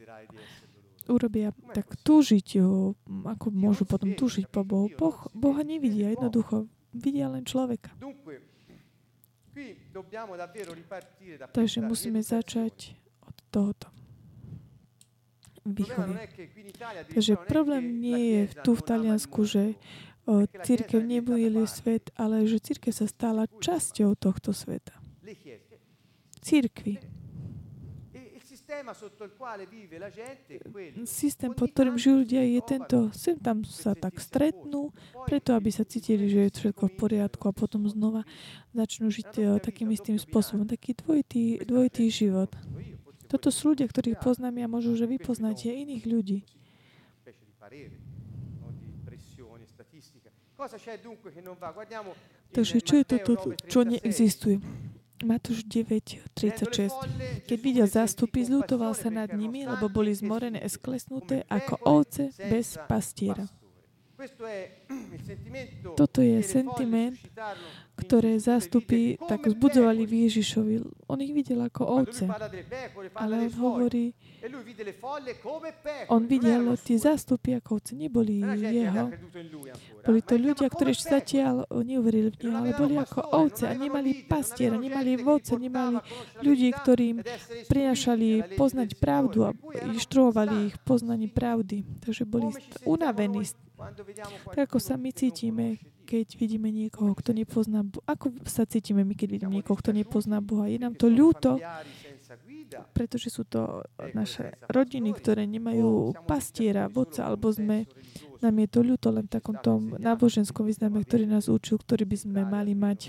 urobia, 1.10 1.52
tak 1.76 1.98
túžiť 2.06 2.48
ho, 2.62 2.94
ako 3.26 3.52
môžu 3.52 3.84
potom 3.84 4.14
túžiť 4.14 4.48
po 4.48 4.64
Bohu. 4.64 4.88
Boh, 4.94 5.18
Boha 5.34 5.62
nevidia, 5.66 6.14
jednoducho 6.14 6.70
vidia 6.94 7.28
len 7.28 7.44
človeka. 7.44 7.92
Takže 11.52 11.80
musíme 11.84 12.24
začať 12.24 12.96
od 13.26 13.36
tohoto. 13.52 13.88
Výchovy. 15.62 16.18
Takže 17.14 17.38
problém 17.46 18.02
nie 18.02 18.22
je 18.34 18.42
tu 18.66 18.74
v 18.74 18.82
Taliansku, 18.82 19.46
že 19.46 19.78
církev 20.64 21.02
nebojili 21.04 21.64
svet, 21.68 22.12
ale 22.16 22.48
že 22.48 22.64
církev 22.64 22.94
sa 22.94 23.08
stala 23.08 23.48
časťou 23.48 24.16
tohto 24.18 24.52
sveta. 24.52 24.96
Církvy. 26.42 27.22
Systém, 31.04 31.52
pod 31.52 31.68
ktorým 31.76 32.00
žijú 32.00 32.24
ľudia, 32.24 32.40
je 32.40 32.62
tento. 32.64 32.98
Sem 33.12 33.36
tam 33.36 33.68
sa 33.68 33.92
tak 33.92 34.16
stretnú, 34.24 34.96
preto 35.28 35.52
aby 35.52 35.70
sa 35.76 35.84
cítili, 35.84 36.32
že 36.32 36.48
je 36.48 36.72
všetko 36.72 36.88
v 36.88 36.96
poriadku 36.96 37.44
a 37.52 37.54
potom 37.54 37.84
znova 37.92 38.24
začnú 38.72 39.12
žiť 39.12 39.60
takým 39.60 39.92
istým 39.92 40.16
spôsobom. 40.16 40.64
Taký 40.64 40.96
dvojitý, 41.04 41.60
dvojitý 41.68 42.08
život. 42.08 42.52
Toto 43.28 43.52
sú 43.52 43.76
ľudia, 43.76 43.92
ktorých 43.92 44.24
poznám 44.24 44.64
ja, 44.64 44.68
možno, 44.72 44.96
že 44.96 45.08
vy 45.08 45.20
poznáte 45.20 45.68
iných 45.68 46.04
ľudí. 46.08 46.40
Takže 52.52 52.78
čo 52.84 52.94
je 53.00 53.06
toto, 53.08 53.32
čo 53.66 53.80
neexistuje? 53.88 54.60
Matúš 55.22 55.62
9.36. 55.70 57.46
Keď 57.46 57.58
videl 57.62 57.86
zástupy, 57.86 58.42
zľutoval 58.42 58.98
sa 58.98 59.14
nad 59.14 59.30
nimi, 59.30 59.70
lebo 59.70 59.86
boli 59.86 60.10
zmorené 60.18 60.58
a 60.58 60.70
sklesnuté 60.70 61.46
ako 61.46 61.78
ovce 61.86 62.34
bez 62.38 62.78
pastiera. 62.90 63.46
Toto 65.98 66.22
je 66.22 66.46
sentiment, 66.46 67.18
ktoré 68.02 68.42
zástupy 68.42 69.22
tak 69.30 69.46
zbudzovali 69.46 70.10
v 70.10 70.28
Ježišovi. 70.28 70.74
On 71.06 71.20
ich 71.22 71.32
videl 71.32 71.62
ako 71.62 72.02
ovce. 72.02 72.26
Ale 73.14 73.48
on 73.48 73.54
hovorí, 73.62 74.18
on 76.10 76.26
videl 76.26 76.74
tie 76.82 76.98
zástupy 76.98 77.62
ako 77.62 77.78
ovce. 77.78 77.94
Neboli 77.94 78.42
jeho. 78.42 79.14
Boli 80.02 80.20
to 80.26 80.34
ľudia, 80.36 80.68
ktorí 80.68 80.98
ešte 80.98 81.14
zatiaľ 81.14 81.70
neuverili 81.86 82.34
v 82.34 82.50
neho, 82.50 82.58
ale 82.58 82.74
boli 82.74 82.98
ako 82.98 83.22
ovce 83.38 83.70
a 83.70 83.74
nemali 83.78 84.26
pastiera, 84.26 84.76
nemali 84.76 85.22
vodce, 85.22 85.54
nemali 85.62 86.02
ľudí, 86.42 86.74
ktorým 86.74 87.22
prinašali 87.70 88.58
poznať 88.58 88.98
pravdu 88.98 89.46
a 89.46 89.56
inštruovali 89.94 90.74
ich 90.74 90.76
poznaní 90.82 91.30
pravdy. 91.30 91.86
Takže 92.02 92.26
boli 92.26 92.50
unavení 92.84 93.46
tak 94.54 94.70
ako 94.70 94.78
sa 94.78 94.94
my 94.94 95.10
cítime, 95.10 95.82
keď 96.12 96.28
vidíme 96.36 96.68
niekoho, 96.68 97.16
kto 97.16 97.32
nepozná 97.32 97.88
Boha. 97.88 98.04
Ako 98.04 98.36
sa 98.44 98.68
cítime 98.68 99.08
my, 99.08 99.16
keď 99.16 99.40
vidíme 99.40 99.64
niekoho, 99.64 99.80
kto 99.80 99.96
nepozná 99.96 100.44
Boha? 100.44 100.68
Je 100.68 100.76
nám 100.76 101.00
to 101.00 101.08
ľúto, 101.08 101.56
pretože 102.92 103.32
sú 103.32 103.48
to 103.48 103.88
naše 104.12 104.60
rodiny, 104.68 105.16
ktoré 105.16 105.48
nemajú 105.48 106.12
pastiera, 106.28 106.92
vodca, 106.92 107.32
alebo 107.32 107.48
sme, 107.56 107.88
nám 108.44 108.56
je 108.60 108.68
to 108.68 108.80
ľúto 108.84 109.08
len 109.08 109.24
v 109.32 109.40
takom 109.40 109.56
tom 109.56 109.96
náboženskom 109.96 110.68
význame, 110.68 111.00
ktorý 111.00 111.32
nás 111.32 111.48
učil, 111.48 111.80
ktorý 111.80 112.04
by 112.04 112.18
sme 112.20 112.44
mali 112.44 112.76
mať. 112.76 113.08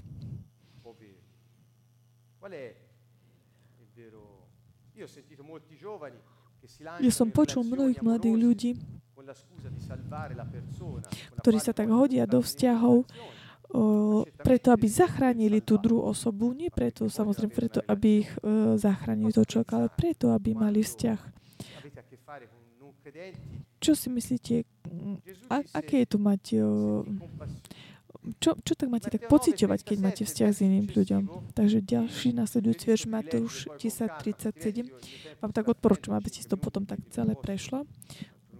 Ja 7.02 7.10
som 7.10 7.34
počul 7.34 7.66
mnohých 7.66 7.98
mladých 7.98 8.36
ľudí, 8.38 8.70
ktorí 11.40 11.58
sa 11.58 11.72
tak 11.72 11.88
hodia 11.90 12.24
do 12.28 12.40
vzťahov, 12.40 13.04
o, 13.72 14.24
preto, 14.44 14.68
aby 14.70 14.86
zachránili 14.86 15.64
tú 15.64 15.80
druhú 15.80 16.04
osobu, 16.12 16.52
nie 16.52 16.68
preto, 16.68 17.08
samozrejme, 17.08 17.52
preto, 17.52 17.78
aby 17.88 18.26
ich 18.26 18.30
o, 18.40 18.76
zachránili 18.76 19.32
to 19.32 19.42
človek, 19.48 19.70
ale 19.72 19.88
preto, 19.92 20.36
aby 20.36 20.52
mali 20.52 20.84
vzťah. 20.84 21.20
Čo 23.82 23.92
si 23.98 24.08
myslíte, 24.12 24.54
a, 25.50 25.56
aké 25.74 26.04
je 26.04 26.08
to 26.08 26.18
mať, 26.20 26.42
o, 26.60 26.68
čo, 28.38 28.54
čo 28.62 28.72
tak 28.78 28.86
máte 28.86 29.10
tak 29.10 29.26
pociťovať, 29.26 29.80
keď 29.82 29.96
máte 29.98 30.22
vzťah 30.22 30.50
s 30.54 30.62
iným 30.62 30.86
ľuďom? 30.86 31.22
Takže 31.58 31.82
ďalší 31.82 32.30
nasledujúci 32.38 32.84
verš 32.86 33.04
Matúš 33.10 33.66
10.37. 33.82 35.42
Vám 35.42 35.50
tak 35.50 35.66
odporúčam, 35.66 36.14
aby 36.14 36.30
ste 36.30 36.46
to 36.46 36.54
potom 36.54 36.86
tak 36.86 37.02
celé 37.10 37.34
prešlo. 37.34 37.82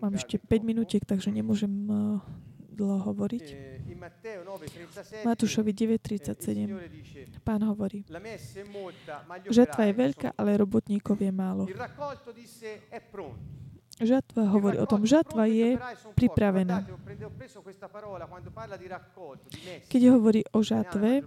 Mám 0.02 0.18
ešte 0.18 0.34
5 0.34 0.66
minútiek, 0.66 1.06
takže 1.06 1.30
nemôžem 1.30 1.70
uh, 1.86 2.18
dlho 2.74 2.98
hovoriť. 3.06 3.46
Matúšovi 5.22 5.70
9.37. 5.70 7.38
Pán 7.46 7.62
hovorí, 7.62 8.02
žatva 9.46 9.86
je 9.86 9.94
veľká, 9.94 10.28
ale 10.34 10.58
robotníkov 10.58 11.22
je 11.22 11.30
málo. 11.30 11.70
Žatva 14.02 14.42
hovorí 14.50 14.82
o 14.82 14.86
tom, 14.90 15.06
žatva 15.06 15.46
je 15.46 15.78
pripravená. 16.18 16.82
Keď 19.86 20.02
hovorí 20.10 20.42
o 20.50 20.60
žatve, 20.66 21.22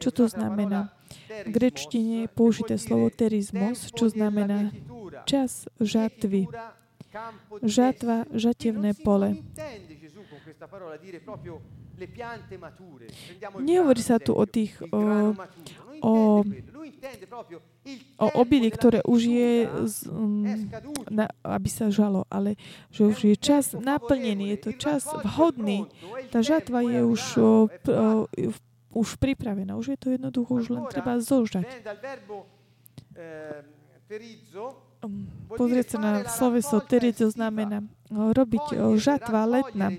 čo 0.00 0.10
to 0.10 0.24
znamená? 0.28 0.96
V 1.28 1.50
grečtine 1.52 2.24
je 2.24 2.28
použité 2.32 2.80
slovo 2.80 3.12
terizmos, 3.12 3.92
čo 3.92 4.08
znamená 4.08 4.72
čas 5.28 5.68
žatvy. 5.76 6.48
Žatva, 7.60 8.30
žatevné 8.32 8.94
pole. 8.96 9.42
Nehovorí 13.60 14.00
sa 14.00 14.16
tu 14.16 14.32
o 14.32 14.44
tých 14.48 14.72
o, 14.88 15.36
o, 16.02 16.44
o 18.20 18.26
obili, 18.36 18.68
ktoré 18.68 19.00
už 19.06 19.20
je, 19.24 19.52
z, 19.88 19.96
na, 21.08 21.30
aby 21.44 21.68
sa 21.68 21.88
žalo, 21.88 22.28
ale 22.28 22.60
že 22.92 23.08
už 23.08 23.16
je 23.24 23.36
čas 23.36 23.72
naplnený, 23.72 24.56
je 24.56 24.58
to 24.58 24.70
čas 24.76 25.06
vhodný. 25.06 25.88
Tá 26.28 26.44
žatva 26.44 26.84
je 26.84 27.00
už, 27.04 27.22
o, 27.40 27.52
o, 27.68 28.28
už 28.92 29.08
pripravená, 29.16 29.78
už 29.78 29.94
je 29.94 29.98
to 29.98 30.08
jednoducho, 30.12 30.60
už 30.60 30.66
len 30.74 30.84
treba 30.90 31.16
zožať. 31.22 31.64
Um, 35.00 35.24
pozrieť 35.56 35.96
sa 35.96 35.98
na 35.98 36.12
sloveso 36.28 36.76
terizo 36.84 37.32
znamená 37.32 37.80
robiť 38.10 38.98
žatva 38.98 39.46
letná, 39.46 39.94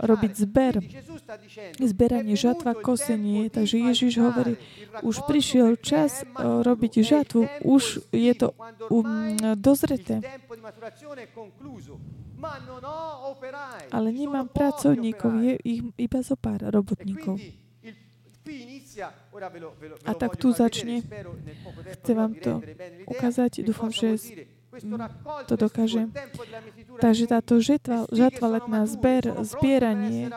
robiť 0.00 0.32
zber, 0.32 0.80
zberanie 1.76 2.34
žatva, 2.34 2.72
kosenie. 2.72 3.52
Takže 3.52 3.76
Ježiš 3.76 4.16
hovorí, 4.16 4.56
už 5.04 5.28
prišiel 5.28 5.76
čas 5.76 6.24
robiť 6.40 6.92
žatvu, 7.04 7.68
už 7.68 8.08
je 8.10 8.32
to 8.32 8.56
um, 8.88 9.36
dozreté. 9.60 10.24
Ale 13.92 14.08
nemám 14.08 14.48
pracovníkov, 14.48 15.30
je 15.44 15.54
ich 15.62 15.82
iba 16.00 16.18
zo 16.24 16.34
pár 16.34 16.64
robotníkov. 16.64 17.36
A 20.04 20.12
tak 20.16 20.36
tu 20.36 20.52
začne. 20.52 21.04
Chcem 22.02 22.14
vám 22.16 22.32
to 22.38 22.62
ukázať. 23.06 23.62
Dúfam, 23.62 23.92
že 23.92 24.18
to 25.48 25.54
dokáže. 25.56 26.08
Takže 27.00 27.24
táto 27.28 27.58
žetva, 27.58 28.04
žatva 28.12 28.46
letná 28.60 28.84
zber, 28.84 29.32
zbieranie, 29.42 30.28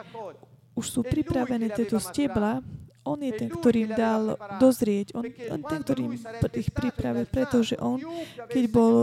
už 0.74 0.86
sú 0.88 1.00
pripravené 1.04 1.68
tieto 1.76 2.00
stebla, 2.00 2.64
on 3.02 3.18
je 3.18 3.34
ten, 3.34 3.50
ktorý 3.50 3.90
im 3.90 3.94
dal 3.98 4.38
dozrieť. 4.62 5.18
On, 5.18 5.26
on 5.26 5.62
ten, 5.66 5.82
ktorý 5.82 6.02
im 6.06 6.16
ich 6.54 6.70
pripravil, 6.70 7.26
pretože 7.26 7.74
on, 7.82 7.98
keď 8.46 8.64
bol 8.70 8.94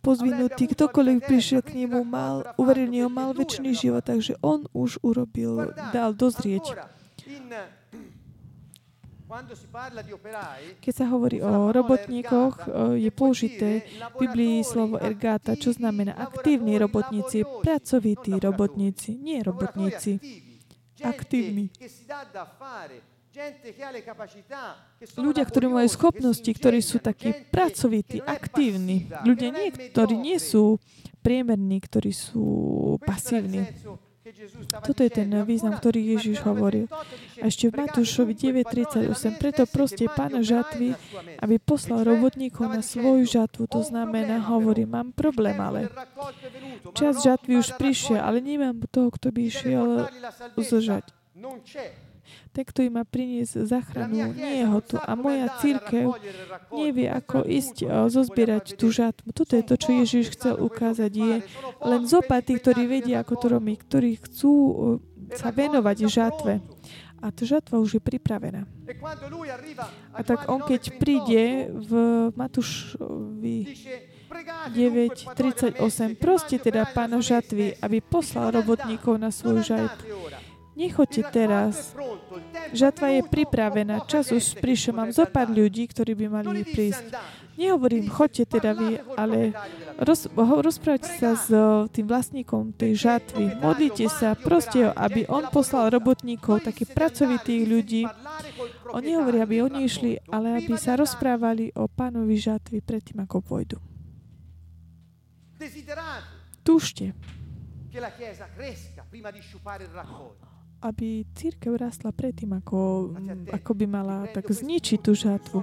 pozvinutý, 0.00 0.72
ktokoľvek 0.72 1.18
prišiel 1.28 1.60
k 1.60 1.84
nemu, 1.84 2.00
mal, 2.08 2.56
uveril 2.56 3.12
mal 3.12 3.36
väčší 3.36 3.76
život, 3.76 4.04
takže 4.04 4.40
on 4.40 4.64
už 4.72 4.98
urobil, 5.04 5.76
dal 5.92 6.16
dozrieť. 6.16 6.72
Keď 10.82 10.92
sa 10.92 11.08
hovorí 11.08 11.40
o 11.40 11.72
robotníkoch, 11.72 12.68
je 13.00 13.10
použité 13.10 13.88
v 14.12 14.28
Biblii 14.28 14.60
slovo 14.60 15.00
ergata, 15.00 15.56
čo 15.56 15.72
znamená 15.72 16.12
aktívni 16.12 16.76
robotníci, 16.76 17.40
pracovití 17.64 18.36
robotníci, 18.36 19.16
nie 19.16 19.40
robotníci, 19.40 20.20
aktívni. 21.00 21.72
Ľudia, 25.16 25.44
ktorí 25.48 25.66
majú 25.72 25.88
schopnosti, 25.88 26.50
ktorí 26.52 26.84
sú 26.84 27.00
takí 27.00 27.32
pracovití, 27.48 28.20
aktívni. 28.20 29.08
Ľudia, 29.24 29.48
nie, 29.48 29.72
ktorí 29.72 30.20
nie 30.20 30.36
sú 30.36 30.76
priemerní, 31.24 31.80
ktorí 31.80 32.12
sú 32.12 32.44
pasívni. 33.00 33.64
Toto 34.82 35.00
je 35.04 35.10
ten 35.12 35.28
význam, 35.44 35.76
ktorý 35.78 36.16
Ježiš 36.18 36.42
hovoril. 36.42 36.90
A 37.40 37.44
ešte 37.46 37.70
v 37.70 37.84
Matúšovi 37.84 38.32
9.38. 38.34 39.38
Preto 39.38 39.62
proste 39.68 40.08
pána 40.10 40.42
žatvy, 40.42 40.94
aby 41.38 41.56
poslal 41.62 42.02
robotníkov 42.02 42.68
na 42.68 42.82
svoju 42.82 43.24
žatvu. 43.28 43.68
To 43.70 43.80
znamená, 43.82 44.42
hovorí, 44.42 44.88
mám 44.88 45.14
problém, 45.14 45.56
ale 45.56 45.88
čas 46.96 47.22
žatvy 47.22 47.60
už 47.60 47.76
prišiel, 47.78 48.20
ale 48.20 48.42
nemám 48.42 48.82
toho, 48.90 49.10
kto 49.14 49.30
by 49.30 49.40
išiel 49.48 50.10
zožať. 50.58 51.08
Ten, 52.52 52.64
ktorý 52.68 52.88
má 52.92 53.08
priniesť 53.08 53.64
záchranu, 53.64 54.32
nie 54.36 54.60
je 54.60 54.64
ho 54.68 54.78
tu. 54.84 55.00
A 55.00 55.16
moja 55.16 55.48
církev 55.58 56.20
nevie, 56.68 57.08
ako 57.08 57.48
ísť 57.48 57.88
zozbierať 58.12 58.76
tú 58.76 58.92
žatvu. 58.92 59.32
Toto 59.32 59.56
je 59.56 59.64
to, 59.64 59.74
čo 59.80 59.90
Ježiš 59.96 60.36
chcel 60.36 60.60
ukázať. 60.60 61.12
Je 61.16 61.34
len 61.80 62.02
zopa 62.04 62.44
tých, 62.44 62.60
ktorí 62.60 62.84
vedia, 62.84 63.24
ako 63.24 63.34
to 63.40 63.46
robí, 63.56 63.76
ktorí 63.80 64.20
chcú 64.20 64.52
sa 65.32 65.48
venovať 65.48 65.96
žatve. 66.12 66.60
A 67.22 67.30
tá 67.30 67.46
žatva 67.46 67.78
už 67.78 67.96
je 67.96 68.02
pripravená. 68.02 68.66
A 70.10 70.20
tak 70.26 70.50
on, 70.50 70.58
keď 70.66 70.98
príde 70.98 71.70
v 71.70 71.92
Matúšovi 72.34 73.78
9.38, 74.74 75.78
proste 76.18 76.58
teda 76.58 76.82
pána 76.90 77.22
žatvy, 77.22 77.78
aby 77.78 78.02
poslal 78.02 78.50
robotníkov 78.50 79.22
na 79.22 79.30
svoju 79.30 79.62
žatvu. 79.62 80.02
Nechoďte 80.74 81.22
teraz. 81.30 81.94
Žatva 82.72 83.20
je 83.20 83.22
pripravená. 83.28 84.08
Čas 84.08 84.32
už 84.32 84.56
prišiel. 84.56 84.96
Mám 84.96 85.12
zo 85.12 85.28
pár 85.28 85.52
ľudí, 85.52 85.84
ktorí 85.88 86.16
by 86.16 86.26
mali 86.40 86.64
prísť. 86.64 87.12
Nehovorím, 87.52 88.08
choďte 88.08 88.58
teda 88.58 88.72
vy, 88.72 88.96
ale 89.12 89.52
roz, 90.00 90.24
rozprávajte 90.34 91.10
sa 91.20 91.36
s 91.36 91.52
tým 91.92 92.08
vlastníkom 92.08 92.72
tej 92.72 92.96
žatvy. 92.96 93.60
Modlite 93.60 94.08
sa, 94.08 94.32
proste 94.32 94.88
aby 94.88 95.28
on 95.28 95.52
poslal 95.52 95.92
robotníkov, 95.92 96.64
takých 96.64 96.96
pracovitých 96.96 97.62
ľudí. 97.68 98.02
On 98.88 99.04
nehovorí, 99.04 99.44
aby 99.44 99.60
oni 99.68 99.84
išli, 99.84 100.16
ale 100.32 100.64
aby 100.64 100.80
sa 100.80 100.96
rozprávali 100.96 101.76
o 101.76 101.92
pánovi 101.92 102.40
žatvy 102.40 102.80
predtým, 102.80 103.20
ako 103.20 103.44
pôjdu. 103.44 103.76
Desiderate 105.60 106.42
Aby 110.82 111.22
církev 111.38 111.78
rastla 111.78 112.10
predtým, 112.10 112.58
ako, 112.58 113.14
ako 113.54 113.70
by 113.70 113.86
mala 113.86 114.26
tak 114.34 114.50
zničiť 114.50 114.98
tú 114.98 115.14
žatvu. 115.14 115.62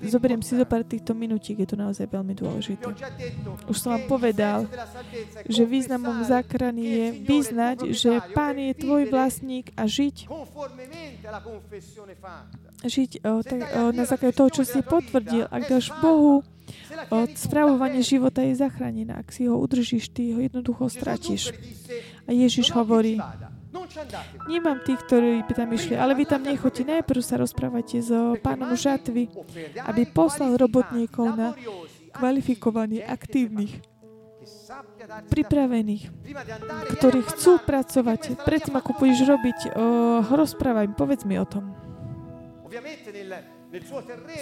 Zoberiem 0.00 0.40
si 0.40 0.56
zo 0.56 0.64
pár 0.64 0.80
týchto 0.88 1.12
minútik, 1.12 1.60
je 1.60 1.68
to 1.68 1.76
naozaj 1.76 2.08
veľmi 2.08 2.32
dôležité. 2.32 2.88
Už 3.68 3.76
som 3.76 3.92
vám 3.92 4.08
povedal, 4.08 4.64
že 5.44 5.68
významom 5.68 6.24
záchrany 6.24 6.82
je 6.82 7.06
vyznať, 7.20 7.78
že 7.92 8.10
Pán 8.32 8.56
je 8.56 8.72
tvoj 8.72 9.12
vlastník 9.12 9.76
a 9.76 9.84
žiť, 9.84 10.24
žiť 12.80 13.10
o, 13.28 13.32
tak, 13.44 13.60
o, 13.60 13.92
na 13.92 14.04
základe 14.08 14.34
toho, 14.40 14.48
čo 14.48 14.62
si 14.64 14.80
potvrdil. 14.80 15.52
Ak 15.52 15.68
dáš 15.68 15.92
Bohu 16.00 16.40
Se 16.88 16.96
la 16.96 17.02
o, 17.10 17.26
Chiesa 17.26 17.50
spravovanie 17.50 18.02
života 18.02 18.42
je 18.46 18.54
zachránená. 18.54 19.18
Ak 19.18 19.34
si 19.34 19.50
ho 19.50 19.58
udržíš, 19.58 20.08
ty 20.14 20.32
ho 20.32 20.40
jednoducho 20.40 20.86
stratíš. 20.86 21.50
A 22.26 22.30
Ježiš 22.32 22.70
hovorí. 22.72 23.18
Nemám 24.50 24.78
tých, 24.82 25.00
ktorí 25.06 25.46
by 25.46 25.52
tam 25.54 25.68
išli, 25.70 25.94
ale 25.94 26.12
vy 26.18 26.24
tam 26.26 26.42
nechoďte. 26.42 26.82
Najprv 26.86 27.20
sa 27.22 27.38
rozprávate 27.38 28.02
s 28.02 28.10
pánom 28.42 28.74
žatvy, 28.74 29.30
aby 29.86 30.02
poslal 30.10 30.58
robotníkov 30.58 31.26
na 31.38 31.54
kvalifikovaných, 32.10 33.06
aktívnych, 33.06 33.72
pripravených, 35.30 36.10
ktorí 36.98 37.20
chcú 37.34 37.62
pracovať. 37.62 38.38
Predtým, 38.42 38.74
ako 38.78 38.90
budeš 38.98 39.26
robiť, 39.26 39.58
rozprávaj, 40.30 40.94
povedz 40.98 41.22
mi 41.26 41.38
o 41.38 41.46
tom. 41.46 41.74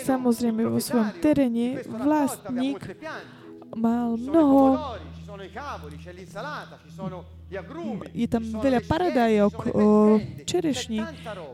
Samozrejme, 0.05 0.65
vo 0.69 0.81
svojom 0.81 1.13
teréne 1.21 1.85
vlastník 1.85 2.81
mal 3.77 4.17
mnoho, 4.17 4.97
je 8.13 8.29
tam 8.29 8.45
veľa 8.45 8.81
paradajok, 8.85 9.55
čerešní, 10.45 11.01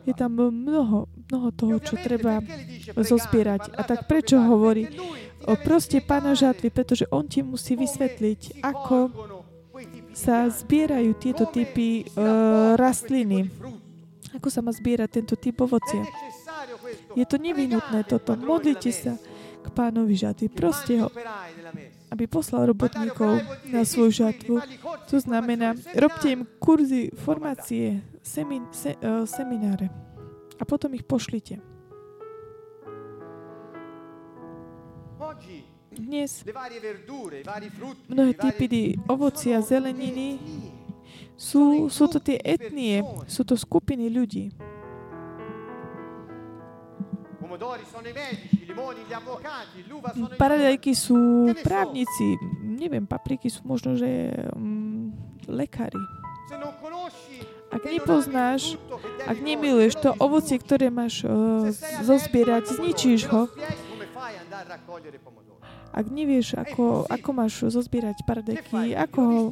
je 0.02 0.14
tam 0.14 0.34
mnoho, 0.34 1.06
mnoho 1.06 1.48
toho, 1.54 1.78
čo 1.78 1.94
treba 2.02 2.42
zozbierať. 2.98 3.78
A 3.78 3.86
tak 3.86 4.10
prečo 4.10 4.42
hovorí? 4.42 4.90
O, 5.44 5.54
proste 5.60 6.00
pána 6.00 6.32
žatvy, 6.32 6.72
pretože 6.72 7.04
on 7.12 7.28
ti 7.28 7.44
musí 7.44 7.76
vysvetliť, 7.76 8.64
ako 8.64 9.12
sa 10.16 10.48
zbierajú 10.48 11.12
tieto 11.20 11.44
typy 11.46 12.06
uh, 12.16 12.74
rastliny. 12.80 13.52
Ako 14.34 14.48
sa 14.50 14.64
má 14.64 14.74
zbierať 14.74 15.22
tento 15.22 15.34
typ 15.38 15.62
ovocia. 15.62 16.02
Je 17.14 17.22
to 17.22 17.38
nevinutné 17.38 18.02
toto. 18.02 18.34
Modlite 18.34 18.90
sa 18.90 19.14
k 19.62 19.66
pánovi 19.70 20.14
žatvy. 20.18 20.50
Proste 20.50 21.06
ho, 21.06 21.08
aby 22.14 22.30
poslal 22.30 22.70
robotníkov 22.70 23.42
na 23.66 23.82
svoju 23.82 24.22
žatvu. 24.22 24.62
To 25.10 25.18
znamená, 25.18 25.74
robte 25.98 26.30
im 26.30 26.46
kurzy, 26.62 27.10
formácie, 27.18 28.06
semin, 28.22 28.62
se, 28.70 28.94
uh, 29.02 29.26
semináre 29.26 29.90
a 30.54 30.62
potom 30.62 30.94
ich 30.94 31.02
pošlite. 31.02 31.58
Dnes 35.94 36.42
mnohé 38.10 38.32
typy 38.34 38.98
ovocia, 39.06 39.62
zeleniny 39.62 40.38
sú, 41.34 41.90
sú 41.90 42.06
to 42.06 42.18
tie 42.22 42.38
etnie, 42.42 43.02
sú 43.26 43.42
to 43.42 43.58
skupiny 43.58 44.10
ľudí. 44.10 44.54
Paradajky 50.34 50.92
sú 50.94 51.50
právnici, 51.62 52.36
neviem, 52.62 53.06
papriky 53.06 53.46
sú 53.46 53.62
možno, 53.62 53.94
že 53.94 54.34
um, 54.54 55.14
lekári. 55.46 55.98
Ak 57.74 57.82
nepoznáš, 57.82 58.78
ak 59.26 59.38
nemiluješ 59.42 59.98
to 59.98 60.10
ovocie, 60.22 60.62
ktoré 60.62 60.94
máš 60.94 61.26
uh, 61.26 61.70
zozbierať, 62.06 62.70
zničíš 62.78 63.26
ho. 63.34 63.50
Ak 65.94 66.06
nevieš, 66.10 66.58
ako, 66.58 67.06
ako 67.06 67.28
máš 67.30 67.70
zozbierať 67.70 68.26
paradajky, 68.26 68.98
ako 68.98 69.20
ho, 69.22 69.42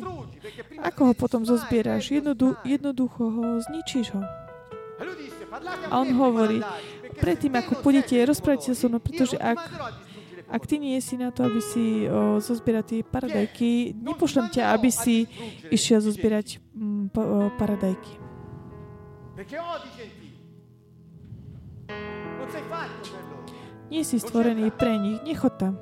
ako 0.82 1.00
ho 1.10 1.12
potom 1.14 1.46
zozbieraš, 1.46 2.10
jednodu, 2.10 2.58
jednoducho 2.66 3.30
ho 3.30 3.46
zničíš 3.62 4.18
ho. 4.18 4.22
A 5.92 6.00
on 6.00 6.08
hovorí, 6.16 6.64
predtým, 7.20 7.52
ako 7.60 7.84
pôjdete, 7.84 8.16
rozprávajte 8.24 8.72
sa 8.72 8.74
so 8.74 8.88
mnou, 8.88 9.04
pretože 9.04 9.36
ak, 9.36 9.60
ak 10.48 10.62
ty 10.64 10.80
nie 10.80 10.96
si 11.04 11.20
na 11.20 11.28
to, 11.28 11.44
aby 11.44 11.60
si 11.60 12.08
o, 12.08 12.40
zozbierať 12.40 12.84
tie 12.88 13.00
paradajky, 13.04 13.92
nepošlem 13.92 14.48
ťa, 14.48 14.72
aby 14.72 14.88
si 14.88 15.28
išiel 15.68 16.00
zozbierať 16.00 16.56
mm, 16.72 17.12
paradajky. 17.60 18.12
Nie 23.92 24.08
si 24.08 24.16
stvorený 24.16 24.72
pre 24.72 24.96
nich, 24.96 25.20
nechod 25.20 25.52
tam. 25.60 25.76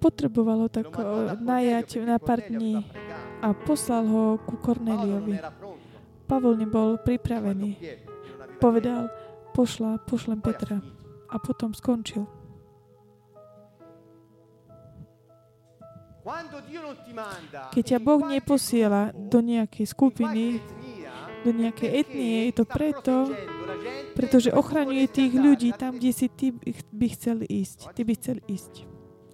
Potrebovalo 0.00 0.68
tak 0.68 0.86
najať 1.40 1.88
na 2.04 2.20
pár 2.20 2.44
dní 2.44 2.84
a 3.40 3.56
poslal 3.56 4.04
ho 4.04 4.24
ku 4.44 4.60
Korneliovi. 4.60 5.40
Pavol 6.28 6.60
nebol 6.60 7.00
pripravený. 7.00 7.80
Povedal, 8.60 9.08
pošla, 9.56 9.98
pošlem 10.04 10.44
Petra. 10.44 10.84
A 11.30 11.36
potom 11.40 11.72
skončil. 11.72 12.28
Keď 17.72 17.82
ťa 17.82 17.98
Boh 17.98 18.22
neposiela 18.28 19.10
do 19.16 19.40
nejakej 19.40 19.86
skupiny, 19.88 20.60
do 21.40 21.50
nejakej 21.56 21.90
etnie, 22.04 22.52
je 22.52 22.54
to 22.60 22.64
preto, 22.68 23.32
pretože 24.12 24.52
ochraňuje 24.52 25.06
tých 25.08 25.32
ľudí 25.32 25.72
tam, 25.72 25.96
kde 25.96 26.12
si 26.12 26.28
ty 26.28 26.52
by 26.92 27.08
chcel 27.16 27.40
ísť. 27.48 27.96
Ty 27.96 28.02
by 28.04 28.12
chcel 28.20 28.38
ísť. 28.44 28.84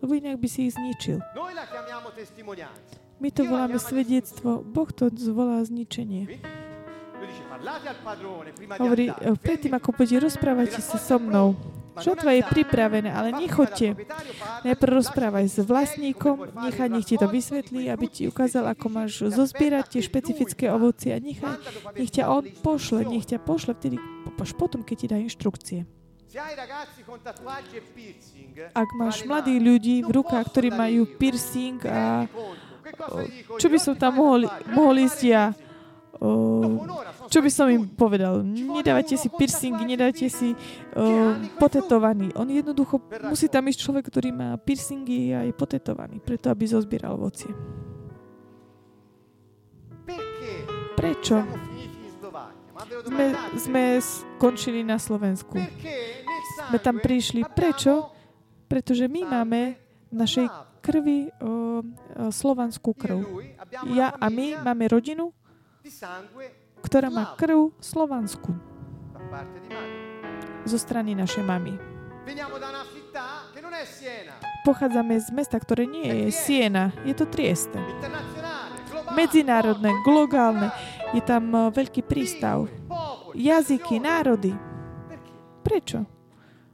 Lebo 0.05 0.13
inak 0.15 0.39
by 0.39 0.49
si 0.49 0.71
ich 0.71 0.79
zničil. 0.79 1.19
My 3.17 3.29
to 3.33 3.43
voláme 3.49 3.81
svedectvo. 3.81 4.61
Boh 4.61 4.91
to 4.93 5.09
zvolá 5.15 5.65
zničenie. 5.65 6.41
Hovorí, 8.77 9.09
predtým 9.41 9.73
ako 9.73 9.91
bude 9.97 10.17
rozprávať 10.21 10.85
sa 10.85 11.01
so 11.01 11.17
mnou. 11.17 11.57
Žatva 11.97 12.37
je 12.37 12.43
pripravená, 12.45 13.09
ale 13.17 13.33
nechoďte. 13.33 13.97
Najprv 14.69 14.93
rozprávaj 15.01 15.49
s 15.49 15.65
vlastníkom, 15.65 16.53
nechaj, 16.53 16.93
nech 16.93 17.09
ti 17.09 17.17
to 17.17 17.25
vysvetlí, 17.25 17.89
aby 17.89 18.07
ti 18.13 18.29
ukázal, 18.29 18.69
ako 18.69 18.87
máš 18.93 19.25
zozbierať 19.33 19.97
tie 19.97 20.03
špecifické 20.05 20.69
ovocie 20.69 21.17
a 21.17 21.19
nechaj, 21.25 21.57
nech 21.97 22.13
ťa 22.13 22.29
on 22.29 22.45
pošle, 22.61 23.01
nech 23.09 23.25
ťa 23.25 23.41
pošle 23.41 23.73
vtedy, 23.81 23.97
až 24.29 24.53
potom, 24.53 24.85
keď 24.85 24.97
ti 25.01 25.07
dá 25.09 25.17
inštrukcie. 25.17 25.89
Ak 28.77 28.89
máš 29.01 29.25
mladých 29.25 29.61
ľudí 29.65 29.97
v 30.05 30.11
rukách, 30.21 30.53
ktorí 30.53 30.69
majú 30.69 31.09
piercing 31.17 31.81
a 31.89 32.29
čo 33.59 33.67
by 33.69 33.79
som 33.81 33.95
tam 33.99 34.23
mohol, 34.23 34.47
mohol 34.71 34.97
ísť 35.03 35.21
ja? 35.27 35.51
O, 36.17 36.81
čo 37.29 37.45
by 37.45 37.51
som 37.53 37.69
im 37.69 37.85
povedal? 37.93 38.41
Nedávajte 38.47 39.21
si 39.21 39.29
piercingy, 39.29 39.85
nedávajte 39.85 40.27
si 40.33 40.57
o, 40.97 41.37
potetovaný. 41.61 42.33
On 42.41 42.49
jednoducho, 42.49 43.03
musí 43.29 43.53
tam 43.53 43.69
ísť 43.69 43.81
človek, 43.85 44.09
ktorý 44.09 44.33
má 44.33 44.57
piercingy 44.57 45.37
a 45.37 45.45
je 45.45 45.53
potetovaný, 45.53 46.25
preto 46.25 46.49
aby 46.49 46.65
zozbieral 46.65 47.21
ovocie. 47.21 47.53
Prečo? 50.97 51.45
Sme, 53.05 53.27
sme 53.57 53.83
skončili 54.01 54.81
na 54.81 54.97
Slovensku. 54.97 55.61
Sme 56.73 56.79
tam 56.81 56.97
prišli. 56.97 57.45
Prečo? 57.45 58.09
Pretože 58.67 59.05
my 59.07 59.23
máme 59.29 59.77
v 60.11 60.15
našej 60.17 60.47
krvi 60.87 61.35
slovanskú 62.31 62.95
krv. 62.95 63.27
Ja 63.91 64.15
a 64.15 64.31
my 64.31 64.63
máme 64.63 64.87
rodinu, 64.87 65.35
ktorá 66.79 67.11
má 67.11 67.35
krv 67.35 67.75
slovanskú 67.83 68.55
zo 70.63 70.79
strany 70.79 71.19
našej 71.19 71.43
mamy. 71.43 71.75
Pochádzame 74.67 75.15
z 75.19 75.29
mesta, 75.31 75.59
ktoré 75.59 75.87
nie 75.87 76.07
je 76.07 76.35
Siena, 76.35 76.95
je 77.03 77.15
to 77.15 77.27
Trieste. 77.27 77.79
Medzinárodné, 79.15 79.91
globálne. 80.07 80.71
Je 81.15 81.23
tam 81.23 81.71
veľký 81.71 82.03
prístav. 82.03 82.67
jazyky, 83.37 84.01
národy. 84.01 84.57
Prečo? 85.63 86.07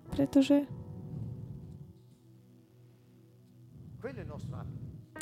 Pretože 0.08 0.68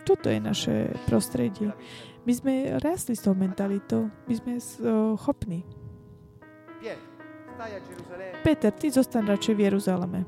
toto 0.05 0.27
je 0.31 0.41
naše 0.41 0.75
prostredie. 1.07 1.71
My 2.27 2.33
sme 2.35 2.55
rastli 2.81 3.17
s 3.17 3.25
tou 3.25 3.33
mentalitou. 3.33 4.11
My 4.27 4.35
sme 4.35 4.53
uh, 4.59 5.17
schopní. 5.17 5.65
Peter, 8.41 8.73
ty 8.73 8.89
zostan 8.89 9.29
radšej 9.29 9.55
v 9.55 9.61
Jeruzaleme. 9.69 10.21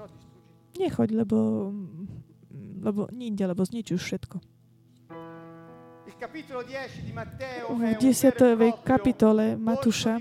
sennò 0.00 0.06
distruggi. 0.06 0.80
Nechoď, 0.80 1.08
lebo, 1.12 1.36
mm, 1.72 2.06
lebo 2.82 3.00
ninde, 3.12 3.44
lebo 3.46 3.64
zničíš 3.64 4.00
všetko. 4.00 4.36
Il 6.06 6.16
capitolo 6.16 6.62
10 6.64 7.04
di 7.04 7.12
Matteo 7.12 7.76
V 7.76 7.80
è 7.80 7.94
un 7.94 7.96
10. 7.96 8.56
vero 8.56 8.64
e 8.66 8.72
proprio 8.72 8.82
kapitole 8.82 9.56
Matúša 9.56 10.18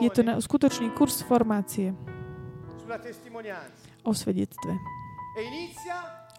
je 0.00 0.10
to 0.14 0.22
na, 0.22 0.38
skutočný 0.38 0.94
kurz 0.94 1.24
formácie 1.26 1.92
o 4.04 4.12
svedectve. 4.14 4.72
E 5.38 5.70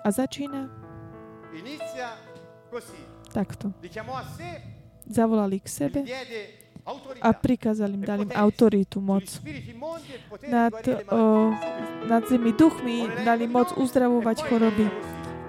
A 0.04 0.12
začína? 0.12 0.68
Takto. 3.32 3.72
Zavolali 5.08 5.64
k 5.64 5.68
sebe 5.72 6.04
diede 6.04 6.60
a 7.22 7.34
prikázali 7.34 7.93
im, 7.95 8.04
e 8.04 8.06
dali 8.06 8.24
im 8.28 8.32
autoritu, 8.36 9.00
moc. 9.00 9.24
e 9.24 10.52
Nad, 10.52 10.74
o, 11.12 11.54
nad 12.12 12.28
zemi 12.28 12.52
duchmi 12.52 13.08
dali 13.24 13.47
moc 13.47 13.72
uzdravovať 13.78 14.38
choroby, 14.43 14.86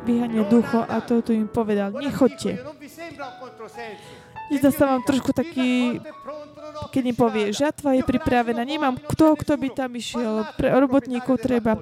vyhania 0.06 0.46
ducho 0.46 0.86
a 0.86 1.00
toto 1.02 1.34
im 1.34 1.48
povedal, 1.50 1.90
nechoďte. 1.90 2.54
Vám 4.58 5.02
trošku 5.06 5.30
taký, 5.30 6.02
keď 6.90 7.02
im 7.06 7.16
povie, 7.16 7.44
žatva 7.54 7.94
je 7.94 8.02
pripravená, 8.02 8.66
nemám 8.66 8.98
kto, 8.98 9.38
kto 9.38 9.54
by 9.54 9.68
tam 9.70 9.94
išiel, 9.94 10.42
pre 10.58 10.74
robotníkov 10.74 11.38
treba. 11.38 11.78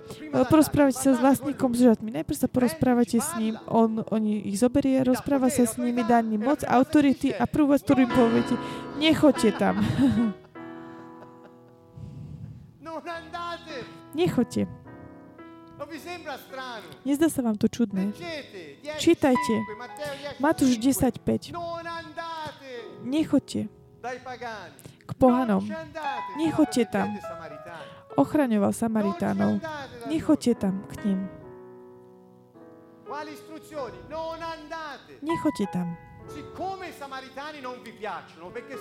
Porozprávajte 0.53 1.01
sa 1.01 1.11
s 1.16 1.21
vlastníkom 1.23 1.73
s 1.73 1.89
žatmi. 1.89 2.12
Najprv 2.12 2.37
sa 2.37 2.49
porozprávate 2.51 3.16
s 3.16 3.31
ním, 3.41 3.57
on, 3.64 4.05
on 4.12 4.21
ich 4.29 4.61
zoberie, 4.61 5.01
rozpráva 5.01 5.49
sa 5.49 5.64
s 5.64 5.81
nimi, 5.81 6.05
dá 6.05 6.21
im 6.21 6.45
moc, 6.45 6.61
autority 6.69 7.33
a 7.33 7.49
prvú 7.49 7.73
vec, 7.73 7.81
ktorú 7.87 8.05
im 8.05 8.12
poviete, 8.12 8.55
nechoďte 9.01 9.51
tam. 9.57 9.81
Nechoďte. 14.19 14.66
Nezdá 17.07 17.31
sa 17.31 17.41
vám 17.41 17.55
to 17.55 17.71
čudné? 17.71 18.11
Leggete 18.11 18.83
10, 18.83 18.99
Čítajte. 18.99 19.55
5, 19.62 19.79
Matteo 19.79 20.12
10, 20.37 20.43
Matúš 20.43 20.75
5. 20.75 21.55
10.5. 21.55 21.55
Nechoďte 23.09 23.72
k 25.09 25.11
pohanom. 25.16 25.64
Nechoďte 26.36 26.84
tam. 26.92 27.16
Ochraňoval 28.20 28.76
Samaritánov. 28.76 29.64
Nechoďte 30.06 30.52
tam 30.61 30.84
k 30.92 30.92
ním. 31.09 31.20
Nechoďte 35.24 35.66
tam. 35.72 35.96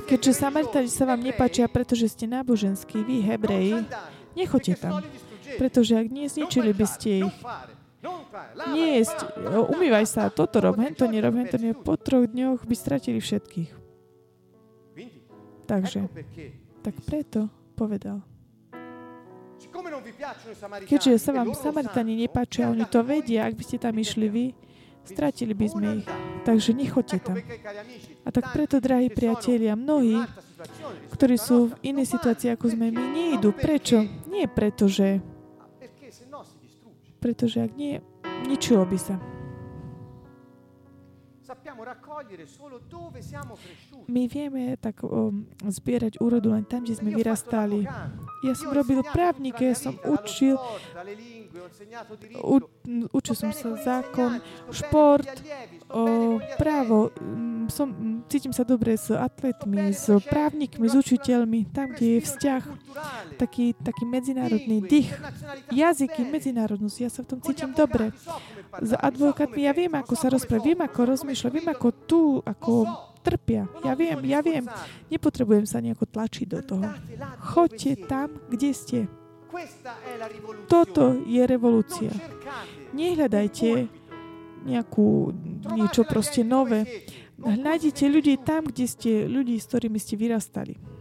Keďže 0.04 0.32
Samaritáni 0.36 0.92
sa 0.92 1.08
vám 1.08 1.24
nepáčia, 1.24 1.72
pretože 1.72 2.12
ste 2.12 2.28
náboženskí, 2.28 3.08
vy 3.08 3.24
Hebreji, 3.24 3.88
nechoďte 4.36 4.74
tam. 4.84 5.00
distruggete. 5.00 5.56
pretože 5.56 5.96
ak 5.96 6.08
nie, 6.12 6.28
zničili 6.28 6.76
by 6.76 6.86
ste 6.86 7.10
ich. 7.24 7.36
fare, 7.40 7.72
non 8.04 8.28
fare, 8.28 8.52
lava, 8.52 8.76
Nie 8.76 9.00
jesť, 9.00 9.32
bravo, 9.32 9.64
o, 9.64 9.72
umývaj 9.72 10.06
sa, 10.12 10.28
toto 10.28 10.60
rob, 10.60 10.76
hento 10.76 11.08
nerob, 11.08 11.40
hento 11.40 11.56
nerob. 11.56 11.88
Po 11.88 11.96
troch 11.96 12.28
dňoch 12.28 12.68
by 12.68 12.76
stratili 12.76 13.24
všetkých. 13.24 13.87
Takže, 15.68 16.08
tak 16.80 16.96
preto 17.04 17.52
povedal. 17.76 18.24
Keďže 20.88 21.20
sa 21.20 21.32
e 21.34 21.36
vám 21.36 21.52
Samaritani 21.52 22.14
nepáčia, 22.16 22.72
e 22.72 22.72
oni 22.72 22.86
to 22.88 23.04
vedia, 23.04 23.46
ak 23.46 23.60
by 23.60 23.64
ste 23.68 23.78
tam 23.78 24.00
vi 24.00 24.02
išli 24.02 24.28
vy, 24.32 24.46
stratili 25.04 25.52
by 25.52 25.68
sme 25.68 25.88
ich. 26.04 26.08
Takže 26.48 26.72
nechoďte 26.72 27.18
tam. 27.20 27.36
A 28.24 28.30
tak 28.32 28.56
preto, 28.56 28.80
drahí 28.80 29.12
priatelia, 29.12 29.76
mnohí, 29.76 30.24
ktorí 31.12 31.36
sú 31.36 31.76
v 31.76 31.92
inej 31.92 32.16
situácii, 32.16 32.56
ako 32.56 32.72
sme 32.72 32.92
my, 32.92 33.04
nejdu. 33.12 33.52
Non 33.52 33.60
Prečo? 33.60 33.98
Nie 34.32 34.48
preto, 34.48 34.88
že... 34.88 35.20
Se 36.08 36.24
no. 36.32 36.48
Pretože 37.20 37.68
ak 37.68 37.76
nie, 37.76 38.00
ničilo 38.48 38.88
by 38.88 39.00
sa. 39.00 39.20
My 44.08 44.24
vieme 44.32 44.80
tak 44.80 45.04
um, 45.04 45.44
zbierať 45.68 46.24
úrodu 46.24 46.56
len 46.56 46.64
tam, 46.64 46.88
kde 46.88 46.96
sme 46.96 47.12
vyrastali. 47.12 47.84
Ja 48.46 48.54
som 48.54 48.72
robil 48.72 49.04
právnika, 49.04 49.66
ja 49.66 49.76
som 49.76 49.98
učil, 50.06 50.56
u, 52.40 52.56
učil 53.12 53.36
som 53.36 53.52
sa 53.52 53.76
zákon, 53.76 54.40
šport, 54.72 55.28
o 55.92 56.38
právo. 56.56 57.12
Mm, 57.20 57.68
Som, 57.68 58.24
cítim 58.32 58.56
sa 58.56 58.64
dobre 58.64 58.96
s 58.96 59.12
atletmi, 59.12 59.92
s 59.92 60.08
právnikmi, 60.24 60.88
s 60.88 60.96
učiteľmi, 60.96 61.68
tam, 61.76 61.92
kde 61.92 62.08
je 62.16 62.20
vzťah, 62.24 62.64
taký, 63.36 63.76
taký 63.76 64.08
medzinárodný 64.08 64.88
dých, 64.88 65.12
jazyky, 65.68 66.24
medzinárodnosť. 66.32 66.98
Ja 67.04 67.12
sa 67.12 67.28
v 67.28 67.36
tom 67.36 67.40
cítim 67.44 67.76
dobre. 67.76 68.16
S 68.80 68.96
advokátmi 68.96 69.68
ja 69.68 69.76
viem, 69.76 69.92
ako 69.92 70.16
sa 70.16 70.28
come 70.28 70.36
rozprávajú, 70.40 70.68
viem, 70.72 70.82
ako 70.84 71.00
rozmýšľajú, 71.12 71.52
viem, 71.52 71.70
ako 71.72 71.88
tu, 72.08 72.22
ako. 72.48 72.74
Trpia. 73.28 73.68
Ja 73.84 73.92
viem, 73.92 74.24
ja 74.24 74.40
viem. 74.40 74.64
Nepotrebujem 75.12 75.68
sa 75.68 75.84
nejako 75.84 76.08
tlačiť 76.08 76.48
do 76.48 76.60
toho. 76.64 76.88
Choďte 77.44 78.08
tam, 78.08 78.40
kde 78.48 78.72
ste. 78.72 79.00
Toto 80.72 81.20
je 81.28 81.44
revolúcia. 81.44 82.12
Nehľadajte 82.96 83.92
nejakú, 84.68 85.36
niečo 85.76 86.08
proste 86.08 86.48
nové. 86.48 87.04
così 87.40 88.06
ľudí 88.08 88.40
tam, 88.44 88.68
kde 88.68 88.86
ste, 88.88 89.12
ľudí, 89.28 89.60
s 89.60 89.68
ktorými 89.68 90.00
ste 90.00 90.16
vyrastali. 90.16 90.97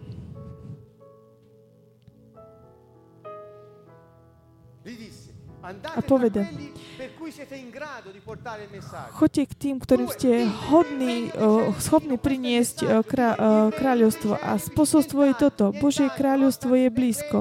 Il 8.63 8.71
messaggio. 8.71 9.13
Choďte 9.19 9.43
k 9.47 9.55
tým, 9.55 9.77
ktorým 9.83 10.09
ste 10.13 10.47
hodní, 10.71 11.31
o, 11.35 11.75
schopní 11.83 12.17
priniesť 12.17 13.03
krá, 13.07 13.35
o, 13.35 13.39
kráľovstvo. 13.75 14.39
A 14.39 14.59
posolstvo 14.63 15.21
je 15.27 15.35
toto. 15.35 15.75
Božie 15.77 16.07
kráľovstvo 16.13 16.73
je 16.77 16.89
blízko. 16.91 17.39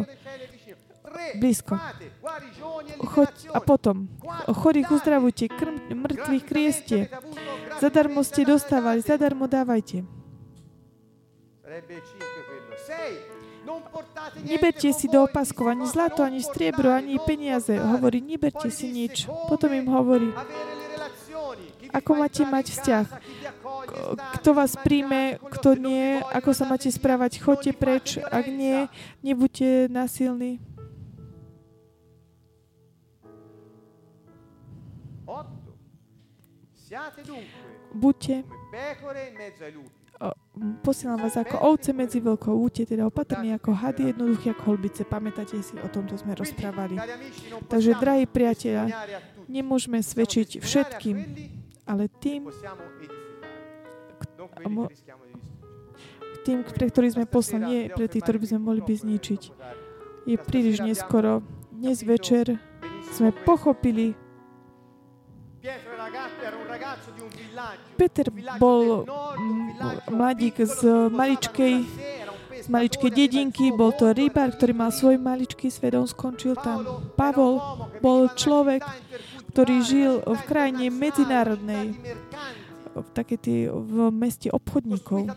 Blízko. 1.40 1.80
Choď, 3.02 3.32
a 3.56 3.60
potom, 3.64 4.12
chorých 4.46 4.92
uzdravujte, 4.92 5.48
krm, 5.48 5.78
mŕtvych 5.90 6.46
krieste. 6.46 6.98
Zadarmo 7.82 8.22
ste 8.24 8.46
dostávali, 8.46 9.02
zadarmo 9.02 9.48
dávajte. 9.48 10.06
Neberte 14.46 14.94
si 14.94 15.08
do 15.08 15.24
di 15.24 15.26
opaskova 15.26 15.72
ani 15.72 15.88
zlato, 15.88 16.24
ani 16.24 16.44
striebro, 16.44 16.92
ani 16.92 17.18
peniaze. 17.22 17.78
Hovorí, 17.80 18.22
neberte 18.22 18.70
si 18.72 18.90
nič. 18.92 19.26
Potom 19.48 19.72
im 19.74 19.88
hovorí, 19.88 20.30
ako 21.96 22.12
máte 22.20 22.44
mať 22.44 22.66
vzťah, 22.76 23.08
kto 24.40 24.50
vás 24.52 24.76
príjme, 24.76 25.40
kto 25.40 25.80
nie, 25.80 26.20
ako 26.36 26.52
sa 26.52 26.68
máte 26.68 26.92
správať, 26.92 27.40
choďte 27.40 27.72
preč, 27.72 28.20
ak 28.20 28.46
nie, 28.52 28.92
nebuďte 29.24 29.88
dunque 37.24 37.50
Buďte, 37.96 38.44
posielam 40.82 41.20
vás 41.20 41.36
ako 41.36 41.76
ovce 41.76 41.92
medzi 41.92 42.24
vlkov, 42.24 42.56
buďte 42.56 42.96
teda 42.96 43.10
opatrní 43.12 43.52
ako 43.58 43.76
hady, 43.76 44.16
jednoduchí 44.16 44.48
ako 44.56 44.64
holbice. 44.74 45.04
Pamätáte 45.04 45.60
si, 45.60 45.76
o 45.76 45.90
tomto 45.92 46.16
sme 46.16 46.32
rozprávali. 46.38 46.96
Takže, 47.68 48.00
drahí 48.00 48.24
priatelia. 48.30 48.88
Nemôžeme 49.46 50.02
svedčiť 50.02 50.64
všetkým, 50.64 51.18
ale 51.86 52.10
tým, 52.18 52.50
tým, 56.46 56.58
pre 56.66 56.86
ktorých 56.90 57.16
sme 57.20 57.26
poslali, 57.30 57.64
nie 57.66 57.82
pre 57.92 58.10
tých, 58.10 58.24
ktorí 58.26 58.38
by 58.42 58.48
sme 58.50 58.60
mohli 58.62 58.82
by 58.82 58.94
zničiť. 58.96 59.42
Je 60.26 60.38
príliš 60.42 60.82
neskoro. 60.82 61.46
Dnes 61.70 62.02
večer 62.02 62.58
sme 63.14 63.30
pochopili, 63.46 64.18
Peter 67.96 68.28
bol 68.60 69.08
mladík 70.12 70.60
z 70.64 70.80
maličkej, 71.12 71.76
z 72.66 72.68
maličkej 72.68 73.12
dedinky, 73.12 73.72
bol 73.72 73.96
to 73.96 74.12
rybár, 74.12 74.52
ktorý 74.52 74.74
mal 74.76 74.92
svoj 74.92 75.16
maličký 75.22 75.72
svet, 75.72 75.96
on 75.96 76.08
skončil 76.08 76.56
tam. 76.60 76.84
Pavol 77.16 77.62
bol 78.04 78.32
človek, 78.34 78.84
ktorý 79.56 79.76
žil 79.84 80.14
v 80.24 80.42
krajine 80.48 80.92
medzinárodnej. 80.92 81.96
v 82.96 83.10
také 83.12 83.36
tie 83.36 83.68
v 83.68 84.08
meste 84.08 84.48
obchodníkov, 84.48 85.28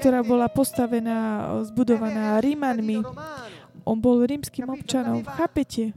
ktorá 0.00 0.24
bola 0.24 0.48
postavená, 0.48 1.44
zbudovaná 1.68 2.40
Rímanmi. 2.40 3.04
On 3.84 4.00
bol 4.00 4.24
rímským 4.24 4.64
občanom, 4.72 5.20
chápete? 5.22 5.92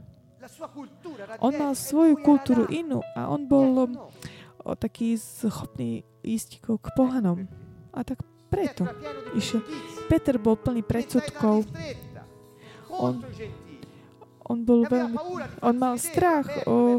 On 1.40 1.52
mal 1.52 1.76
svoju 1.76 2.16
kultúru 2.24 2.64
inú 2.72 3.04
a 3.12 3.28
on 3.28 3.44
bol 3.44 3.88
o, 4.64 4.72
taký 4.72 5.20
schopný 5.20 6.04
ísť 6.24 6.64
k 6.64 6.86
pohanom. 6.96 7.44
A 7.92 8.00
tak 8.04 8.24
preto 8.48 8.88
išiel. 9.36 9.60
Peter 10.08 10.40
bol 10.40 10.56
plný 10.58 10.82
predsudkov, 10.82 11.64
On- 12.90 13.22
on 14.50 14.58
bol 14.66 14.82
E 14.82 14.90
veľmi, 14.90 15.16
on 15.62 15.74
mal 15.78 15.94
strach 15.94 16.50
o, 16.66 16.98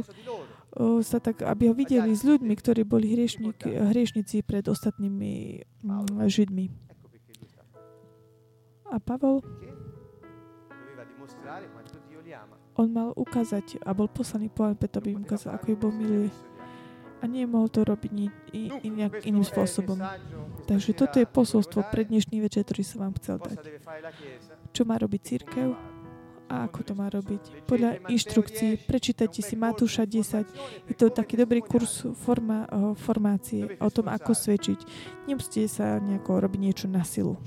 o, 0.72 1.04
sa 1.04 1.20
tak, 1.20 1.44
aby 1.44 1.68
ho 1.68 1.76
videli 1.76 2.16
s 2.16 2.24
ľuďmi, 2.24 2.54
ktorí 2.56 2.88
boli 2.88 3.12
hriešnici 3.12 4.40
pred 4.42 4.64
ostatnými 4.72 5.60
mm, 5.84 6.32
Židmi. 6.32 6.66
A 8.92 9.00
Pavol, 9.04 9.44
on 12.82 12.90
mal 12.90 13.10
ukázať 13.14 13.78
a 13.86 13.94
bol 13.94 14.10
poslaný 14.10 14.50
po 14.50 14.66
preto, 14.74 14.98
aby 14.98 15.14
im 15.14 15.22
ukázal, 15.22 15.54
ako 15.54 15.66
ich 15.70 15.80
Boh 15.80 15.94
miluje. 15.94 16.34
A 17.22 17.30
nemohol 17.30 17.70
to 17.70 17.86
robiť 17.86 18.10
ni, 18.10 18.34
i, 18.50 18.74
inak, 18.82 19.22
iným 19.22 19.46
spôsobom. 19.46 20.02
Takže 20.66 20.98
toto 20.98 21.22
je 21.22 21.30
posolstvo 21.30 21.86
pre 21.94 22.10
dnešný 22.10 22.42
večer, 22.42 22.66
ktorý 22.66 22.82
som 22.82 23.06
vám 23.06 23.14
chcel 23.22 23.38
dať. 23.38 23.62
Čo 24.74 24.90
má 24.90 24.98
robiť 24.98 25.22
církev 25.22 25.78
a 26.50 26.66
ako 26.66 26.80
to 26.82 26.94
má 26.98 27.08
robiť. 27.14 27.64
Podľa 27.70 28.10
inštrukcií, 28.10 28.90
prečítajte 28.90 29.40
si 29.46 29.54
Matúša 29.54 30.04
10, 30.04 30.90
je 30.90 30.96
to 30.98 31.14
taký 31.14 31.38
dobrý 31.38 31.62
kurz 31.62 32.10
forma, 32.18 32.66
formácie 32.98 33.78
o 33.78 33.88
tom, 33.94 34.10
ako 34.10 34.34
svedčiť. 34.34 34.80
Nemusíte 35.30 35.70
sa 35.70 36.02
nejako 36.02 36.42
robiť 36.44 36.60
niečo 36.60 36.86
na 36.90 37.06
silu. 37.06 37.38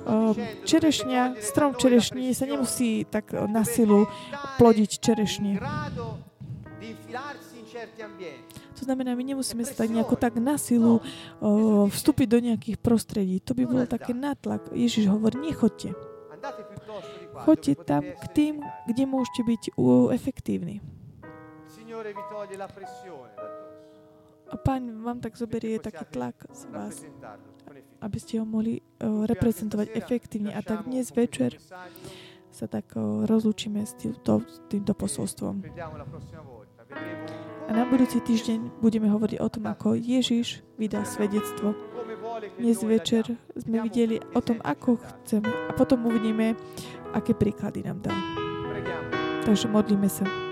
Eh, 0.00 0.64
Čerešňa, 0.64 1.36
strom 1.44 1.76
čerešní 1.76 2.32
sa 2.32 2.48
nemusí 2.48 3.04
tak 3.04 3.36
na 3.50 3.62
silu 3.66 4.08
plodiť 4.56 4.90
čerešne. 4.98 5.60
To 8.80 8.82
znamená, 8.88 9.12
my 9.12 9.24
nemusíme 9.24 9.60
sa 9.64 9.84
tak 9.84 9.92
nejako 9.92 10.16
tak 10.16 10.40
na 10.40 10.56
silu 10.56 10.98
uh, 10.98 11.84
vstúpiť 11.88 12.26
do 12.28 12.38
nejakých 12.40 12.76
prostredí. 12.80 13.36
To 13.44 13.52
by 13.52 13.64
bolo 13.68 13.84
také 13.84 14.16
natlak. 14.16 14.72
Ježiš 14.72 15.12
hovorí, 15.12 15.36
nechoďte. 15.38 15.92
Choďte 17.44 17.72
tam 17.84 18.02
k 18.04 18.24
tým, 18.32 18.54
kde 18.88 19.04
môžete 19.04 19.42
byť 19.44 19.62
efektívni. 20.16 20.80
A 24.50 24.54
pán 24.56 24.82
vám 25.04 25.18
tak 25.20 25.36
zoberie 25.36 25.78
taký 25.78 26.04
tlak 26.10 26.36
z 26.50 26.62
vás. 26.72 27.04
Aby 28.00 28.18
ste 28.20 28.40
ho 28.40 28.46
mohli 28.48 28.80
uh, 28.80 29.28
reprezentovať 29.28 29.92
efektívne. 29.94 30.56
A 30.56 30.60
tak 30.64 30.88
dnes 30.88 31.12
večer 31.12 31.56
sa 32.50 32.66
tak 32.66 32.96
uh, 32.96 33.24
rozlúčime 33.28 33.84
s 33.84 33.94
týmto, 33.96 34.42
týmto 34.72 34.92
posolstvom. 34.96 35.62
A 37.68 37.70
na 37.70 37.86
budúci 37.86 38.18
týždeň 38.18 38.82
budeme 38.82 39.06
hovoriť 39.06 39.38
o 39.38 39.48
tom, 39.48 39.70
ako 39.70 39.94
Ježiš 39.94 40.66
vydal 40.74 41.06
svedectvo. 41.06 41.78
Dnes 42.58 42.82
večer 42.82 43.38
sme 43.54 43.86
videli 43.86 44.18
o 44.34 44.40
tom, 44.42 44.58
ako 44.66 44.98
chceme. 44.98 45.46
A 45.46 45.72
potom 45.78 46.02
uvidíme, 46.10 46.58
aké 47.14 47.30
príklady 47.30 47.86
nám. 47.86 48.02
Preghiamo. 48.02 49.08
Takže 49.46 49.70
modlíme 49.70 50.10
sa. 50.10 50.49